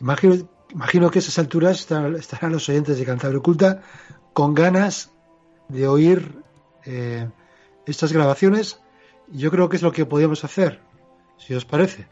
imagino, 0.00 0.48
imagino 0.70 1.10
que 1.10 1.18
a 1.18 1.20
esas 1.20 1.38
alturas 1.38 1.80
estarán, 1.80 2.52
los 2.52 2.68
oyentes 2.68 2.98
de 2.98 3.04
Cantabria 3.04 3.38
Oculta 3.38 3.82
con 4.32 4.54
ganas 4.54 5.10
de 5.68 5.88
oír 5.88 6.44
estas 7.86 8.12
grabaciones, 8.12 8.80
yo 9.28 9.50
creo 9.50 9.68
que 9.68 9.76
es 9.76 9.82
lo 9.82 9.92
que 9.92 10.06
podíamos 10.06 10.44
hacer, 10.44 10.80
si 11.38 11.54
os 11.54 11.64
parece. 11.64 12.06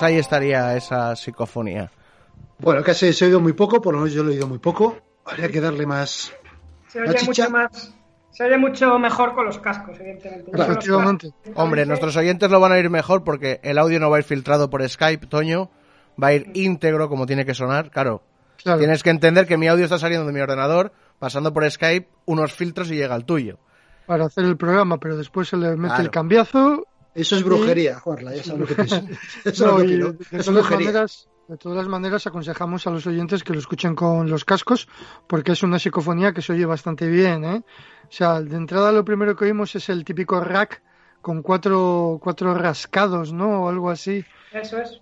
Pues 0.00 0.12
ahí 0.12 0.18
estaría 0.18 0.74
esa 0.78 1.14
psicofonía. 1.14 1.90
Bueno, 2.58 2.82
casi 2.82 3.12
se 3.12 3.24
ha 3.24 3.28
oído 3.28 3.38
muy 3.38 3.52
poco, 3.52 3.82
por 3.82 3.92
lo 3.92 4.00
menos 4.00 4.14
yo 4.14 4.22
lo 4.22 4.30
he 4.30 4.32
oído 4.32 4.46
muy 4.46 4.56
poco. 4.56 4.96
Habría 5.26 5.50
que 5.50 5.60
darle 5.60 5.84
más. 5.84 6.32
Se 6.88 7.02
oye 7.02 7.22
mucho 7.26 7.50
más. 7.50 7.94
Se 8.30 8.44
oye 8.44 8.56
mucho 8.56 8.98
mejor 8.98 9.34
con 9.34 9.44
los 9.44 9.58
cascos, 9.58 10.00
evidentemente. 10.00 10.50
Efectivamente. 10.54 11.34
Hombre, 11.54 11.84
nuestros 11.84 12.16
oyentes 12.16 12.50
lo 12.50 12.60
van 12.60 12.72
a 12.72 12.78
ir 12.78 12.88
mejor 12.88 13.24
porque 13.24 13.60
el 13.62 13.76
audio 13.76 14.00
no 14.00 14.08
va 14.08 14.16
a 14.16 14.20
ir 14.20 14.24
filtrado 14.24 14.70
por 14.70 14.88
Skype, 14.88 15.26
Toño. 15.26 15.70
Va 16.22 16.28
a 16.28 16.32
ir 16.32 16.50
íntegro 16.54 17.10
como 17.10 17.26
tiene 17.26 17.44
que 17.44 17.52
sonar. 17.52 17.90
Claro, 17.90 18.22
tienes 18.78 19.02
que 19.02 19.10
entender 19.10 19.46
que 19.46 19.58
mi 19.58 19.68
audio 19.68 19.84
está 19.84 19.98
saliendo 19.98 20.26
de 20.26 20.32
mi 20.32 20.40
ordenador, 20.40 20.92
pasando 21.18 21.52
por 21.52 21.70
Skype, 21.70 22.08
unos 22.24 22.54
filtros 22.54 22.90
y 22.90 22.94
llega 22.94 23.14
al 23.14 23.26
tuyo. 23.26 23.58
Para 24.06 24.24
hacer 24.24 24.44
el 24.44 24.56
programa, 24.56 24.96
pero 24.96 25.18
después 25.18 25.48
se 25.48 25.58
le 25.58 25.76
mete 25.76 26.00
el 26.00 26.10
cambiazo. 26.10 26.86
Eso 27.14 27.36
es 27.36 27.42
brujería, 27.42 27.98
Juanla, 27.98 28.34
ya 28.34 28.44
sabes 28.44 28.60
lo 28.60 28.66
que 28.66 28.74
pienso. 28.74 29.02
Eso 29.44 29.80
es 29.80 29.98
lo 29.98 30.16
que 30.16 30.26
es 30.36 30.46
brujería. 30.48 31.06
De 31.48 31.56
todas 31.56 31.78
las 31.78 31.88
maneras, 31.88 32.28
aconsejamos 32.28 32.86
a 32.86 32.90
los 32.90 33.04
oyentes 33.08 33.42
que 33.42 33.52
lo 33.52 33.58
escuchen 33.58 33.96
con 33.96 34.30
los 34.30 34.44
cascos, 34.44 34.86
porque 35.26 35.50
es 35.50 35.64
una 35.64 35.80
psicofonía 35.80 36.32
que 36.32 36.42
se 36.42 36.52
oye 36.52 36.64
bastante 36.64 37.08
bien. 37.08 37.44
¿eh? 37.44 37.64
O 38.04 38.12
sea, 38.12 38.40
de 38.40 38.56
entrada 38.56 38.92
lo 38.92 39.04
primero 39.04 39.34
que 39.34 39.46
oímos 39.46 39.74
es 39.74 39.88
el 39.88 40.04
típico 40.04 40.40
rack 40.40 40.80
con 41.20 41.42
cuatro, 41.42 42.20
cuatro 42.22 42.54
rascados, 42.54 43.32
¿no? 43.32 43.64
O 43.64 43.68
algo 43.68 43.90
así. 43.90 44.24
Eso 44.52 44.78
es. 44.78 45.00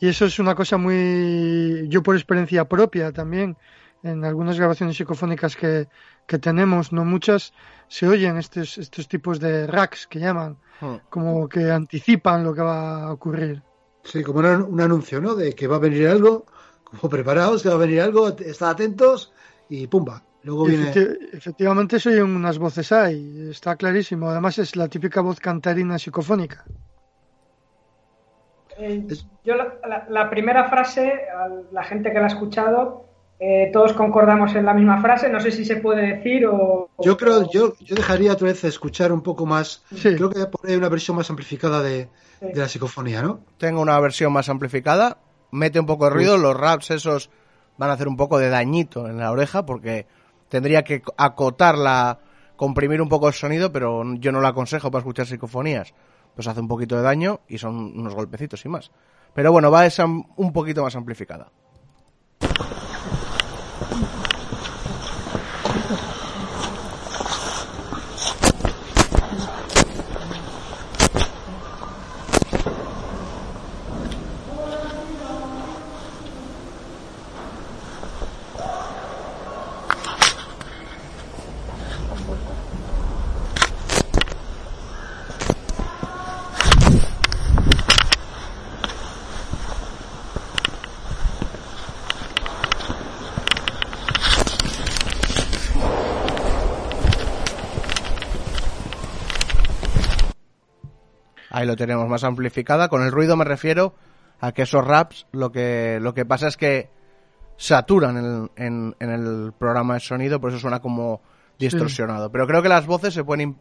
Y 0.00 0.08
eso 0.08 0.26
es 0.26 0.38
una 0.38 0.54
cosa 0.54 0.76
muy. 0.76 1.86
Yo, 1.88 2.02
por 2.02 2.14
experiencia 2.14 2.68
propia 2.68 3.10
también, 3.10 3.56
en 4.02 4.22
algunas 4.22 4.58
grabaciones 4.58 4.98
psicofónicas 4.98 5.56
que, 5.56 5.88
que 6.26 6.38
tenemos, 6.38 6.92
no 6.92 7.04
muchas, 7.04 7.52
se 7.88 8.06
oyen 8.08 8.36
estos, 8.36 8.78
estos 8.78 9.08
tipos 9.08 9.40
de 9.40 9.66
racks 9.66 10.06
que 10.06 10.20
llaman, 10.20 10.56
hmm. 10.80 10.96
como 11.10 11.48
que 11.48 11.70
anticipan 11.70 12.44
lo 12.44 12.54
que 12.54 12.62
va 12.62 13.04
a 13.04 13.12
ocurrir. 13.12 13.62
Sí, 14.02 14.22
como 14.22 14.40
un 14.40 14.80
anuncio, 14.80 15.20
¿no? 15.20 15.34
De 15.34 15.54
que 15.54 15.66
va 15.66 15.76
a 15.76 15.80
venir 15.80 16.08
algo, 16.08 16.46
como 16.84 17.08
preparados, 17.08 17.62
que 17.62 17.68
va 17.70 17.76
a 17.76 17.78
venir 17.78 18.02
algo, 18.02 18.28
estad 18.28 18.70
atentos 18.70 19.32
y 19.68 19.86
pumba. 19.86 20.22
Luego 20.42 20.66
viene... 20.66 20.92
efectivamente 21.32 21.98
se 21.98 22.10
oyen 22.10 22.36
unas 22.36 22.58
voces 22.58 22.92
ahí, 22.92 23.48
está 23.50 23.76
clarísimo. 23.76 24.28
Además 24.28 24.58
es 24.58 24.76
la 24.76 24.88
típica 24.88 25.22
voz 25.22 25.40
cantarina 25.40 25.98
psicofónica. 25.98 26.64
Eh, 28.76 29.06
yo 29.42 29.54
la, 29.54 30.30
primera 30.30 30.68
frase, 30.68 31.22
la 31.72 31.84
gente 31.84 32.12
que 32.12 32.18
la 32.18 32.24
ha 32.24 32.28
escuchado, 32.28 33.06
eh, 33.40 33.70
todos 33.72 33.92
concordamos 33.92 34.54
en 34.54 34.64
la 34.64 34.74
misma 34.74 35.00
frase. 35.00 35.28
No 35.28 35.40
sé 35.40 35.50
si 35.50 35.64
se 35.64 35.76
puede 35.76 36.16
decir 36.16 36.46
o. 36.46 36.88
Yo 36.98 37.16
creo, 37.16 37.50
yo, 37.50 37.74
yo 37.80 37.94
dejaría 37.94 38.32
otra 38.32 38.48
vez 38.48 38.64
escuchar 38.64 39.12
un 39.12 39.22
poco 39.22 39.46
más. 39.46 39.82
Creo 40.02 40.30
que 40.30 40.46
poner 40.46 40.78
una 40.78 40.88
versión 40.88 41.16
más 41.16 41.28
amplificada 41.30 41.82
de, 41.82 42.08
de 42.40 42.60
la 42.60 42.68
psicofonía, 42.68 43.22
¿no? 43.22 43.40
Tengo 43.58 43.80
una 43.80 43.98
versión 44.00 44.32
más 44.32 44.48
amplificada, 44.48 45.18
mete 45.50 45.80
un 45.80 45.86
poco 45.86 46.04
de 46.04 46.10
ruido, 46.10 46.36
los 46.36 46.56
raps 46.56 46.90
esos 46.90 47.30
van 47.76 47.90
a 47.90 47.94
hacer 47.94 48.08
un 48.08 48.16
poco 48.16 48.38
de 48.38 48.48
dañito 48.48 49.08
en 49.08 49.18
la 49.18 49.30
oreja 49.30 49.66
porque 49.66 50.06
tendría 50.48 50.84
que 50.84 51.02
acotarla, 51.16 52.20
comprimir 52.56 53.02
un 53.02 53.08
poco 53.08 53.28
el 53.28 53.34
sonido, 53.34 53.72
pero 53.72 54.02
yo 54.14 54.32
no 54.32 54.40
lo 54.40 54.48
aconsejo 54.48 54.90
para 54.90 55.00
escuchar 55.00 55.26
psicofonías. 55.26 55.94
Pues 56.34 56.48
hace 56.48 56.60
un 56.60 56.68
poquito 56.68 56.96
de 56.96 57.02
daño 57.02 57.40
y 57.48 57.58
son 57.58 57.76
unos 57.76 58.14
golpecitos 58.14 58.64
y 58.64 58.68
más. 58.68 58.90
Pero 59.34 59.52
bueno, 59.52 59.70
va 59.70 59.82
a 59.82 59.90
ser 59.90 60.06
un 60.06 60.52
poquito 60.52 60.82
más 60.82 60.96
amplificada. 60.96 61.48
Ahí 101.64 101.66
lo 101.66 101.76
tenemos 101.76 102.06
más 102.10 102.24
amplificada. 102.24 102.88
Con 102.88 103.02
el 103.02 103.10
ruido 103.10 103.38
me 103.38 103.44
refiero 103.44 103.94
a 104.38 104.52
que 104.52 104.62
esos 104.62 104.86
raps 104.86 105.26
lo 105.32 105.50
que, 105.50 105.98
lo 105.98 106.12
que 106.12 106.26
pasa 106.26 106.46
es 106.46 106.58
que 106.58 106.90
saturan 107.56 108.50
en, 108.56 108.94
en, 109.00 109.10
el 109.10 109.54
programa 109.56 109.94
de 109.94 110.00
sonido, 110.00 110.42
por 110.42 110.50
eso 110.50 110.58
suena 110.58 110.80
como 110.80 111.22
distorsionado. 111.58 112.30
Pero 112.30 112.46
creo 112.46 112.62
que 112.62 112.68
las 112.68 112.86
voces 112.86 113.14
se 113.14 113.24
pueden 113.24 113.56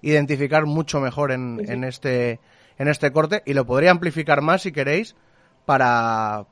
identificar 0.00 0.64
mucho 0.64 0.98
mejor 0.98 1.30
en, 1.30 1.60
en, 1.68 1.84
este, 1.84 2.40
en 2.78 2.88
este 2.88 3.12
corte 3.12 3.42
y 3.44 3.52
lo 3.52 3.66
podría 3.66 3.90
amplificar 3.90 4.40
más 4.40 4.62
si 4.62 4.72
queréis 4.72 5.14
para, 5.66 6.46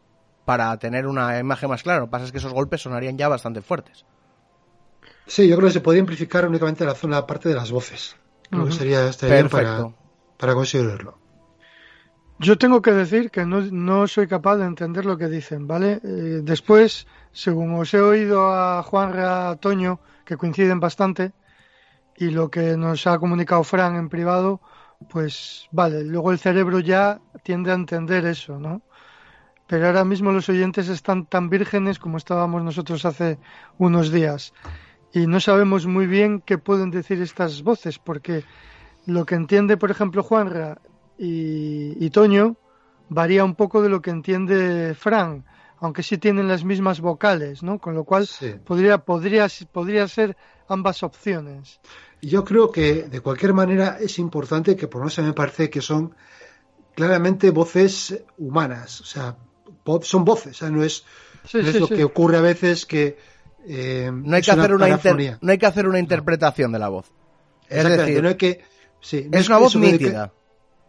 para 0.45 0.77
tener 0.79 1.07
una 1.07 1.39
imagen 1.39 1.71
más 1.71 1.83
clara. 1.83 2.01
Lo 2.01 2.07
que 2.09 2.11
pasa 2.11 2.27
es 2.27 2.33
que 2.33 2.39
esos 2.39 2.53
golpes 2.53 2.83
sonarían 2.83 3.17
ya 3.17 3.29
bastante 3.29 3.63
fuertes. 3.63 4.05
Sí, 5.27 5.49
yo 5.49 5.57
creo 5.57 5.69
que 5.69 5.73
se 5.73 5.81
podría 5.81 6.03
amplificar 6.03 6.47
únicamente 6.47 6.85
la 6.85 6.95
zona 6.95 7.27
parte 7.27 7.49
de 7.49 7.55
las 7.55 7.71
voces. 7.71 8.17
Creo 8.51 8.67
que 8.67 8.73
sería 8.73 9.09
este 9.09 9.29
Perfecto 9.29 9.95
para 9.95 10.00
considerarlo. 10.55 11.19
Yo 12.39 12.57
tengo 12.57 12.81
que 12.81 12.93
decir 12.93 13.31
que 13.31 13.45
no, 13.45 14.07
soy 14.07 14.27
capaz 14.27 14.57
de 14.57 14.65
entender 14.65 15.05
lo 15.05 15.19
que 15.19 15.29
dicen, 15.29 15.67
¿vale? 15.67 16.01
Eh, 16.03 16.41
después, 16.43 17.07
según 17.33 17.75
os 17.75 17.93
he 17.93 18.01
oído 18.01 18.51
a 18.51 18.83
Juan 18.83 19.13
a 19.19 19.57
Toño, 19.57 20.01
que 20.25 20.39
coinciden 20.39 20.81
bastante, 20.81 21.33
y 22.17 22.31
lo 22.31 22.51
que 22.51 22.79
nos 22.79 23.07
ha 23.07 23.19
comunicado 23.19 23.63
Fran 23.63 23.97
en 23.97 24.09
privado, 24.09 24.61
pues 25.11 25.69
vale, 25.71 26.03
luego 26.05 26.33
el 26.33 26.39
cerebro 26.39 26.81
ya 26.81 27.21
tiende 27.43 27.73
a 27.73 27.75
entender 27.75 28.25
eso, 28.25 28.59
¿no? 28.59 28.81
Pero 29.67 29.87
ahora 29.87 30.05
mismo 30.05 30.33
los 30.33 30.49
oyentes 30.49 30.89
están 30.89 31.27
tan 31.27 31.51
vírgenes 31.51 31.99
como 31.99 32.17
estábamos 32.17 32.63
nosotros 32.63 33.05
hace 33.05 33.39
unos 33.79 34.11
días. 34.11 34.53
Y 35.13 35.27
no 35.27 35.41
sabemos 35.41 35.87
muy 35.87 36.07
bien 36.07 36.41
qué 36.41 36.57
pueden 36.59 36.91
decir 36.91 37.21
estas 37.21 37.63
voces, 37.63 37.99
porque 37.99 38.45
lo 39.07 39.27
que 39.27 39.35
entiende, 39.35 39.77
por 39.77 39.91
ejemplo, 39.91 40.23
Juanra 40.23 40.81
y, 41.19 42.09
Toño 42.11 42.57
varía 43.09 43.45
un 43.45 43.55
poco 43.55 43.83
de 43.83 43.89
lo 43.89 44.01
que 44.01 44.11
entiende 44.11 44.95
Fran, 44.95 45.45
aunque 45.81 46.03
sí 46.03 46.19
tienen 46.19 46.49
las 46.49 46.65
mismas 46.65 47.01
vocales, 47.01 47.63
¿no? 47.63 47.79
Con 47.79 47.95
lo 47.95 48.05
cual 48.05 48.29
podría, 48.65 48.99
podría, 48.99 49.49
podría 49.73 50.09
ser 50.09 50.37
ambas 50.69 51.03
opciones. 51.03 51.81
Yo 52.23 52.45
creo 52.45 52.71
que 52.71 53.05
de 53.05 53.21
cualquier 53.21 53.55
manera 53.55 53.99
es 54.01 54.19
importante 54.19 54.77
que 54.77 54.87
por 54.87 55.01
lo 55.01 55.07
menos 55.07 55.19
me 55.19 55.33
parece 55.33 55.71
que 55.71 55.81
son 55.81 56.15
claramente 56.95 57.51
voces 57.51 58.23
humanas, 58.39 59.01
o 59.01 59.05
sea, 59.05 59.37
son 60.03 60.25
voces, 60.25 60.61
no 60.63 60.85
es, 60.85 61.05
lo 61.53 61.89
que 61.89 62.05
ocurre 62.05 62.37
a 62.37 62.43
veces 62.43 62.87
que 62.87 63.19
eh, 63.67 64.11
no 64.13 64.37
hay 64.37 64.43
que 64.43 64.51
hacer 64.51 64.75
una, 64.75 64.89
no 65.41 65.53
hay 65.53 65.59
que 65.59 65.67
hacer 65.67 65.89
una 65.89 65.99
interpretación 65.99 66.73
de 66.73 66.79
la 66.79 66.89
voz. 66.89 67.07
Es 67.69 67.85
decir, 67.85 68.23
no 68.23 68.29
hay 68.29 68.35
que 68.37 68.63
es 69.03 69.49
una 69.49 69.59
voz 69.59 69.77
nítida. 69.77 70.33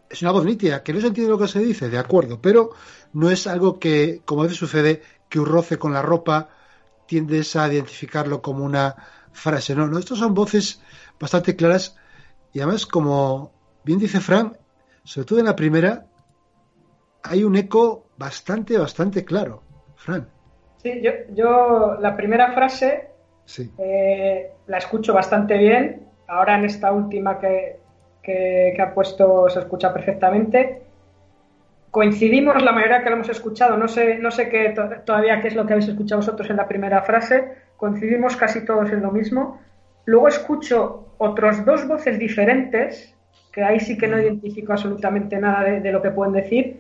es 0.10 0.22
una 0.22 0.32
voz 0.32 0.46
nítida, 0.46 0.84
que 0.84 0.94
no 0.94 1.02
se 1.02 1.08
entiende 1.08 1.32
lo 1.32 1.38
que 1.38 1.48
se 1.48 1.60
dice, 1.60 1.90
de 1.90 1.98
acuerdo, 1.98 2.42
pero 2.42 2.72
no 3.14 3.30
es 3.30 3.48
algo 3.48 3.80
que, 3.80 4.22
como 4.26 4.42
a 4.42 4.44
veces 4.44 4.60
sucede, 4.60 5.02
que 5.30 5.40
un 5.40 5.46
roce 5.46 5.78
con 5.78 5.94
la 5.94 6.02
ropa 6.02 6.50
tiendes 7.08 7.56
a 7.56 7.72
identificarlo 7.72 8.42
como 8.42 8.64
una 8.64 8.96
frase. 9.32 9.76
No, 9.76 9.88
no, 9.88 9.98
estos 9.98 10.20
son 10.20 10.34
voces 10.34 10.82
bastante 11.20 11.56
claras 11.56 11.96
y 12.54 12.60
además, 12.60 12.86
como 12.86 13.52
bien 13.84 14.00
dice 14.00 14.20
Fran, 14.20 14.58
sobre 15.04 15.26
todo 15.26 15.40
en 15.40 15.46
la 15.46 15.56
primera, 15.56 16.06
hay 17.24 17.44
un 17.44 17.56
eco 17.56 18.08
bastante, 18.18 18.78
bastante 18.78 19.24
claro. 19.24 19.64
Fran. 19.96 20.28
Sí, 20.82 21.02
yo, 21.02 21.12
yo 21.34 21.98
la 22.00 22.16
primera 22.16 22.54
frase 22.54 23.10
eh, 23.78 24.52
la 24.68 24.78
escucho 24.78 25.14
bastante 25.14 25.58
bien. 25.58 26.08
Ahora 26.28 26.58
en 26.58 26.66
esta 26.66 26.92
última 26.92 27.40
que, 27.40 27.81
que, 28.22 28.78
ha 28.80 28.94
puesto 28.94 29.50
se 29.50 29.60
escucha 29.60 29.94
perfectamente. 29.94 30.82
Coincidimos 31.90 32.62
la 32.62 32.72
mayoría 32.72 33.04
que 33.04 33.10
lo 33.10 33.18
hemos 33.18 33.30
escuchado, 33.30 33.76
no 33.76 33.88
sé, 33.88 34.18
no 34.20 34.32
sé 34.32 34.48
qué, 34.48 34.74
todavía 35.06 35.42
qué 35.42 35.50
es 35.50 35.56
lo 35.56 35.66
que 35.66 35.74
habéis 35.74 35.90
escuchado 35.90 36.22
vosotros 36.22 36.50
en 36.50 36.56
la 36.56 36.68
primera 36.68 37.02
frase, 37.02 37.52
coincidimos 37.76 38.38
casi 38.38 38.64
todos 38.64 38.90
en 38.92 39.02
lo 39.02 39.12
mismo. 39.12 39.60
Luego 40.06 40.30
escucho 40.30 41.14
otros 41.18 41.66
dos 41.66 41.88
voces 41.88 42.18
diferentes, 42.18 43.14
que 43.52 43.64
ahí 43.64 43.80
sí 43.80 43.98
que 43.98 44.08
no 44.08 44.20
identifico 44.20 44.72
absolutamente 44.72 45.38
nada 45.38 45.64
de, 45.64 45.92
lo 45.92 46.02
que 46.02 46.12
pueden 46.12 46.34
decir, 46.34 46.80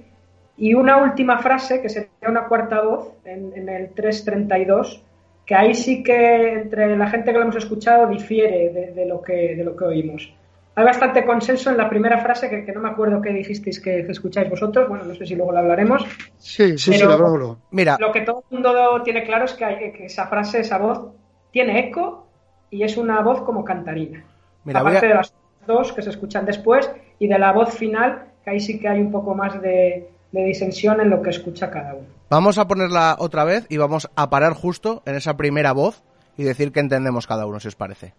y 0.57 0.73
una 0.73 0.97
última 0.97 1.39
frase, 1.39 1.81
que 1.81 1.89
sería 1.89 2.29
una 2.29 2.47
cuarta 2.47 2.81
voz, 2.81 3.13
en, 3.25 3.67
el 3.67 3.89
332, 3.89 5.03
que 5.45 5.55
ahí 5.55 5.73
sí 5.73 6.03
que 6.03 6.53
entre 6.53 6.95
la 6.95 7.07
gente 7.07 7.31
que 7.31 7.37
lo 7.37 7.43
hemos 7.43 7.55
escuchado 7.57 8.07
difiere 8.07 8.93
de, 8.95 9.05
lo, 9.05 9.21
que, 9.21 9.55
de 9.55 9.63
lo 9.63 9.75
que 9.75 9.83
oímos. 9.83 10.33
Hay 10.75 10.85
bastante 10.85 11.25
consenso 11.25 11.69
en 11.69 11.77
la 11.77 11.89
primera 11.89 12.19
frase 12.19 12.49
que, 12.49 12.63
que 12.65 12.71
no 12.71 12.79
me 12.81 12.89
acuerdo 12.89 13.21
qué 13.21 13.31
dijisteis 13.31 13.79
que 13.79 13.99
escucháis 14.01 14.49
vosotros. 14.49 14.87
Bueno, 14.87 15.03
no 15.05 15.13
sé 15.15 15.25
si 15.25 15.35
luego 15.35 15.51
lo 15.51 15.59
hablaremos. 15.59 16.03
Sí, 16.37 16.77
Sí, 16.77 16.93
sí, 16.93 17.03
lo 17.03 17.13
hablo. 17.13 17.57
Mira, 17.71 17.97
Lo 17.99 18.11
que 18.11 18.21
todo 18.21 18.43
el 18.49 18.55
mundo 18.55 19.01
tiene 19.03 19.23
claro 19.25 19.45
es 19.45 19.53
que, 19.53 19.65
hay- 19.65 19.91
que 19.91 20.05
esa 20.05 20.27
frase, 20.27 20.61
esa 20.61 20.77
voz, 20.77 21.09
tiene 21.51 21.79
eco 21.87 22.27
y 22.69 22.83
es 22.83 22.95
una 22.97 23.21
voz 23.21 23.41
como 23.41 23.63
cantarina. 23.65 24.23
Mira, 24.63 24.81
voy 24.81 24.91
Aparte 24.91 25.07
a- 25.07 25.09
de 25.09 25.15
las 25.15 25.33
dos 25.67 25.91
que 25.91 26.01
se 26.01 26.09
escuchan 26.09 26.45
después 26.45 26.89
y 27.19 27.27
de 27.27 27.37
la 27.37 27.51
voz 27.51 27.73
final, 27.73 28.27
que 28.43 28.51
ahí 28.51 28.59
sí 28.59 28.79
que 28.79 28.87
hay 28.87 29.01
un 29.01 29.11
poco 29.11 29.35
más 29.35 29.61
de, 29.61 30.09
de 30.31 30.43
disensión 30.45 31.01
en 31.01 31.09
lo 31.09 31.21
que 31.21 31.29
escucha 31.31 31.69
cada 31.69 31.93
uno. 31.95 32.07
vamos 32.29 32.57
a 32.57 32.67
ponerla 32.67 33.17
otra 33.19 33.43
vez 33.43 33.65
y 33.69 33.75
vamos 33.77 34.09
a 34.15 34.29
parar 34.29 34.53
justo 34.53 35.03
en 35.05 35.15
esa 35.15 35.35
primera 35.35 35.73
voz 35.73 36.01
y 36.37 36.43
decir 36.43 36.71
que 36.71 36.79
entendemos 36.79 37.27
cada 37.27 37.45
uno, 37.45 37.59
si 37.59 37.67
os 37.67 37.75
parece. 37.75 38.13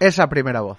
Esa 0.00 0.28
primera 0.28 0.60
voz. 0.62 0.78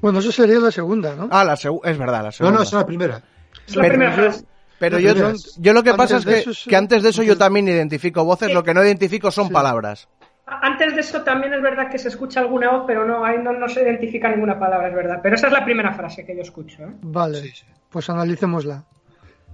Bueno, 0.00 0.20
eso 0.20 0.30
sería 0.30 0.60
la 0.60 0.70
segunda, 0.70 1.16
¿no? 1.16 1.28
Ah, 1.32 1.44
la 1.44 1.54
segu- 1.54 1.80
es 1.84 1.96
verdad, 1.98 2.18
la 2.18 2.24
No, 2.26 2.32
segunda. 2.32 2.56
no, 2.58 2.62
esa 2.62 2.76
es 2.76 2.80
la 2.82 2.86
primera. 2.86 3.22
Es 3.66 3.74
la 3.74 3.82
Pero- 3.82 3.92
primera 3.94 4.12
frase. 4.12 4.44
Pero 4.78 4.98
yo, 4.98 5.14
yo 5.58 5.72
lo 5.72 5.82
que 5.82 5.94
pasa 5.94 6.18
es 6.18 6.26
que, 6.26 6.38
eso 6.38 6.50
es- 6.50 6.64
que 6.68 6.76
antes 6.76 7.02
de 7.02 7.08
eso 7.08 7.22
yo 7.22 7.38
también 7.38 7.66
identifico 7.68 8.22
voces, 8.24 8.52
lo 8.52 8.62
que 8.62 8.74
no 8.74 8.84
identifico 8.84 9.30
son 9.30 9.48
palabras. 9.48 10.08
Antes 10.46 10.94
de 10.94 11.00
eso 11.00 11.22
también 11.22 11.54
es 11.54 11.62
verdad 11.62 11.88
que 11.90 11.98
se 11.98 12.08
escucha 12.08 12.40
alguna 12.40 12.70
voz, 12.70 12.84
pero 12.86 13.06
no, 13.06 13.24
ahí 13.24 13.38
no, 13.42 13.52
no 13.54 13.66
se 13.66 13.82
identifica 13.82 14.28
ninguna 14.28 14.58
palabra, 14.58 14.88
es 14.88 14.94
verdad. 14.94 15.20
Pero 15.22 15.36
esa 15.36 15.46
es 15.46 15.52
la 15.54 15.64
primera 15.64 15.94
frase 15.94 16.26
que 16.26 16.36
yo 16.36 16.42
escucho. 16.42 16.82
¿eh? 16.82 16.88
Vale, 17.00 17.40
Sí, 17.40 17.48
sí. 17.50 17.64
pues 17.88 18.10
analicémosla. 18.10 18.84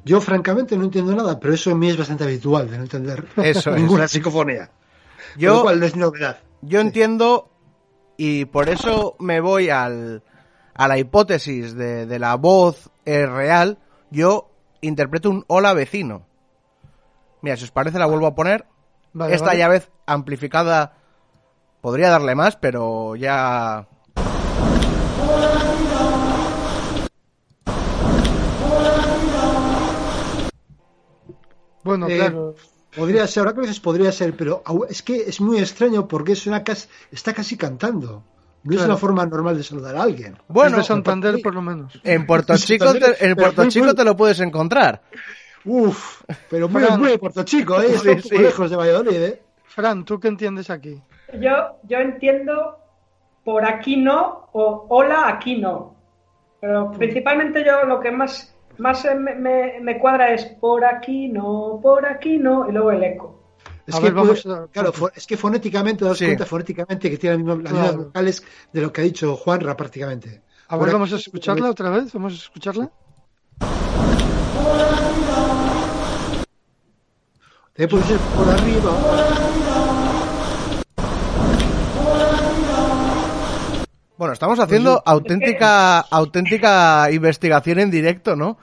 Yo, 0.04 0.20
francamente, 0.20 0.76
no 0.76 0.84
entiendo 0.84 1.14
nada, 1.14 1.38
pero 1.38 1.54
eso 1.54 1.70
en 1.70 1.78
mí 1.78 1.90
es 1.90 1.96
bastante 1.96 2.24
habitual, 2.24 2.68
de 2.68 2.78
no 2.78 2.82
entender 2.84 3.24
Eso 3.36 3.70
es. 3.74 3.76
ninguna 3.80 4.08
psicofonía. 4.08 4.66
Con 4.66 5.34
lo 5.34 5.38
Yo, 5.40 5.62
cual 5.62 5.78
no 5.78 5.86
es 5.86 5.94
novedad. 5.94 6.38
yo 6.62 6.80
entiendo 6.80 7.50
y 8.22 8.44
por 8.44 8.68
eso 8.68 9.16
me 9.18 9.40
voy 9.40 9.70
al, 9.70 10.22
a 10.74 10.88
la 10.88 10.98
hipótesis 10.98 11.74
de, 11.74 12.04
de 12.04 12.18
la 12.18 12.34
voz 12.34 12.90
eh, 13.06 13.24
real. 13.24 13.78
Yo 14.10 14.50
interpreto 14.82 15.30
un 15.30 15.44
hola 15.46 15.72
vecino. 15.72 16.26
Mira, 17.40 17.56
si 17.56 17.64
os 17.64 17.70
parece 17.70 17.98
la 17.98 18.04
vuelvo 18.04 18.26
a 18.26 18.34
poner. 18.34 18.66
Vale, 19.14 19.34
Esta 19.34 19.46
vale. 19.46 19.58
ya 19.58 19.68
vez 19.68 19.90
amplificada 20.04 20.92
podría 21.80 22.10
darle 22.10 22.34
más, 22.34 22.56
pero 22.56 23.16
ya... 23.16 23.88
Bueno, 31.82 32.08
Eh, 32.08 32.16
claro. 32.16 32.54
Podría 32.96 33.26
ser, 33.26 33.42
ahora 33.42 33.54
que 33.54 33.60
dices 33.62 33.80
podría 33.80 34.10
ser, 34.12 34.34
pero 34.36 34.62
es 34.88 35.02
que 35.02 35.16
es 35.16 35.40
muy 35.40 35.58
extraño 35.58 36.08
porque 36.08 36.32
es 36.32 36.46
una 36.46 36.64
cas- 36.64 36.88
está 37.12 37.32
casi 37.32 37.56
cantando. 37.56 38.24
No 38.62 38.76
es 38.76 38.82
una 38.84 38.96
forma 38.96 39.24
normal 39.24 39.56
de 39.56 39.62
saludar 39.62 39.96
a 39.96 40.02
alguien. 40.02 40.36
Bueno, 40.48 40.76
de 40.78 40.82
Santander, 40.82 41.36
por 41.42 41.54
lo 41.54 41.62
menos. 41.62 41.98
en 42.04 42.26
Puerto 42.26 42.54
Chico 42.58 42.92
te, 42.92 43.24
en 43.26 43.34
Puerto 43.36 43.62
muy, 43.62 43.70
Chico 43.70 43.86
muy- 43.86 43.94
te 43.94 44.04
lo 44.04 44.16
puedes 44.16 44.40
encontrar. 44.40 45.02
Uf, 45.64 46.22
pero 46.50 46.68
muy, 46.68 46.82
Fran. 46.82 46.98
muy 47.00 47.10
de 47.10 47.18
Puerto 47.18 47.42
Chico, 47.44 47.80
¿eh? 47.80 47.96
Sí. 47.98 48.36
lejos 48.36 48.70
de 48.70 48.76
Valladolid, 48.76 49.22
¿eh? 49.22 49.42
Fran, 49.64 50.04
¿tú 50.04 50.18
qué 50.20 50.28
entiendes 50.28 50.68
aquí? 50.70 51.00
Yo, 51.40 51.50
yo 51.84 51.98
entiendo 51.98 52.76
por 53.44 53.64
aquí 53.64 53.96
no 53.96 54.48
o 54.52 54.86
hola 54.88 55.28
aquí 55.28 55.56
no. 55.58 55.94
Pero 56.60 56.90
principalmente 56.92 57.64
yo 57.64 57.84
lo 57.84 58.00
que 58.00 58.10
más, 58.10 58.54
más 58.80 59.04
eh, 59.04 59.14
me, 59.14 59.34
me- 59.34 59.78
me 59.80 59.98
cuadra 59.98 60.32
es 60.34 60.44
por 60.46 60.84
aquí 60.84 61.28
no, 61.28 61.78
por 61.82 62.04
aquí 62.06 62.38
no 62.38 62.68
y 62.68 62.72
luego 62.72 62.90
el 62.90 63.02
eco. 63.04 63.36
Es 63.86 63.94
A 63.94 63.98
que, 63.98 64.04
ver, 64.04 64.14
vamos 64.14 64.42
puede- 64.42 64.56
a- 64.56 64.66
claro, 64.68 64.92
es 65.14 65.26
que 65.26 65.36
fonéticamente, 65.36 66.04
das 66.04 66.18
Sí. 66.18 66.24
cuenta 66.26 66.46
fonéticamente 66.46 67.10
que 67.10 67.16
tiene 67.18 67.36
las 67.38 67.56
mismas, 67.56 67.72
Claro. 67.72 67.98
vocales 68.04 68.42
de 68.72 68.80
lo 68.80 68.92
que 68.92 69.00
ha 69.00 69.04
dicho 69.04 69.36
Juanra 69.36 69.76
prácticamente. 69.76 70.42
A 70.68 70.76
Por 70.76 70.86
ver, 70.86 70.92
vamos 70.94 71.12
a 71.12 71.16
escucharla 71.16 71.70
otra 71.70 71.90
vez. 71.90 72.12
Vamos 72.12 72.32
a 72.32 72.36
escucharla. 72.36 72.90
También 77.74 77.88
puede 77.90 78.04
ser 78.04 78.18
por 78.18 78.48
arriba. 78.48 79.49
Bueno, 84.20 84.34
estamos 84.34 84.58
haciendo 84.60 85.02
auténtica, 85.06 86.00
auténtica 86.00 87.10
investigación 87.10 87.78
en 87.78 87.90
directo, 87.90 88.36
¿no? 88.36 88.58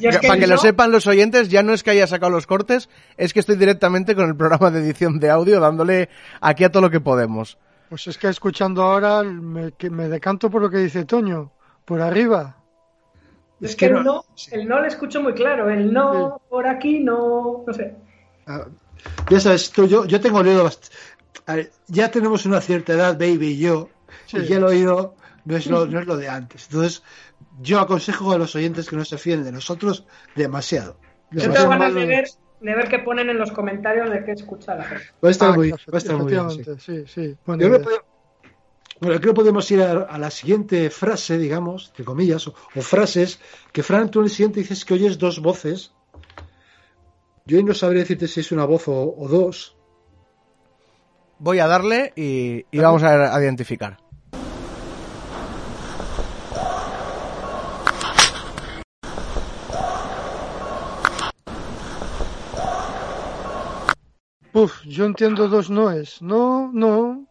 Yo 0.00 0.10
es 0.10 0.18
que 0.18 0.26
Para 0.26 0.40
que 0.40 0.48
lo 0.48 0.58
sepan 0.58 0.90
los 0.90 1.06
oyentes, 1.06 1.48
ya 1.50 1.62
no 1.62 1.72
es 1.72 1.84
que 1.84 1.90
haya 1.92 2.08
sacado 2.08 2.30
los 2.32 2.48
cortes, 2.48 2.88
es 3.16 3.32
que 3.32 3.38
estoy 3.38 3.54
directamente 3.54 4.16
con 4.16 4.26
el 4.28 4.34
programa 4.34 4.72
de 4.72 4.80
edición 4.80 5.20
de 5.20 5.30
audio 5.30 5.60
dándole 5.60 6.08
aquí 6.40 6.64
a 6.64 6.72
todo 6.72 6.82
lo 6.82 6.90
que 6.90 6.98
podemos. 6.98 7.58
Pues 7.90 8.08
es 8.08 8.18
que 8.18 8.26
escuchando 8.26 8.82
ahora 8.82 9.22
me, 9.22 9.70
que 9.70 9.88
me 9.88 10.08
decanto 10.08 10.50
por 10.50 10.62
lo 10.62 10.68
que 10.68 10.78
dice 10.78 11.04
Toño. 11.04 11.52
Por 11.84 12.00
arriba. 12.00 12.56
Es, 13.60 13.70
Es 13.70 13.76
que, 13.76 13.86
que 13.88 13.94
el 13.94 14.02
no- 14.02 14.24
el 14.50 14.66
no 14.66 14.80
le 14.80 14.88
escucho 14.88 15.22
muy 15.22 15.34
claro. 15.34 15.70
El 15.70 15.92
no, 15.92 16.42
por 16.50 16.66
aquí 16.66 16.98
no, 16.98 17.62
no 17.64 17.72
sé. 17.72 17.94
Ah, 18.48 18.64
Ya 19.30 19.38
sabes, 19.38 19.70
tú, 19.70 19.86
yo, 19.86 20.06
yo 20.06 20.20
tengo 20.20 20.38
oído 20.40 20.64
bast- 20.68 20.90
a 21.46 21.54
ver, 21.54 21.70
ya 21.86 22.10
tenemos 22.10 22.44
una 22.46 22.60
cierta 22.60 22.94
edad, 22.94 23.12
baby 23.16 23.50
y 23.50 23.58
yo, 23.58 23.90
Sí. 24.26 24.38
y 24.38 24.46
ya 24.46 24.56
el 24.56 24.64
oído 24.64 25.14
no 25.44 25.56
es, 25.56 25.66
lo, 25.66 25.86
no 25.86 26.00
es 26.00 26.06
lo 26.06 26.16
de 26.16 26.28
antes. 26.28 26.66
Entonces, 26.70 27.02
yo 27.60 27.80
aconsejo 27.80 28.32
a 28.32 28.38
los 28.38 28.54
oyentes 28.54 28.88
que 28.88 28.96
no 28.96 29.04
se 29.04 29.18
fíen 29.18 29.44
de 29.44 29.52
nosotros 29.52 30.04
demasiado. 30.34 30.98
Yo 31.30 31.50
tengo 31.50 31.68
ganas 31.70 31.94
de 31.94 32.06
ver, 32.06 32.28
de 32.60 32.74
ver 32.74 32.88
qué 32.88 32.98
ponen 33.00 33.30
en 33.30 33.38
los 33.38 33.50
comentarios 33.52 34.10
de 34.10 34.24
qué 34.24 34.32
escucha 34.32 34.74
la 34.74 34.84
gente. 34.84 35.04
Va 35.24 35.28
a 35.28 35.32
estar 35.32 35.50
Ah, 35.50 35.56
muy, 35.56 35.70
va 35.70 35.76
a 35.92 35.98
estar 35.98 36.16
muy 36.16 36.32
bien. 36.32 36.50
sí. 36.80 37.04
sí, 37.06 37.36
Yo 37.46 37.56
creo, 37.56 37.56
idea. 37.56 37.78
que 37.78 37.84
podemos- 37.84 38.04
bueno, 39.00 39.20
creo 39.20 39.32
que 39.32 39.36
podemos 39.36 39.70
ir 39.70 39.80
a, 39.82 39.92
a 40.02 40.18
la 40.18 40.30
siguiente 40.30 40.90
frase, 40.90 41.38
digamos, 41.38 41.88
entre 41.88 42.04
comillas, 42.04 42.48
o, 42.48 42.54
o 42.74 42.80
frases, 42.82 43.38
que 43.72 43.82
Fran, 43.84 44.10
tú 44.10 44.18
en 44.20 44.24
el 44.24 44.30
siguiente 44.30 44.60
dices 44.60 44.84
que 44.84 44.94
oyes 44.94 45.18
dos 45.18 45.40
voces. 45.40 45.92
Yo 47.46 47.62
no 47.62 47.72
sabría 47.74 48.00
decirte 48.02 48.28
si 48.28 48.40
es 48.40 48.52
una 48.52 48.64
voz 48.66 48.88
o, 48.88 49.14
o 49.16 49.28
dos. 49.28 49.76
Voy 51.38 51.60
a 51.60 51.66
darle 51.66 52.12
y, 52.16 52.64
y 52.70 52.78
vamos 52.80 53.02
a, 53.02 53.34
a 53.34 53.40
identificar. 53.42 53.96
Uf, 64.52 64.82
yo 64.84 65.04
entiendo 65.04 65.46
dos 65.48 65.70
noes. 65.70 66.20
No, 66.20 66.70
no. 66.72 67.26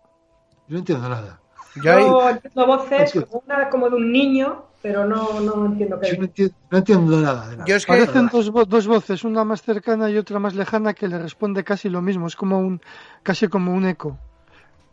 Yo 0.68 0.74
no 0.74 0.78
entiendo 0.80 1.10
nada. 1.10 1.42
Yo 1.76 1.84
Yo 1.84 2.30
entiendo 2.30 2.66
voces 2.66 3.12
como 3.12 3.44
una 3.46 3.70
como 3.70 3.90
de 3.90 3.96
un 3.98 4.12
niño, 4.12 4.64
pero 4.88 5.06
no, 5.06 5.42
no 5.42 5.66
entiendo 5.66 6.00
qué 6.00 6.12
Yo 6.12 6.18
no 6.18 6.24
entiendo, 6.24 6.56
no 6.72 6.78
entiendo 6.78 7.20
nada 7.22 7.50
de 7.50 7.58
nada. 7.58 7.66
Yo 7.68 7.76
es 7.76 7.86
que- 7.86 7.92
Parecen 7.92 8.30
dos, 8.32 8.54
vo- 8.54 8.66
dos 8.66 8.88
voces, 8.88 9.26
una 9.26 9.44
más 9.44 9.62
cercana 9.62 10.10
y 10.10 10.18
otra 10.18 10.40
más 10.40 10.56
lejana 10.56 10.94
que 10.94 11.10
le 11.10 11.20
responde 11.20 11.66
casi 11.66 11.90
lo 11.90 12.02
mismo. 12.02 12.26
Es 12.28 12.38
como 12.38 12.58
un, 12.60 12.80
casi 13.22 13.50
como 13.50 13.74
un 13.74 13.86
eco. 13.86 14.18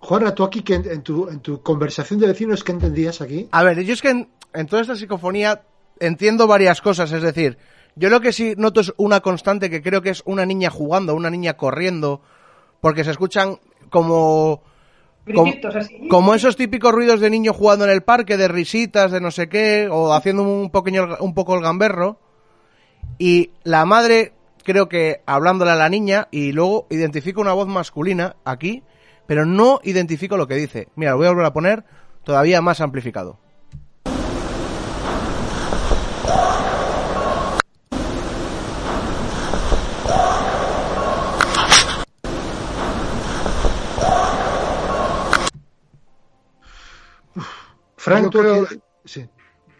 Juana, 0.01 0.35
tú 0.35 0.43
aquí, 0.43 0.63
que 0.63 0.75
en, 0.75 0.91
en 0.91 1.03
tu, 1.03 1.29
en 1.29 1.39
tu 1.39 1.63
conversación 1.63 2.19
de 2.19 2.27
vecinos, 2.27 2.65
¿qué 2.65 2.73
entendías 2.73 3.21
aquí? 3.21 3.49
A 3.53 3.63
ver, 3.63 3.81
yo 3.85 3.95
es 3.95 4.03
que 4.03 4.11
en, 4.11 4.29
en 4.53 4.67
toda 4.67 4.83
esta 4.83 4.97
psicofonía 4.97 5.63
entiendo 6.01 6.49
varias 6.49 6.81
cosas, 6.81 7.13
es 7.13 7.23
decir, 7.23 7.57
yo 7.95 8.11
lo 8.11 8.21
que 8.21 8.33
sí 8.33 8.55
noto 8.57 8.81
es 8.81 8.93
una 8.97 9.21
constante 9.21 9.71
que 9.71 9.81
creo 9.81 10.03
que 10.03 10.11
es 10.11 10.25
una 10.27 10.45
niña 10.45 10.71
jugando, 10.71 11.15
una 11.15 11.31
niña 11.31 11.55
corriendo, 11.57 12.21
porque 12.81 13.05
se 13.05 13.13
escuchan 13.13 13.59
como... 13.91 14.61
Como, 15.27 15.45
Grititos 15.45 15.77
así. 15.77 16.09
como 16.09 16.35
esos 16.35 16.57
típicos 16.57 16.93
ruidos 16.93 17.21
de 17.21 17.31
niño 17.31 17.55
jugando 17.55 17.87
en 17.87 17.91
el 17.91 18.03
parque, 18.03 18.37
de 18.37 18.49
risitas, 18.49 19.11
de 19.11 19.21
no 19.21 19.31
sé 19.31 19.49
qué, 19.49 19.89
o 19.91 20.13
haciendo 20.13 20.43
un 20.43 20.71
pequeño, 20.71 21.17
un 21.21 21.35
poco 21.35 21.55
el 21.55 21.63
gamberro. 21.63 22.19
Y 23.19 23.53
la 23.63 23.87
madre, 23.87 24.33
creo 24.65 24.89
que 24.89 25.23
hablándole 25.25 25.71
a 25.71 25.77
la 25.77 25.89
niña, 25.89 26.29
y 26.31 26.53
luego 26.53 26.87
identifico 26.91 27.41
una 27.41 27.55
voz 27.55 27.69
masculina 27.69 28.37
aquí, 28.45 28.83
pero 29.27 29.47
no 29.47 29.81
identifico 29.83 30.37
lo 30.37 30.47
que 30.47 30.57
dice. 30.57 30.89
Mira, 30.95 31.13
lo 31.13 31.19
voy 31.19 31.27
a 31.27 31.31
volver 31.31 31.47
a 31.47 31.53
poner 31.53 31.85
todavía 32.25 32.61
más 32.61 32.81
amplificado. 32.83 33.39
Frank, 48.05 48.33
creo- 48.33 48.67
Sí. 49.05 49.27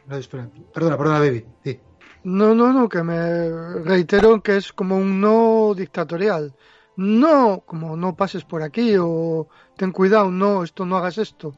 No, 0.07 0.17
espera. 0.17 0.49
Perdona, 0.73 0.97
perdona, 0.99 1.19
baby. 1.19 1.45
Sí. 1.65 1.81
No, 2.25 2.55
no, 2.55 2.73
no, 2.73 2.89
que 2.89 3.03
me 3.03 3.51
reitero 3.85 4.43
que 4.43 4.57
es 4.57 4.73
como 4.73 4.97
un 4.97 5.21
no 5.21 5.75
dictatorial. 5.75 6.53
no, 6.97 7.65
como 7.67 7.97
no 7.97 8.15
pases 8.15 8.45
por 8.45 8.63
aquí 8.63 8.95
o 9.01 9.49
ten 9.77 9.91
cuidado, 9.91 10.31
no, 10.31 10.63
esto 10.63 10.87
no 10.87 10.97
hagas 10.97 11.19
esto. 11.19 11.53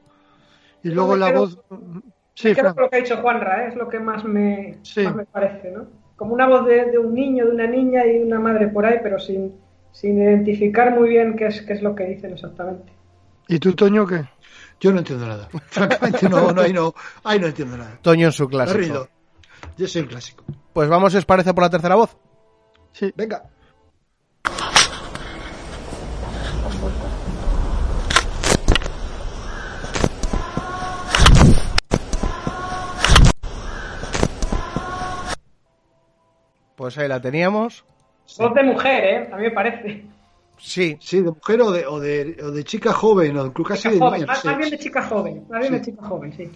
Y 0.82 0.88
luego 0.90 1.14
la 1.14 1.30
voz... 1.30 1.58
Sí, 2.32 2.54
Fran. 2.54 2.72
con 2.74 2.84
lo 2.84 2.88
que 2.90 2.96
ha 2.96 3.00
dicho 3.00 3.18
Juanra, 3.18 3.64
¿eh? 3.64 3.68
es 3.68 3.74
lo 3.76 3.86
que 3.88 3.98
más 4.00 4.24
me, 4.24 4.78
Sí. 4.82 5.02
más 5.04 5.14
me 5.14 5.24
parece, 5.26 5.70
¿no? 5.72 5.86
Como 6.16 6.32
una 6.32 6.46
voz 6.48 6.64
de, 6.66 6.86
de 6.90 6.96
un 6.98 7.12
niño, 7.14 7.44
de 7.46 7.50
una 7.50 7.66
niña 7.66 8.06
y 8.06 8.18
una 8.18 8.38
madre 8.40 8.68
por 8.68 8.86
ahí, 8.86 8.98
pero 9.02 9.18
sin, 9.18 9.54
sin 9.92 10.18
identificar 10.22 10.94
muy 10.98 11.10
bien 11.10 11.36
qué 11.36 11.46
es, 11.48 11.60
qué 11.62 11.74
es 11.74 11.82
lo 11.82 11.94
que 11.94 12.04
dicen 12.06 12.32
exactamente. 12.32 12.90
¿Y 13.48 13.58
tú, 13.58 13.74
Toño, 13.74 14.06
qué? 14.06 14.24
Yo 14.81 14.93
no 14.93 14.99
entiendo 14.99 15.27
nada. 15.27 15.49
Francamente, 15.70 16.29
no, 16.29 16.53
no, 16.53 16.61
ahí 16.61 16.72
no, 16.72 16.95
ahí 17.24 17.39
no 17.41 17.47
entiendo 17.47 17.77
nada. 17.77 17.99
Toño 18.03 18.27
en 18.27 18.33
su 18.33 18.49
clásico. 18.49 18.79
reído. 18.79 19.09
Yo 19.77 19.87
soy 19.87 20.03
un 20.03 20.09
clásico. 20.09 20.45
Pues 20.72 20.89
vamos, 20.89 21.12
si 21.12 21.18
os 21.18 21.24
parece, 21.24 21.55
por 21.55 21.62
la 21.64 21.70
tercera 21.70 21.95
voz. 21.95 22.16
Sí. 22.93 23.12
Venga. 23.16 23.43
Pues 36.77 36.99
ahí 36.99 37.09
la 37.09 37.20
teníamos. 37.20 37.85
Voz 38.39 38.55
de 38.55 38.62
mujer, 38.62 39.05
¿eh? 39.05 39.31
A 39.33 39.37
mí 39.37 39.45
me 39.45 39.51
parece. 39.51 40.05
Sí. 40.68 40.96
Sí, 41.00 41.18
de 41.22 41.30
mujer 41.30 41.60
o 41.62 41.70
de, 41.70 41.86
o 41.86 42.00
de, 42.00 42.36
o 42.42 42.50
de 42.50 42.64
chica 42.64 42.92
joven, 42.92 43.36
o 43.36 43.46
incluso 43.46 43.68
casi 43.68 43.82
Chica 43.82 43.92
de 43.94 43.98
joven, 44.00 44.12
niña. 44.20 44.26
más, 44.26 44.40
sí. 44.40 44.48
más 44.48 44.58
bien 44.58 44.70
de 44.70 44.78
chica 44.78 45.02
joven. 45.02 45.46
Más 45.48 45.60
bien 45.60 45.72
Sí. 45.72 45.78
de 45.78 45.84
chica 45.84 46.06
joven, 46.08 46.32
sí. 46.36 46.50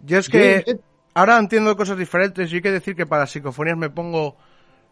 Yo 0.00 0.18
es 0.18 0.28
que 0.28 0.78
ahora 1.14 1.38
entiendo 1.38 1.76
cosas 1.76 1.98
diferentes 1.98 2.50
y 2.50 2.56
hay 2.56 2.62
que 2.62 2.70
decir 2.72 2.96
que 2.96 3.06
para 3.06 3.26
psicofonías 3.26 3.76
me 3.76 3.90
pongo 3.90 4.36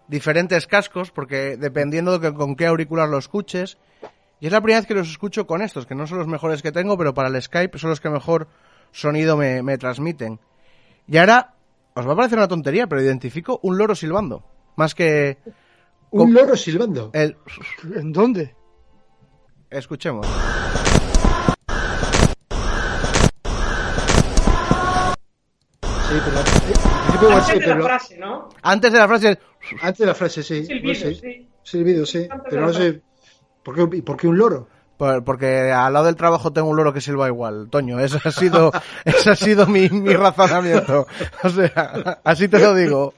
diferentes 0.08 0.66
cascos 0.66 1.10
porque 1.10 1.56
dependiendo 1.56 2.18
de 2.18 2.28
que- 2.30 2.34
con 2.36 2.54
qué 2.56 2.66
auricular 2.66 3.08
lo 3.08 3.18
escuches. 3.18 3.78
Y 4.40 4.46
es 4.46 4.52
la 4.52 4.60
primera 4.60 4.80
vez 4.80 4.86
que 4.86 4.94
los 4.94 5.08
escucho 5.08 5.46
con 5.46 5.62
estos, 5.62 5.86
que 5.86 5.94
no 5.94 6.06
son 6.06 6.18
los 6.18 6.26
mejores 6.26 6.60
que 6.60 6.72
tengo, 6.72 6.98
pero 6.98 7.14
para 7.14 7.28
el 7.28 7.40
Skype 7.40 7.78
son 7.78 7.88
los 7.90 8.00
que 8.00 8.10
mejor 8.10 8.48
sonido 8.92 9.36
me, 9.38 9.62
me 9.62 9.78
transmiten. 9.78 10.38
Y 11.08 11.16
ahora, 11.16 11.54
os 11.94 12.06
va 12.06 12.12
a 12.12 12.16
parecer 12.16 12.36
una 12.38 12.48
tontería, 12.48 12.86
pero 12.86 13.00
identifico 13.00 13.58
un 13.62 13.78
loro 13.78 13.94
silbando. 13.94 14.44
Más 14.76 14.94
que 14.94 15.38
Un 16.14 16.32
loro 16.32 16.56
silbando. 16.56 17.10
el... 17.12 17.36
¿En 17.96 18.12
dónde? 18.12 18.54
Escuchemos. 19.70 20.26
Sí, 26.08 26.14
pero 26.24 27.30
igual 27.30 27.40
Antes 27.40 27.46
sí, 27.46 27.58
de 27.60 27.66
la 27.66 27.74
pero 27.74 27.84
frase, 27.84 28.18
¿no? 28.18 28.48
Antes 28.62 28.92
de 28.92 28.98
la 28.98 29.08
frase... 29.08 29.38
antes 29.80 29.98
de 29.98 30.06
la 30.06 30.14
frase 30.14 30.42
sí. 30.42 30.64
Silbido, 30.66 30.88
no 30.88 30.94
sé. 30.94 31.14
sí. 31.14 31.48
Silbido, 31.62 32.06
sí. 32.06 32.28
Antes 32.30 32.46
Pero 32.50 32.60
la 32.62 32.66
no 32.68 32.72
sé. 32.74 33.00
¿Por 33.62 33.74
qué, 33.90 33.96
¿Y 33.96 34.02
por 34.02 34.16
qué 34.16 34.26
un 34.28 34.36
loro? 34.38 34.68
Por- 34.98 35.24
Porque 35.24 35.72
al 35.72 35.92
lado 35.92 36.04
del 36.06 36.16
trabajo 36.16 36.52
tengo 36.52 36.68
un 36.68 36.76
loro 36.76 36.92
que 36.92 37.00
silba 37.00 37.26
igual, 37.28 37.68
Toño. 37.70 37.98
Ese 38.00 38.18
ha 38.22 38.30
sido, 38.30 38.70
ese 39.04 39.30
ha 39.30 39.36
sido 39.36 39.66
mi, 39.66 39.88
mi 39.88 40.12
razonamiento. 40.14 41.06
O 41.42 41.48
sea, 41.48 42.20
así 42.22 42.48
te 42.48 42.58
lo 42.58 42.74
digo. 42.74 43.14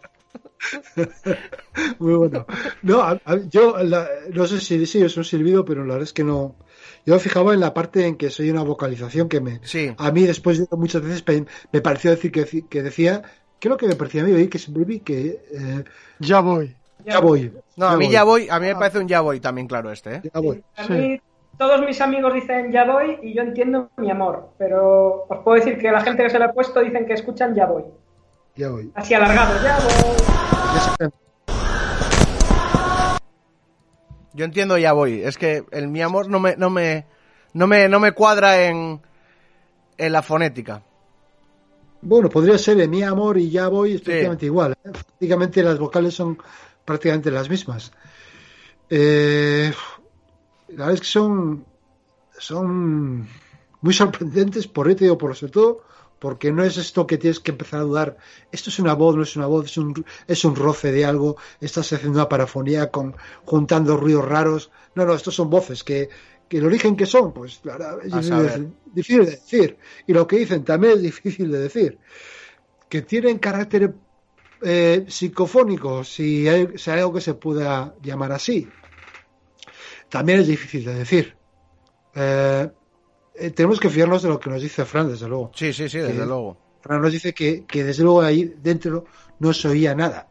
Muy 1.99 2.15
bueno. 2.15 2.47
No, 2.83 3.01
a- 3.03 3.21
a- 3.25 3.39
yo 3.49 3.77
la- 3.79 4.09
no 4.33 4.47
sé 4.47 4.61
si 4.61 4.85
sí 4.87 5.03
es 5.03 5.17
un 5.17 5.25
silbido, 5.25 5.65
pero 5.65 5.83
la 5.83 5.95
verdad 5.95 6.03
es 6.05 6.13
que 6.13 6.25
no. 6.25 6.57
Yo 7.05 7.15
me 7.15 7.21
fijaba 7.21 7.55
en 7.55 7.61
la 7.61 7.73
parte 7.75 8.07
en 8.07 8.17
que 8.17 8.31
soy 8.31 8.51
una 8.51 8.63
vocalización 8.63 9.29
que 9.29 9.41
me. 9.41 9.61
Sí. 9.63 9.95
A 9.99 10.11
mí 10.11 10.23
después 10.25 10.59
de 10.59 10.67
muchas 10.77 11.03
veces 11.03 11.25
me 11.73 11.81
pareció 11.81 12.11
decir 12.11 12.33
que, 12.33 12.45
que 12.69 12.83
decía. 12.83 13.23
¿Qué 13.59 13.69
es 13.69 13.71
lo 13.71 13.77
que 13.79 13.87
me 13.87 13.95
parecía 13.97 14.23
a 14.23 14.25
mí? 14.27 14.33
Oí 14.33 14.49
que 14.49 14.59
siempre 14.59 14.85
vi 14.85 15.01
que. 15.01 15.41
eh, 15.51 15.85
Ya 16.19 16.41
voy. 16.41 16.77
ya 17.07 17.21
voy. 17.21 17.53
No, 17.77 17.87
a 17.87 17.97
mí 17.97 18.11
ya 18.11 18.23
voy, 18.25 18.49
a 18.51 18.59
mí 18.61 18.67
me 18.67 18.75
parece 18.75 18.99
un 18.99 19.09
ya 19.09 19.21
voy 19.23 19.41
también, 19.41 19.67
claro, 19.67 19.91
este, 19.91 20.17
¿eh? 20.17 20.23
Ya 20.35 20.41
voy. 20.41 20.63
A 20.77 20.87
mí 20.89 21.21
todos 21.57 21.81
mis 21.87 21.99
amigos 22.03 22.35
dicen 22.35 22.71
ya 22.71 22.85
voy 22.85 23.19
y 23.23 23.35
yo 23.35 23.41
entiendo 23.43 23.89
mi 23.97 24.11
amor, 24.11 24.51
pero 24.59 25.25
os 25.27 25.39
puedo 25.43 25.57
decir 25.57 25.79
que 25.79 25.91
la 25.91 26.03
gente 26.03 26.23
que 26.23 26.29
se 26.31 26.39
lo 26.39 26.45
ha 26.47 26.53
puesto 26.53 26.81
dicen 26.81 27.07
que 27.07 27.15
escuchan 27.15 27.55
ya 27.55 27.65
voy. 27.67 27.85
Ya 28.57 28.71
voy. 28.71 28.91
Así 28.95 29.13
alargado, 29.13 29.63
ya 29.63 29.79
voy. 29.79 30.17
Yo 34.33 34.45
entiendo 34.45 34.79
ya 34.79 34.93
voy. 34.93 35.23
Es 35.23 35.37
que 35.37 35.65
el 35.71 35.89
mi 35.89 36.01
amor 36.03 36.29
no 36.29 36.41
me, 36.41 36.57
no 36.57 36.71
me, 36.71 37.07
no 37.53 37.67
me, 37.67 37.89
no 37.89 38.01
me 38.01 38.13
cuadra 38.13 38.65
en, 38.65 39.01
en 39.99 40.13
la 40.13 40.23
fonética. 40.23 40.83
Bueno, 42.01 42.29
podría 42.29 42.57
ser 42.57 42.77
de 42.77 42.89
mi 42.89 43.03
amor 43.03 43.37
y 43.39 43.51
ya 43.51 43.69
voy 43.69 43.95
es 43.95 44.01
prácticamente 44.01 44.47
igual. 44.47 44.73
¿eh? 44.73 44.91
Prácticamente 44.91 45.63
las 45.63 45.79
vocales 45.79 46.15
son 46.15 46.39
prácticamente 46.85 47.31
las 47.31 47.51
mismas. 47.51 47.93
Eh, 48.89 49.73
la 50.69 50.77
verdad 50.77 50.95
es 50.95 51.01
que 51.01 51.07
son, 51.07 51.65
son 52.39 53.29
muy 53.81 53.93
sorprendentes, 53.93 54.67
por 54.67 54.95
digo, 54.95 55.19
por 55.19 55.35
sobre 55.35 55.53
todo, 55.53 55.83
porque 56.19 56.53
no 56.53 56.65
es 56.65 56.77
esto 56.77 57.07
que 57.07 57.19
tienes 57.19 57.41
que 57.41 57.51
empezar 57.51 57.81
a 57.81 57.85
dudar. 57.85 58.17
Esto 58.51 58.71
es 58.71 58.79
una 58.79 58.95
voz, 58.95 59.17
no 59.17 59.23
es 59.23 59.37
una 59.37 59.47
voz, 59.47 59.67
es 59.67 59.77
un, 59.77 60.05
es 60.27 60.45
un 60.45 60.57
roce 60.57 60.93
de 60.93 61.05
algo, 61.05 61.37
estás 61.61 61.93
haciendo 61.93 62.19
una 62.19 62.29
parafonía 62.29 62.91
con, 62.91 63.17
juntando 63.45 63.97
ruidos 63.97 64.25
raros. 64.25 64.71
No, 64.95 65.05
no, 65.05 65.15
estos 65.15 65.35
son 65.35 65.51
voces 65.51 65.85
que, 65.85 66.09
que 66.49 66.59
el 66.59 66.65
origen 66.65 66.97
que 66.97 67.07
son, 67.07 67.33
pues 67.33 67.61
la 67.65 67.77
verdad, 67.77 67.99
es 68.05 68.13
difícil 68.95 69.25
de 69.25 69.31
decir. 69.33 69.79
Y 70.07 70.13
lo 70.13 70.27
que 70.27 70.39
dicen 70.39 70.65
también 70.65 70.95
es 70.95 71.03
difícil 71.03 71.51
de 71.51 71.59
decir. 71.59 71.99
Que 72.89 73.03
tienen 73.03 73.39
carácter 73.39 73.95
eh, 74.63 75.05
psicofónico, 75.09 76.05
si 76.05 76.49
hay, 76.49 76.69
si 76.77 76.91
hay 76.91 77.01
algo 77.01 77.15
que 77.15 77.21
se 77.21 77.35
pueda 77.35 77.95
llamar 78.03 78.33
así. 78.33 78.69
También 80.09 80.41
es 80.41 80.47
difícil 80.47 80.85
de 80.85 80.95
decir. 80.95 81.37
Eh, 82.15 82.71
eh, 83.39 83.51
tenemos 83.51 83.79
que 83.81 83.91
fiarnos 83.91 84.23
de 84.23 84.29
lo 84.29 84.39
que 84.41 84.51
nos 84.51 84.63
dice 84.63 84.85
Fran, 84.85 85.09
desde 85.09 85.29
luego. 85.29 85.51
Sí, 85.55 85.73
sí, 85.73 85.89
sí, 85.89 85.99
desde 85.99 86.13
Que- 86.21 86.27
luego. 86.27 86.57
Fran 86.81 87.01
nos 87.03 87.13
dice 87.13 87.35
que, 87.35 87.65
que 87.67 87.83
desde 87.85 88.03
luego 88.05 88.23
ahí 88.23 88.55
dentro 88.63 89.05
no 89.41 89.53
se 89.53 89.69
oía 89.69 89.95
nada. 89.95 90.29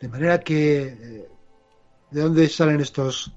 De 0.00 0.08
manera 0.08 0.40
que 0.40 0.82
eh, 0.82 1.28
¿de 2.10 2.20
dónde 2.20 2.48
salen 2.48 2.80
estos 2.80 3.32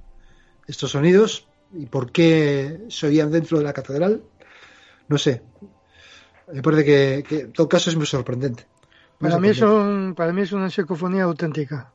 estos 0.67 0.89
sonidos 0.91 1.47
y 1.73 1.85
por 1.85 2.11
qué 2.11 2.81
se 2.89 3.07
oían 3.07 3.31
dentro 3.31 3.57
de 3.59 3.63
la 3.63 3.73
catedral? 3.73 4.23
No 5.07 5.17
sé. 5.19 5.43
Me 6.51 6.61
parece 6.63 6.83
que, 6.85 7.23
que 7.27 7.39
en 7.41 7.53
todo 7.53 7.69
caso 7.69 7.89
es 7.91 7.95
muy 7.95 8.05
sorprendente. 8.07 8.65
Muy 9.19 9.29
Para 9.29 9.39
mí, 9.39 9.53
sorprendente. 9.53 9.59
son, 10.05 10.15
para 10.15 10.33
mí 10.33 10.41
es 10.41 10.51
una 10.51 10.69
psicofonía 10.69 11.23
auténtica. 11.23 11.91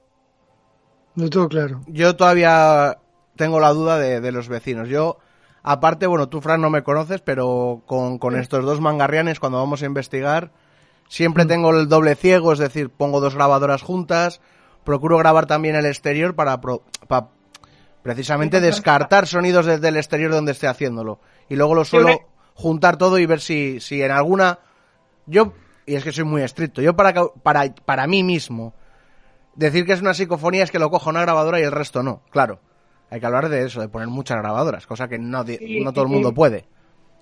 No 1.16 1.28
todo 1.28 1.49
claro. 1.49 1.83
Yo 1.89 2.14
todavía 2.16 2.99
tengo 3.37 3.59
la 3.59 3.70
duda 3.70 3.99
de, 3.99 4.20
de 4.20 4.33
los 4.33 4.49
vecinos. 4.49 4.89
Yo, 4.89 5.18
aparte, 5.62 6.06
bueno, 6.06 6.28
tú, 6.28 6.40
Fran, 6.40 6.61
no 6.61 6.70
me 6.70 6.82
conoces, 6.82 7.20
pero 7.20 7.82
con, 7.86 8.18
con 8.18 8.34
estos 8.36 8.64
dos 8.64 8.80
mangarrianes, 8.80 9.40
cuando 9.40 9.58
vamos 9.58 9.82
a 9.82 9.86
investigar, 9.86 10.52
siempre 11.08 11.44
tengo 11.46 11.70
el 11.70 11.88
doble 11.88 12.14
ciego, 12.14 12.52
es 12.52 12.58
decir, 12.58 12.90
pongo 12.90 13.20
dos 13.20 13.34
grabadoras 13.34 13.82
juntas, 13.82 14.40
procuro 14.84 15.18
grabar 15.18 15.46
también 15.46 15.74
el 15.76 15.86
exterior 15.86 16.34
para, 16.34 16.61
pro- 16.61 16.82
pa- 17.08 17.30
precisamente 18.02 18.61
descartar 18.61 19.26
sonidos 19.26 19.66
desde 19.66 19.88
el 19.88 19.96
exterior 19.96 20.30
donde 20.32 20.52
esté 20.52 20.66
haciéndolo. 20.68 21.20
Y 21.48 21.56
luego 21.56 21.74
lo 21.74 21.84
suelo 21.84 22.08
juntar 22.54 22.96
todo 22.96 23.18
y 23.18 23.26
ver 23.26 23.40
si, 23.40 23.80
si 23.80 24.02
en 24.02 24.11
alguna... 24.11 24.58
Yo, 25.26 25.52
y 25.86 25.94
es 25.96 26.04
que 26.04 26.12
soy 26.12 26.24
muy 26.24 26.42
estricto, 26.42 26.80
yo 26.82 26.94
para, 26.96 27.12
para, 27.42 27.74
para 27.84 28.06
mí 28.06 28.22
mismo, 28.22 28.74
decir 29.54 29.84
que 29.84 29.92
es 29.92 30.00
una 30.00 30.14
psicofonía 30.14 30.62
es 30.64 30.70
que 30.70 30.78
lo 30.78 30.90
cojo 30.90 31.11
una 31.11 31.20
grabadora 31.22 31.61
y 31.61 31.62
el 31.64 31.72
resto 31.72 32.02
no, 32.02 32.22
claro. 32.30 32.61
Hay 33.11 33.20
que 33.20 33.26
hablar 33.26 33.48
de 33.48 33.64
eso, 33.64 33.80
de 33.80 33.88
poner 33.88 34.08
muchas 34.08 34.38
grabadoras, 34.38 34.86
cosa 34.86 35.08
que 35.08 35.18
no, 35.18 35.42
di- 35.44 35.56
Sí, 35.56 35.80
no 35.84 35.92
todo 35.92 36.04
el 36.04 36.11
mundo 36.11 36.32
puede. 36.32 36.64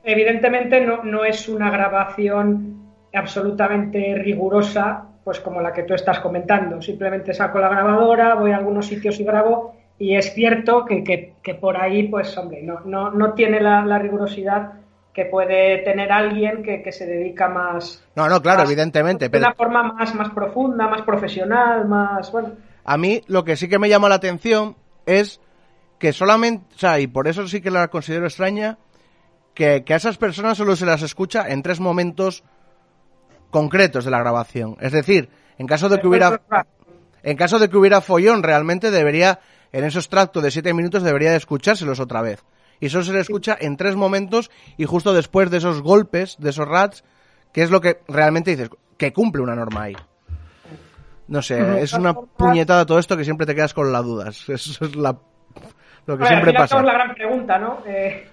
Evidentemente 0.05 0.81
no, 0.85 1.03
no 1.03 1.25
es 1.25 1.49
una 1.49 1.71
grabación 1.71 2.77
absolutamente 3.15 4.15
rigurosa, 4.17 5.05
pues 5.25 5.41
como 5.41 5.61
la 5.61 5.73
que 5.73 5.83
tú 5.83 5.95
estás 5.95 6.21
comentando. 6.21 6.81
Simplemente 6.81 7.35
saco 7.35 7.59
la 7.59 7.69
grabadora, 7.69 8.35
voy 8.35 8.53
a 8.53 8.57
algunos 8.57 8.87
sitios 8.87 9.19
y 9.21 9.25
grabo, 9.25 9.75
y 9.99 10.15
es 10.17 10.33
cierto 10.35 10.85
que, 10.85 11.03
que- 11.05 11.35
que 11.43 11.55
por 11.55 11.77
ahí, 11.77 12.09
pues 12.09 12.37
hombre, 12.39 12.63
no, 12.63 12.81
no, 12.81 13.11
no 13.11 13.33
tiene 13.35 13.61
la, 13.61 13.85
la 13.85 13.99
rigurosidad 13.99 14.73
que 15.13 15.25
puede 15.25 15.79
tener 15.79 16.13
alguien 16.13 16.63
que, 16.63 16.81
que 16.83 16.93
se 16.93 17.05
dedica 17.07 17.49
más 17.49 18.05
No, 18.15 18.29
no, 18.29 18.41
claro, 18.41 18.61
más- 18.61 18.69
evidentemente, 18.71 19.25
de 19.27 19.31
pero 19.31 19.47
una 19.47 19.55
forma 19.55 19.83
más, 19.95 20.15
más 20.15 20.31
profunda, 20.31 20.87
más 20.87 21.03
profesional, 21.03 21.87
más 21.89 22.31
bueno. 22.31 22.51
a 22.85 22.97
mí 22.97 23.23
lo 23.27 23.43
que 23.45 23.57
sí 23.57 23.69
que 23.69 23.79
me 23.81 23.89
llama 23.89 24.09
la 24.09 24.15
atención 24.17 24.77
es 25.07 25.41
que 25.99 26.13
solamente, 26.13 26.65
o 26.75 26.79
sea, 26.79 27.01
y 27.01 27.07
por 27.07 27.29
eso 27.29 27.47
sí 27.49 27.61
que 27.61 27.71
la 27.71 27.89
considero 27.89 28.27
extraña, 28.27 28.79
que, 29.55 29.85
que 29.85 29.95
a 29.95 29.97
esas 29.97 30.17
personas 30.17 30.57
solo 30.57 30.77
se 30.77 30.87
las 30.87 31.03
escucha 31.03 31.49
en 31.49 31.63
tres 31.63 31.81
momentos 31.81 32.45
concretos 33.51 34.05
de 34.05 34.11
la 34.11 34.19
grabación. 34.19 34.77
Es 34.81 34.93
decir, 34.93 35.29
en 35.59 35.67
caso 35.67 35.89
de 35.89 36.01
que 36.01 36.07
hubiera, 36.07 36.41
en 37.23 37.37
caso 37.37 37.59
de 37.59 37.69
que 37.69 37.77
hubiera 37.77 38.01
follón, 38.01 38.43
realmente 38.43 38.91
debería, 38.91 39.41
en 39.73 39.85
esos 39.85 40.09
tractos 40.09 40.43
de 40.43 40.51
siete 40.51 40.73
minutos, 40.73 41.03
debería 41.03 41.31
de 41.31 41.37
escuchárselos 41.37 42.01
otra 42.01 42.23
vez. 42.23 42.45
Y 42.81 42.87
eso 42.87 43.03
se 43.03 43.13
le 43.13 43.21
escucha 43.21 43.57
en 43.59 43.77
tres 43.77 43.97
momentos 43.97 44.51
y 44.77 44.85
justo 44.85 45.13
después 45.13 45.51
de 45.51 45.59
esos 45.59 45.83
golpes, 45.83 46.37
de 46.39 46.51
esos 46.51 46.69
rats, 46.69 47.03
que 47.53 47.63
es 47.63 47.71
lo 47.71 47.81
que 47.81 48.01
realmente 48.07 48.53
dices, 48.53 48.71
que 48.97 49.13
cumple 49.13 49.43
una 49.43 49.57
norma 49.57 49.83
ahí. 49.83 49.97
No 51.27 51.43
sé, 51.43 51.83
es 51.83 51.93
una 51.93 52.15
puñetada 52.15 52.87
todo 52.87 52.99
esto 52.99 53.17
que 53.17 53.25
siempre 53.25 53.47
te 53.47 53.55
quedas 53.55 53.75
con 53.75 53.93
las 53.93 54.05
dudas. 54.05 54.49
Eso 54.49 54.85
es 54.85 54.97
la... 54.97 55.19
lo 56.09 56.17
que 56.17 56.25
Bueno, 56.25 56.37
siempre 56.37 56.55
pasa. 56.55 56.79
Es 56.79 56.85
la 56.85 56.93
gran 56.95 57.15
pregunta, 57.15 57.59
¿no? 57.59 57.79
Eh, 57.87 58.27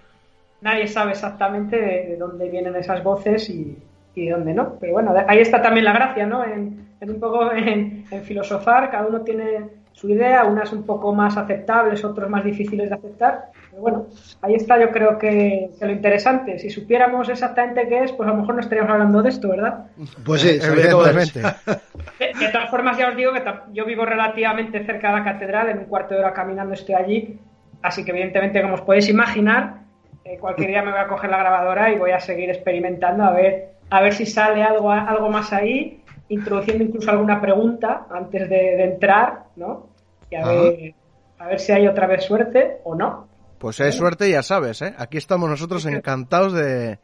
nadie 0.61 0.87
sabe 0.87 1.11
exactamente 1.11 1.75
de, 1.75 2.07
de 2.07 2.17
dónde 2.17 2.49
vienen 2.49 2.75
esas 2.75 3.03
voces 3.03 3.49
y, 3.49 3.77
y 4.15 4.25
de 4.25 4.31
dónde 4.31 4.53
no. 4.53 4.77
Pero 4.79 4.93
bueno, 4.93 5.13
ahí 5.27 5.39
está 5.39 5.61
también 5.61 5.83
la 5.83 5.93
gracia, 5.93 6.25
¿no? 6.25 6.43
En, 6.43 6.87
en 7.01 7.09
un 7.09 7.19
poco 7.19 7.51
en, 7.53 8.05
en 8.09 8.23
filosofar, 8.23 8.89
cada 8.89 9.05
uno 9.05 9.21
tiene 9.21 9.85
su 9.91 10.09
idea, 10.09 10.43
unas 10.43 10.73
un 10.73 10.83
poco 10.85 11.13
más 11.13 11.37
aceptables, 11.37 12.03
otras 12.03 12.29
más 12.29 12.43
difíciles 12.43 12.89
de 12.89 12.95
aceptar. 12.95 13.51
Pero 13.69 13.81
bueno, 13.81 14.07
ahí 14.41 14.55
está 14.55 14.79
yo 14.79 14.89
creo 14.91 15.17
que, 15.17 15.69
que 15.77 15.85
lo 15.85 15.91
interesante. 15.91 16.59
Si 16.59 16.69
supiéramos 16.69 17.27
exactamente 17.27 17.87
qué 17.89 18.05
es, 18.05 18.11
pues 18.13 18.27
a 18.27 18.31
lo 18.31 18.39
mejor 18.39 18.55
no 18.55 18.61
estaríamos 18.61 18.91
hablando 18.91 19.21
de 19.21 19.29
esto, 19.29 19.49
¿verdad? 19.49 19.85
Pues 20.25 20.41
sí, 20.41 20.59
Evidentemente. 20.61 21.41
De, 21.41 22.33
de 22.39 22.51
todas 22.51 22.69
formas, 22.69 22.97
ya 22.97 23.09
os 23.09 23.15
digo 23.17 23.33
que 23.33 23.43
yo 23.73 23.85
vivo 23.85 24.05
relativamente 24.05 24.85
cerca 24.85 25.09
de 25.09 25.17
la 25.19 25.23
catedral, 25.23 25.69
en 25.69 25.79
un 25.79 25.85
cuarto 25.85 26.13
de 26.13 26.21
hora 26.21 26.33
caminando 26.33 26.73
estoy 26.73 26.95
allí, 26.95 27.39
así 27.85 28.03
que 28.03 28.11
evidentemente, 28.11 28.61
como 28.61 28.75
os 28.75 28.81
podéis 28.81 29.09
imaginar, 29.09 29.83
eh, 30.23 30.37
cualquier 30.39 30.69
día 30.69 30.81
me 30.81 30.91
voy 30.91 30.99
a 30.99 31.07
coger 31.07 31.29
la 31.29 31.37
grabadora 31.37 31.91
y 31.91 31.97
voy 31.97 32.11
a 32.11 32.19
seguir 32.19 32.49
experimentando 32.49 33.23
a 33.23 33.31
ver, 33.31 33.75
a 33.89 34.01
ver 34.01 34.13
si 34.13 34.25
sale 34.25 34.63
algo, 34.63 34.91
algo 34.91 35.29
más 35.29 35.53
ahí, 35.53 36.03
introduciendo 36.29 36.83
incluso 36.83 37.11
alguna 37.11 37.39
pregunta 37.39 38.07
antes 38.09 38.49
de, 38.49 38.55
de 38.55 38.83
entrar, 38.83 39.43
¿no? 39.55 39.87
Y 40.31 40.35
a 40.35 40.41
Ajá. 40.41 40.51
ver, 40.51 40.93
a 41.37 41.47
ver 41.47 41.59
si 41.59 41.71
hay 41.71 41.87
otra 41.87 42.07
vez 42.07 42.23
suerte 42.23 42.77
o 42.83 42.95
no. 42.95 43.27
Pues 43.59 43.75
si 43.75 43.83
hay 43.83 43.91
suerte, 43.91 44.29
ya 44.29 44.41
sabes, 44.43 44.81
¿eh? 44.81 44.93
Aquí 44.97 45.17
estamos 45.17 45.49
nosotros 45.49 45.85
encantados 45.85 46.53
de... 46.53 46.99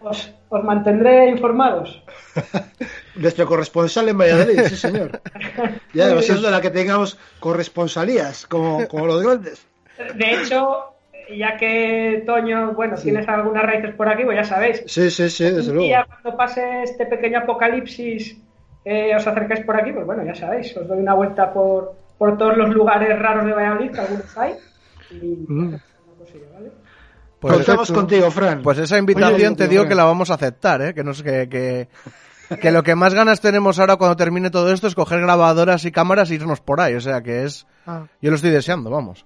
Os, 0.00 0.34
os 0.48 0.64
mantendré 0.64 1.30
informados. 1.30 2.02
Nuestro 3.16 3.46
corresponsal 3.46 4.08
en 4.08 4.18
Valladolid, 4.18 4.60
sí, 4.68 4.76
señor. 4.76 5.20
Ya, 5.94 6.20
ser 6.22 6.38
de 6.40 6.50
la 6.50 6.60
que 6.60 6.70
tengamos 6.70 7.18
corresponsalías, 7.40 8.46
como, 8.46 8.88
como 8.88 9.06
los 9.06 9.22
grandes. 9.22 9.66
De 10.16 10.34
hecho, 10.34 10.94
ya 11.36 11.56
que 11.56 12.22
Toño, 12.26 12.72
bueno, 12.74 12.96
Sí. 12.96 13.04
tienes 13.04 13.28
algunas 13.28 13.62
raíces 13.64 13.94
por 13.94 14.08
aquí, 14.08 14.24
pues 14.24 14.36
ya 14.36 14.44
sabéis, 14.44 14.82
Sí, 14.86 15.10
sí, 15.10 15.28
sí, 15.30 15.44
desde 15.44 15.72
luego. 15.72 15.86
día 15.86 16.06
cuando 16.08 16.36
pase 16.36 16.82
este 16.82 17.06
pequeño 17.06 17.38
apocalipsis 17.40 18.36
eh, 18.84 19.14
os 19.16 19.26
acercáis 19.26 19.64
por 19.64 19.76
aquí, 19.80 19.92
pues 19.92 20.04
bueno, 20.04 20.22
ya 20.24 20.34
sabéis, 20.34 20.76
os 20.76 20.86
doy 20.86 20.98
una 20.98 21.14
vuelta 21.14 21.52
por, 21.52 21.94
por 22.18 22.36
todos 22.36 22.56
los 22.56 22.68
lugares 22.74 23.18
raros 23.18 23.46
de 23.46 23.52
Valladolid, 23.52 23.90
que 23.92 24.00
algunos 24.00 24.38
hay. 24.38 24.54
Y 25.10 25.44
Mm. 25.48 25.74
cosilla, 26.18 26.44
¿vale? 26.52 26.70
Pues, 27.40 27.54
Contamos 27.56 27.92
contigo, 27.92 28.30
Fran. 28.30 28.62
pues 28.62 28.78
esa 28.78 28.98
invitación 28.98 29.52
Oye, 29.52 29.56
te 29.56 29.68
digo 29.68 29.82
Fran. 29.82 29.88
que 29.88 29.94
la 29.94 30.04
vamos 30.04 30.30
a 30.30 30.34
aceptar, 30.34 30.82
¿eh? 30.82 30.94
Que, 30.94 31.02
no, 31.04 31.14
sé- 31.14 31.24
que, 31.24 31.48
que, 31.48 31.88
que 32.58 32.70
lo 32.72 32.82
que 32.82 32.94
más 32.94 33.14
ganas 33.14 33.40
tenemos 33.40 33.78
ahora 33.78 33.96
cuando 33.96 34.16
termine 34.16 34.50
todo 34.50 34.70
esto 34.72 34.86
es 34.86 34.94
coger 34.94 35.20
grabadoras 35.20 35.84
y 35.86 35.92
cámaras 35.92 36.30
e 36.30 36.34
irnos 36.34 36.60
por 36.60 36.80
ahí. 36.80 36.94
O 36.94 37.00
sea 37.00 37.22
que 37.22 37.44
es... 37.44 37.66
Ah, 37.86 38.04
Yo 38.20 38.30
lo 38.30 38.36
estoy 38.36 38.50
deseando, 38.50 38.90
vamos. 38.90 39.24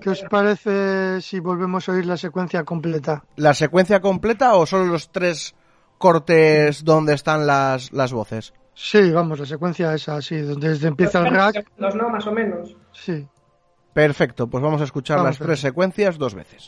¿Qué 0.00 0.10
os 0.10 0.22
parece 0.30 1.20
si 1.20 1.40
volvemos 1.40 1.88
a 1.88 1.92
oír 1.92 2.06
la 2.06 2.16
secuencia 2.16 2.64
completa? 2.64 3.24
¿La 3.36 3.54
secuencia 3.54 4.00
completa 4.00 4.54
o 4.54 4.66
solo 4.66 4.86
los 4.86 5.10
tres 5.10 5.54
cortes 5.98 6.84
donde 6.84 7.14
están 7.14 7.46
las, 7.46 7.92
las 7.92 8.12
voces? 8.12 8.52
Sí, 8.74 9.10
vamos, 9.10 9.38
la 9.38 9.46
secuencia 9.46 9.94
es 9.94 10.08
así, 10.08 10.38
donde 10.40 10.70
desde 10.70 10.88
empieza 10.88 11.20
el 11.20 11.32
rack. 11.32 11.54
segundos, 11.54 11.94
¿no? 11.94 12.08
Más 12.08 12.26
o 12.26 12.32
menos. 12.32 12.76
Sí. 12.92 13.26
Perfecto, 13.92 14.48
pues 14.48 14.62
vamos 14.62 14.80
a 14.80 14.84
escuchar 14.84 15.18
Vamos 15.18 15.32
las 15.32 15.40
a 15.40 15.44
tres 15.44 15.60
secuencias 15.60 16.16
dos 16.16 16.34
veces. 16.34 16.66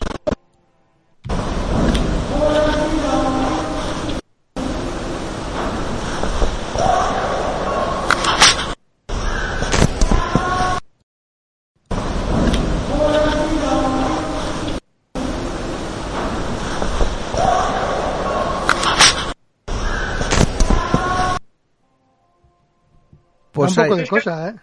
Pues 23.55 23.76
un 23.76 23.84
poco 23.84 23.96
de 23.96 24.07
cosa, 24.07 24.48
¿eh? 24.50 24.55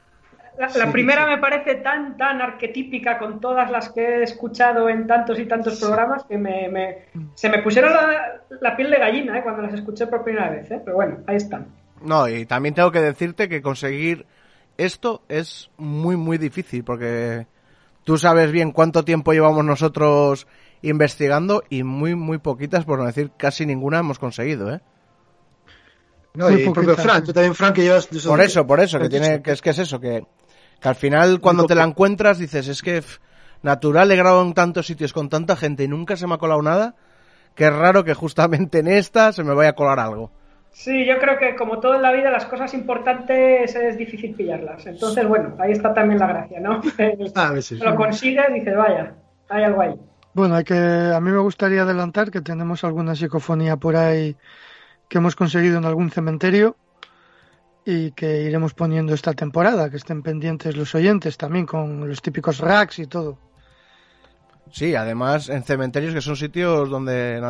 La, 0.60 0.68
la 0.68 0.92
primera 0.92 1.26
me 1.26 1.38
parece 1.40 1.76
tan, 1.76 2.18
tan 2.18 2.42
arquetípica 2.42 3.18
con 3.18 3.40
todas 3.40 3.72
las 3.72 3.90
que 3.90 4.02
he 4.20 4.24
escuchado 4.24 4.90
en 4.90 5.08
tantos 5.08 5.40
y 5.40 5.46
tantos 5.46 5.80
programas 5.80 6.24
que 6.26 6.38
me, 6.38 6.68
me- 6.70 6.98
se 7.34 7.50
me 7.50 7.60
pusieron 7.64 7.94
la, 7.94 8.42
la 8.60 8.76
piel 8.76 8.92
de 8.92 9.00
gallina 9.00 9.40
¿eh? 9.40 9.44
cuando 9.44 9.62
las 9.64 9.74
escuché 9.74 10.06
por 10.08 10.24
primera 10.24 10.50
vez. 10.52 10.70
¿eh? 10.70 10.82
Pero 10.84 10.98
bueno, 10.98 11.18
ahí 11.26 11.38
están. 11.38 11.68
No, 12.04 12.28
y 12.28 12.46
también 12.46 12.76
tengo 12.76 12.92
que 12.92 13.02
decirte 13.02 13.48
que 13.50 13.62
conseguir 13.62 14.26
esto 14.78 15.24
es 15.30 15.72
muy, 15.78 16.16
muy 16.18 16.38
difícil, 16.38 16.84
porque 16.84 17.48
tú 18.04 18.18
sabes 18.18 18.52
bien 18.52 18.72
cuánto 18.72 19.04
tiempo 19.06 19.34
llevamos 19.34 19.64
nosotros 19.66 20.48
investigando 20.82 21.64
y 21.70 21.84
muy, 21.84 22.14
muy 22.16 22.40
poquitas, 22.40 22.86
por 22.86 23.00
no 23.00 23.06
decir 23.06 23.32
casi 23.38 23.66
ninguna, 23.66 24.00
hemos 24.00 24.20
conseguido, 24.20 24.74
¿eh? 24.74 24.82
No, 26.34 26.50
y 26.50 26.54
el 26.54 26.64
propio 26.72 26.84
poquita, 26.84 27.02
Fran, 27.02 27.20
sí. 27.22 27.28
tú 27.28 27.34
también, 27.34 27.56
Fran, 27.56 27.74
que 27.74 27.82
llevas... 27.82 28.08
Por 28.08 28.42
eso, 28.42 28.66
por 28.66 28.80
eso, 28.80 29.00
que 29.00 29.10
tiene, 29.10 29.42
que 29.42 29.52
es 29.52 29.62
que 29.62 29.72
es 29.72 29.80
eso, 29.80 30.00
que, 30.00 30.24
que 30.80 30.90
al 30.90 30.96
final 30.96 31.40
cuando 31.42 31.66
te 31.66 31.76
la 31.76 31.84
encuentras 31.84 32.38
dices, 32.38 32.68
es 32.68 32.82
que 32.82 33.04
natural 33.62 34.12
he 34.12 34.16
grabado 34.16 34.42
en 34.44 34.54
tantos 34.54 34.88
sitios 34.88 35.14
con 35.14 35.30
tanta 35.30 35.56
gente 35.56 35.84
y 35.84 35.88
nunca 35.88 36.16
se 36.16 36.28
me 36.28 36.36
ha 36.36 36.38
colado 36.38 36.62
nada, 36.62 36.96
que 37.56 37.66
es 37.66 37.74
raro 37.74 38.04
que 38.04 38.14
justamente 38.14 38.80
en 38.80 38.88
esta 38.88 39.34
se 39.34 39.44
me 39.44 39.54
vaya 39.54 39.72
a 39.72 39.76
colar 39.76 40.00
algo. 40.00 40.32
Sí, 40.72 41.06
yo 41.06 41.20
creo 41.20 41.38
que 41.38 41.56
como 41.56 41.80
todo 41.80 41.96
en 41.96 42.02
la 42.02 42.14
vida, 42.14 42.32
las 42.32 42.46
cosas 42.46 42.74
importantes 42.74 43.76
es 43.76 43.98
difícil 43.98 44.34
pillarlas. 44.34 44.86
Entonces, 44.88 45.28
bueno, 45.28 45.56
ahí 45.60 45.74
está 45.74 45.94
también 45.94 46.20
la 46.20 46.28
gracia, 46.28 46.60
¿no? 46.62 46.82
Ah, 47.36 47.52
sí, 47.56 47.62
sí. 47.62 47.76
lo 47.76 47.94
consigues 47.96 48.46
y 48.50 48.54
dices, 48.54 48.76
vaya, 48.76 49.14
hay 49.50 49.64
algo 49.64 49.82
ahí. 49.82 49.96
Bueno, 50.34 50.56
hay 50.56 50.64
que, 50.64 50.76
a 50.76 51.20
mí 51.20 51.30
me 51.30 51.40
gustaría 51.40 51.82
adelantar 51.82 52.32
que 52.32 52.40
tenemos 52.40 52.86
alguna 52.86 53.16
psicofonía 53.16 53.76
por 53.76 53.98
ahí 53.98 54.38
que 55.12 55.18
hemos 55.18 55.36
conseguido 55.36 55.78
en 55.78 55.84
algún 55.84 56.10
cementerio 56.10 56.78
y 57.84 58.12
que 58.14 58.44
iremos 58.44 58.74
poniendo 58.74 59.14
esta 59.14 59.34
temporada, 59.34 59.90
que 59.90 59.98
estén 59.98 60.24
pendientes 60.24 60.78
los 60.78 60.96
oyentes 60.96 61.38
también 61.38 61.66
con 61.66 62.08
los 62.08 62.22
típicos 62.22 62.60
racks 62.60 63.00
y 63.00 63.08
todo. 63.08 63.38
Sí, 64.72 64.96
además 64.96 65.50
en 65.50 65.64
cementerios 65.64 66.14
que 66.14 66.22
son 66.22 66.38
sitios 66.38 66.90
donde 66.90 67.42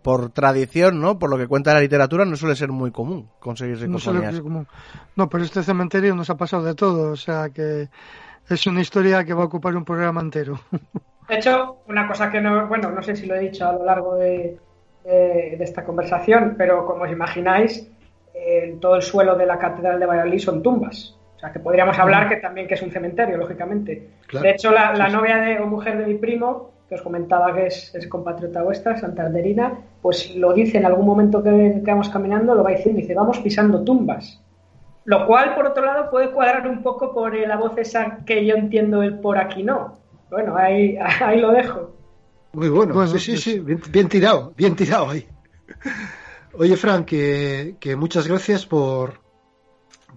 por 0.00 0.30
tradición, 0.30 1.00
¿no? 1.00 1.18
Por 1.18 1.28
lo 1.28 1.36
que 1.36 1.48
cuenta 1.48 1.74
la 1.74 1.80
literatura, 1.80 2.24
no 2.24 2.36
suele 2.36 2.54
ser 2.54 2.68
muy 2.68 2.92
común 2.92 3.28
conseguir 3.40 3.76
No, 3.88 3.98
psicofonías. 3.98 4.34
es 4.34 4.40
común. 4.40 4.68
no, 5.16 5.28
pero 5.28 5.42
este 5.42 5.64
cementerio 5.64 6.14
nos 6.14 6.30
ha 6.30 6.36
pasado 6.36 6.62
de 6.62 6.76
todo, 6.76 7.10
o 7.10 7.16
sea 7.16 7.50
que 7.50 7.88
es 8.48 8.66
una 8.68 8.80
historia 8.80 9.24
que 9.24 9.34
va 9.34 9.42
a 9.42 9.46
ocupar 9.46 9.74
un 9.74 9.84
programa 9.84 10.20
entero. 10.20 10.60
De 11.28 11.36
hecho, 11.36 11.78
una 11.88 12.06
cosa 12.06 12.30
que 12.30 12.40
no, 12.40 12.68
bueno, 12.68 12.92
no 12.92 13.02
sé 13.02 13.16
si 13.16 13.26
lo 13.26 13.34
he 13.34 13.40
dicho 13.40 13.66
a 13.66 13.72
lo 13.72 13.84
largo 13.84 14.14
de, 14.14 14.60
de- 15.04 15.56
de 15.58 15.64
esta 15.64 15.84
conversación, 15.84 16.54
pero 16.58 16.84
como 16.86 17.04
os 17.04 17.10
imagináis, 17.10 17.90
eh, 18.34 18.76
todo 18.80 18.96
el 18.96 19.02
suelo 19.02 19.34
de 19.36 19.46
la 19.46 19.58
Catedral 19.58 19.98
de 20.00 20.06
Valladolid 20.06 20.38
son 20.38 20.62
tumbas. 20.62 21.16
O 21.36 21.38
sea, 21.40 21.52
que 21.52 21.58
podríamos 21.58 21.98
hablar 21.98 22.28
que 22.28 22.36
también 22.36 22.66
que 22.68 22.74
es 22.74 22.82
un 22.82 22.90
cementerio, 22.90 23.36
lógicamente. 23.38 24.08
Claro. 24.26 24.44
De 24.44 24.50
hecho, 24.50 24.70
la, 24.72 24.92
la 24.94 25.08
novia 25.08 25.36
de, 25.38 25.58
o 25.58 25.66
mujer 25.66 25.96
de 25.98 26.06
mi 26.06 26.14
primo, 26.14 26.70
que 26.88 26.96
os 26.96 27.02
comentaba 27.02 27.54
que 27.54 27.66
es, 27.66 27.94
es 27.94 28.06
compatriota 28.08 28.62
vuestra, 28.62 28.96
Santanderina, 28.98 29.72
pues 30.02 30.34
lo 30.36 30.52
dice 30.52 30.76
en 30.78 30.84
algún 30.84 31.06
momento 31.06 31.42
que, 31.42 31.80
que 31.84 31.90
vamos 31.90 32.10
caminando, 32.10 32.54
lo 32.54 32.62
va 32.62 32.70
diciendo, 32.72 33.00
dice, 33.00 33.14
vamos 33.14 33.38
pisando 33.38 33.82
tumbas. 33.84 34.42
Lo 35.04 35.26
cual, 35.26 35.54
por 35.54 35.66
otro 35.66 35.84
lado, 35.84 36.10
puede 36.10 36.30
cuadrar 36.30 36.68
un 36.68 36.82
poco 36.82 37.14
por 37.14 37.34
eh, 37.34 37.46
la 37.46 37.56
voz 37.56 37.72
esa 37.78 38.18
que 38.26 38.44
yo 38.44 38.54
entiendo 38.56 39.02
el 39.02 39.18
por 39.18 39.38
aquí 39.38 39.62
no. 39.62 39.98
Bueno, 40.30 40.56
ahí, 40.58 40.98
ahí 41.24 41.40
lo 41.40 41.52
dejo. 41.52 41.92
Muy 42.52 42.68
bueno, 42.68 42.94
Bueno, 42.94 43.10
sí, 43.12 43.18
sí, 43.18 43.32
pues- 43.32 43.44
sí, 43.44 43.58
bien, 43.60 43.80
bien 43.90 44.08
tirado, 44.08 44.52
bien 44.56 44.74
tirado 44.74 45.10
ahí. 45.10 45.26
Oye, 46.54 46.76
Fran, 46.76 47.04
que, 47.04 47.76
que 47.78 47.94
muchas 47.94 48.26
gracias 48.26 48.66
por, 48.66 49.20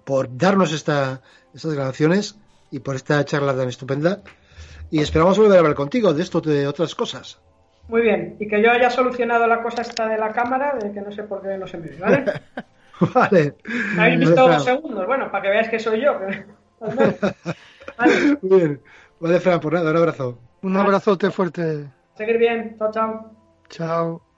por 0.04 0.36
darnos 0.36 0.74
esta, 0.74 1.22
estas 1.54 1.74
grabaciones 1.74 2.40
y 2.72 2.80
por 2.80 2.96
esta 2.96 3.24
charla 3.24 3.56
tan 3.56 3.70
estupenda. 3.70 4.22
Y 4.90 5.00
esperamos 5.02 5.38
volver 5.38 5.58
a 5.58 5.60
hablar 5.60 5.76
contigo 5.76 6.14
de 6.14 6.24
esto, 6.24 6.42
de 6.42 6.68
otras 6.68 6.96
cosas. 6.96 7.40
Muy 7.88 8.02
bien, 8.02 8.38
y 8.40 8.48
que 8.48 8.62
yo 8.64 8.72
haya 8.72 8.90
solucionado 8.90 9.46
la 9.46 9.62
cosa 9.62 9.82
esta 9.82 10.08
de 10.08 10.18
la 10.18 10.32
cámara, 10.34 10.76
de 10.82 10.92
que 10.92 11.02
no 11.02 11.12
sé 11.12 11.24
por 11.24 11.42
qué 11.42 11.58
no 11.58 11.68
se 11.68 11.78
me 11.78 11.88
ve, 11.88 11.98
¿vale? 12.00 12.34
Vale. 13.14 13.56
Me 13.94 14.04
habéis 14.04 14.20
visto 14.22 14.48
dos 14.48 14.64
segundos, 14.64 15.06
bueno, 15.06 15.30
para 15.32 15.42
que 15.44 15.50
veáis 15.50 15.70
que 15.70 15.80
soy 15.80 16.02
yo. 16.02 16.18
Vale, 17.98 18.38
Muy 18.42 18.60
bien. 18.60 18.82
Vale, 19.20 19.40
Fran, 19.40 19.60
por 19.60 19.74
nada, 19.74 19.92
un 19.92 19.98
abrazo. 19.98 20.40
Un 20.62 20.78
abrazote 20.78 21.30
fuerte. 21.32 21.90
Seguir 22.16 22.38
bien, 22.38 22.76
chao, 22.78 22.92
chao. 22.92 23.36
Chao. 23.70 24.33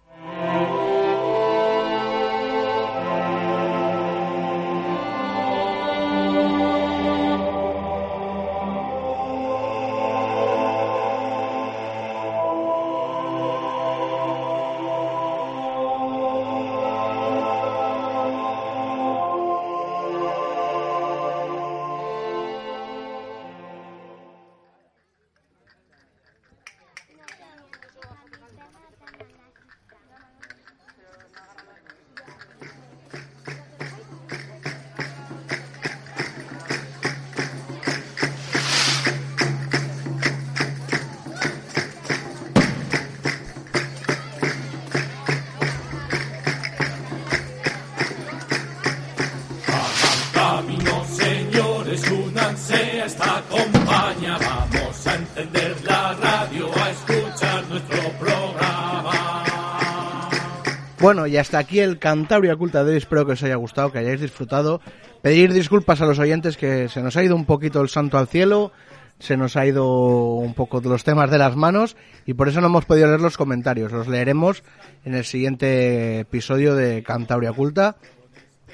Y 61.28 61.38
hasta 61.38 61.58
aquí 61.58 61.80
el 61.80 61.98
Cantabria 62.00 62.56
Culta 62.56 62.84
de 62.84 62.92
hoy. 62.92 62.98
Espero 62.98 63.26
que 63.26 63.34
os 63.34 63.44
haya 63.44 63.56
gustado, 63.56 63.92
que 63.92 64.00
hayáis 64.00 64.22
disfrutado. 64.22 64.82
Pedir 65.22 65.54
disculpas 65.54 66.02
a 66.02 66.06
los 66.06 66.20
oyentes 66.20 66.58
que 66.58 66.90
se 66.90 67.02
nos 67.02 67.18
ha 67.18 67.24
ido 67.24 67.36
un 67.36 67.46
poquito 67.46 67.82
el 67.82 67.90
santo 67.90 68.18
al 68.18 68.28
cielo, 68.28 68.72
se 69.20 69.38
nos 69.38 69.56
ha 69.56 69.66
ido 69.66 70.36
un 70.36 70.54
poco 70.54 70.82
los 70.82 71.04
temas 71.04 71.32
de 71.32 71.38
las 71.38 71.56
manos 71.56 71.96
y 72.26 72.34
por 72.34 72.50
eso 72.50 72.62
no 72.62 72.68
hemos 72.68 72.86
podido 72.86 73.08
leer 73.08 73.22
los 73.22 73.38
comentarios. 73.38 73.92
Los 73.92 74.08
leeremos 74.08 74.64
en 75.04 75.16
el 75.16 75.26
siguiente 75.26 76.20
episodio 76.20 76.76
de 76.76 77.02
Cantabria 77.02 77.54
Culta. 77.54 77.96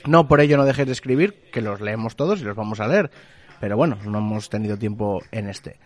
No 0.06 0.28
por 0.28 0.42
ello 0.42 0.58
no 0.58 0.66
dejéis 0.66 0.88
de 0.88 0.94
escribir, 0.94 1.50
que 1.52 1.62
los 1.62 1.80
leemos 1.80 2.16
todos 2.16 2.42
y 2.42 2.44
los 2.44 2.56
vamos 2.56 2.80
a 2.80 2.88
leer. 2.88 3.12
Pero 3.60 3.78
bueno, 3.78 3.98
no 4.04 4.18
hemos 4.18 4.50
tenido 4.50 4.78
tiempo 4.78 5.22
en 5.32 5.48
este. 5.48 5.78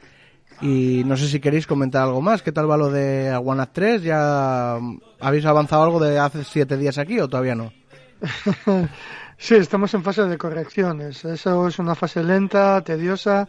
Y 0.61 1.03
no 1.05 1.17
sé 1.17 1.27
si 1.27 1.39
queréis 1.39 1.67
comentar 1.67 2.03
algo 2.03 2.21
más. 2.21 2.41
¿Qué 2.41 2.51
tal 2.51 2.69
va 2.69 2.77
lo 2.77 2.89
de 2.89 3.29
Aguanat 3.29 3.71
3? 3.73 4.03
¿Ya 4.03 4.77
habéis 5.19 5.45
avanzado 5.45 5.83
algo 5.83 5.99
de 5.99 6.17
hace 6.19 6.43
siete 6.43 6.77
días 6.77 6.97
aquí 6.97 7.19
o 7.19 7.27
todavía 7.27 7.55
no? 7.55 7.73
sí, 9.37 9.55
estamos 9.55 9.93
en 9.93 10.03
fase 10.03 10.23
de 10.23 10.37
correcciones. 10.37 11.25
Eso 11.25 11.67
es 11.67 11.79
una 11.79 11.95
fase 11.95 12.23
lenta, 12.23 12.81
tediosa 12.81 13.47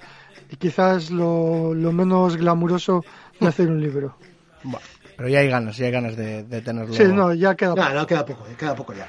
y 0.51 0.57
quizás 0.57 1.11
lo, 1.11 1.75
lo 1.75 1.93
menos 1.93 2.37
glamuroso 2.37 3.05
de 3.41 3.47
hacer 3.47 3.69
un 3.69 3.81
libro. 3.81 4.17
Bueno, 4.63 4.87
pero 5.17 5.29
ya 5.29 5.41
hay 5.41 5.49
ganas, 5.49 5.77
ya 5.77 5.87
hay 5.87 5.93
ganas 5.93 6.17
de, 6.17 6.43
de 6.43 6.61
tenerlo. 6.61 6.93
Sí, 6.93 7.05
no, 7.05 7.33
ya 7.33 7.55
queda 7.55 7.75
poco. 7.75 7.89
No, 7.89 8.07
queda 8.07 8.27
poco, 8.27 8.47
queda 8.59 8.75
poco 8.75 8.93
ya. 8.95 9.07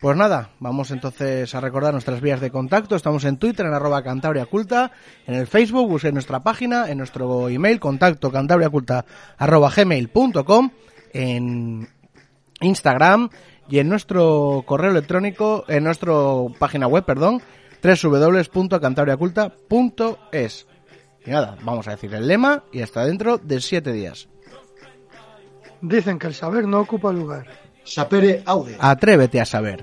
Pues 0.00 0.14
nada, 0.14 0.50
vamos 0.60 0.90
entonces 0.90 1.54
a 1.54 1.60
recordar 1.60 1.92
nuestras 1.92 2.20
vías 2.20 2.38
de 2.40 2.50
contacto. 2.50 2.96
Estamos 2.96 3.24
en 3.24 3.38
Twitter, 3.38 3.64
en 3.64 3.72
arroba 3.72 4.02
cantabriaculta, 4.02 4.92
en 5.26 5.34
el 5.34 5.46
Facebook, 5.46 5.88
busquen 5.88 6.12
nuestra 6.12 6.42
página, 6.42 6.90
en 6.90 6.98
nuestro 6.98 7.48
email, 7.48 7.80
contacto 7.80 8.30
cantabriaculta 8.30 9.06
en 11.14 11.88
Instagram 12.60 13.30
y 13.70 13.78
en 13.78 13.88
nuestro 13.88 14.64
correo 14.66 14.90
electrónico, 14.90 15.64
en 15.66 15.84
nuestra 15.84 16.12
página 16.58 16.86
web, 16.86 17.06
perdón, 17.06 17.40
www.cantabriaculta.es. 17.82 20.66
Y 21.24 21.30
nada, 21.30 21.56
vamos 21.62 21.88
a 21.88 21.92
decir 21.92 22.14
el 22.14 22.28
lema 22.28 22.64
y 22.70 22.82
hasta 22.82 23.06
dentro 23.06 23.38
de 23.38 23.62
siete 23.62 23.92
días. 23.92 24.28
Dicen 25.80 26.18
que 26.18 26.26
el 26.26 26.34
saber 26.34 26.66
no 26.66 26.80
ocupa 26.80 27.10
lugar. 27.12 27.65
Sapere 27.86 28.42
Aude. 28.44 28.76
Atrévete 28.78 29.40
a 29.40 29.44
saber. 29.46 29.82